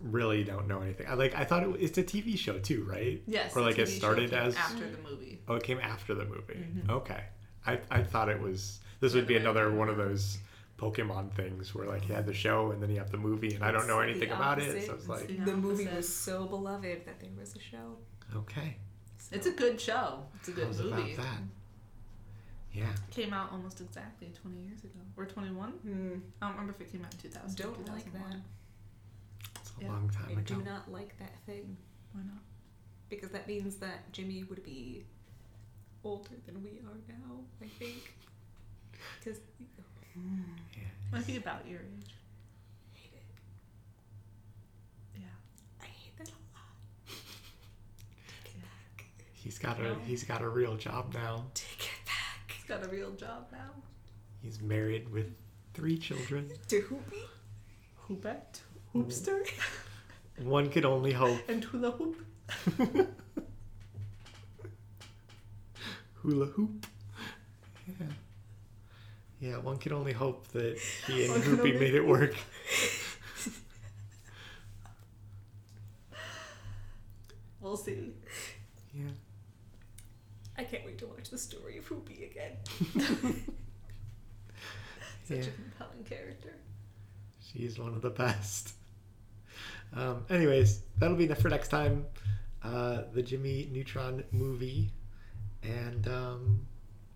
[0.00, 1.06] really don't know anything.
[1.08, 3.22] I like I thought it, was- it's a TV show too, right?
[3.26, 3.54] Yes.
[3.56, 5.40] Or like the it TV show started as after the movie.
[5.48, 6.54] oh, it came after the movie.
[6.54, 6.90] Mm-hmm.
[6.90, 7.22] Okay,
[7.66, 10.38] I I thought it was this would be another one of those
[10.78, 13.62] Pokemon things where like you had the show and then you have the movie and
[13.64, 14.86] I don't know anything about it, opposite.
[14.86, 17.98] so it's like the The movie was so beloved that there was a show.
[18.36, 18.76] okay,
[19.30, 20.24] It's a good show.
[20.36, 21.14] It's a good how's movie.
[21.14, 21.40] about that?
[22.72, 25.00] Yeah, Came out almost exactly 20 years ago.
[25.18, 25.68] Or 21?
[25.72, 26.14] Hmm.
[26.40, 27.54] I don't remember if it came out in 2000.
[27.56, 28.30] Don't like 2001.
[28.30, 29.60] that.
[29.60, 29.88] it's a Yeah.
[29.90, 30.34] long time ago.
[30.38, 30.54] I ago.
[30.54, 31.76] do not like that thing
[32.12, 32.42] Why not?
[33.10, 35.04] because that means that Jimmy would be
[36.02, 37.44] older than we are now.
[37.60, 38.14] I think.
[39.22, 39.40] Because
[40.14, 40.82] Yeah.
[41.12, 42.14] Might be about your age.
[42.94, 43.22] hate it.
[45.20, 45.26] Yeah.
[45.80, 46.76] I hate that a lot.
[49.34, 49.94] He's got a No.
[50.06, 51.46] he's got a real job now.
[51.54, 52.52] Take it back.
[52.56, 53.70] He's got a real job now.
[54.42, 55.34] He's married with
[55.74, 56.50] three children.
[56.68, 57.22] To Hoopy.
[58.08, 58.60] Hoopette,
[58.94, 59.48] hoopster,
[60.42, 61.38] One could only hope.
[61.48, 62.16] and hula hoop.
[66.22, 66.86] Hula hoop.
[67.88, 68.06] Yeah.
[69.42, 70.78] Yeah, one can only hope that
[71.08, 72.34] he and Hoopy made it work.
[77.60, 78.10] We'll see.
[78.92, 79.04] Yeah.
[80.58, 82.56] I can't wait to watch the story of Hoopy again.
[85.24, 85.44] Such Yeah.
[85.44, 86.56] a compelling character.
[87.40, 88.72] She's one of the best.
[89.94, 92.06] Um, anyways, that'll be enough for next time.
[92.64, 94.90] Uh, the Jimmy Neutron movie.
[95.62, 96.66] And um,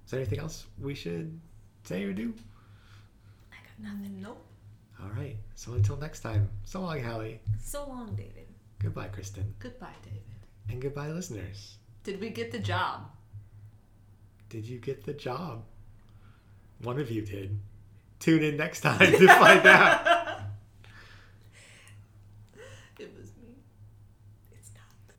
[0.04, 1.40] is there anything else we should
[1.86, 2.34] say or do?
[3.52, 4.20] I got nothing.
[4.22, 4.44] Nope.
[5.02, 5.36] All right.
[5.54, 7.40] So until next time, so long, Hallie.
[7.62, 8.46] So long, David.
[8.78, 9.54] Goodbye, Kristen.
[9.58, 10.22] Goodbye, David.
[10.68, 11.76] And goodbye, listeners.
[12.04, 13.10] Did we get the job?
[14.48, 15.64] Did you get the job?
[16.82, 17.58] One of you did.
[18.20, 20.40] Tune in next time to find out.
[22.98, 23.56] It was me.
[24.52, 25.14] It's not.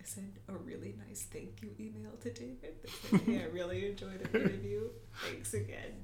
[0.00, 3.88] I sent a really nice thank you email to David that said, hey, I really
[3.88, 4.88] enjoyed the interview.
[5.22, 5.94] Thanks again.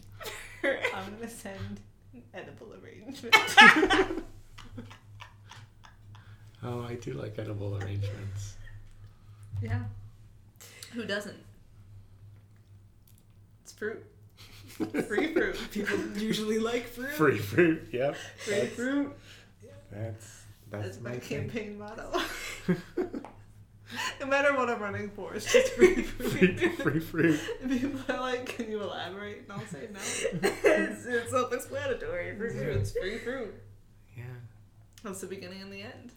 [0.95, 1.81] I'm gonna send
[2.13, 3.35] an edible arrangement.
[6.67, 8.57] Oh, I do like edible arrangements.
[9.63, 9.83] yeah.
[10.95, 11.37] Who doesn't?
[13.63, 14.03] It's fruit.
[14.69, 15.59] Free fruit.
[15.73, 17.11] People usually like fruit.
[17.11, 17.87] Free fruit.
[17.93, 18.17] Yep.
[18.39, 19.13] Free That's fruit.
[19.93, 21.51] that's, that's That's my my thing.
[21.51, 22.19] campaign motto.
[24.21, 26.83] no matter what I'm running for, it's just free free, fruit.
[26.83, 27.41] free fruit.
[27.69, 30.01] People are like, "Can you elaborate?" And I'll say no.
[30.43, 32.37] it's, it's self-explanatory.
[32.37, 32.53] Fruit.
[32.57, 33.55] It's free fruit.
[34.17, 34.25] Yeah.
[35.03, 36.13] That's the beginning and the end.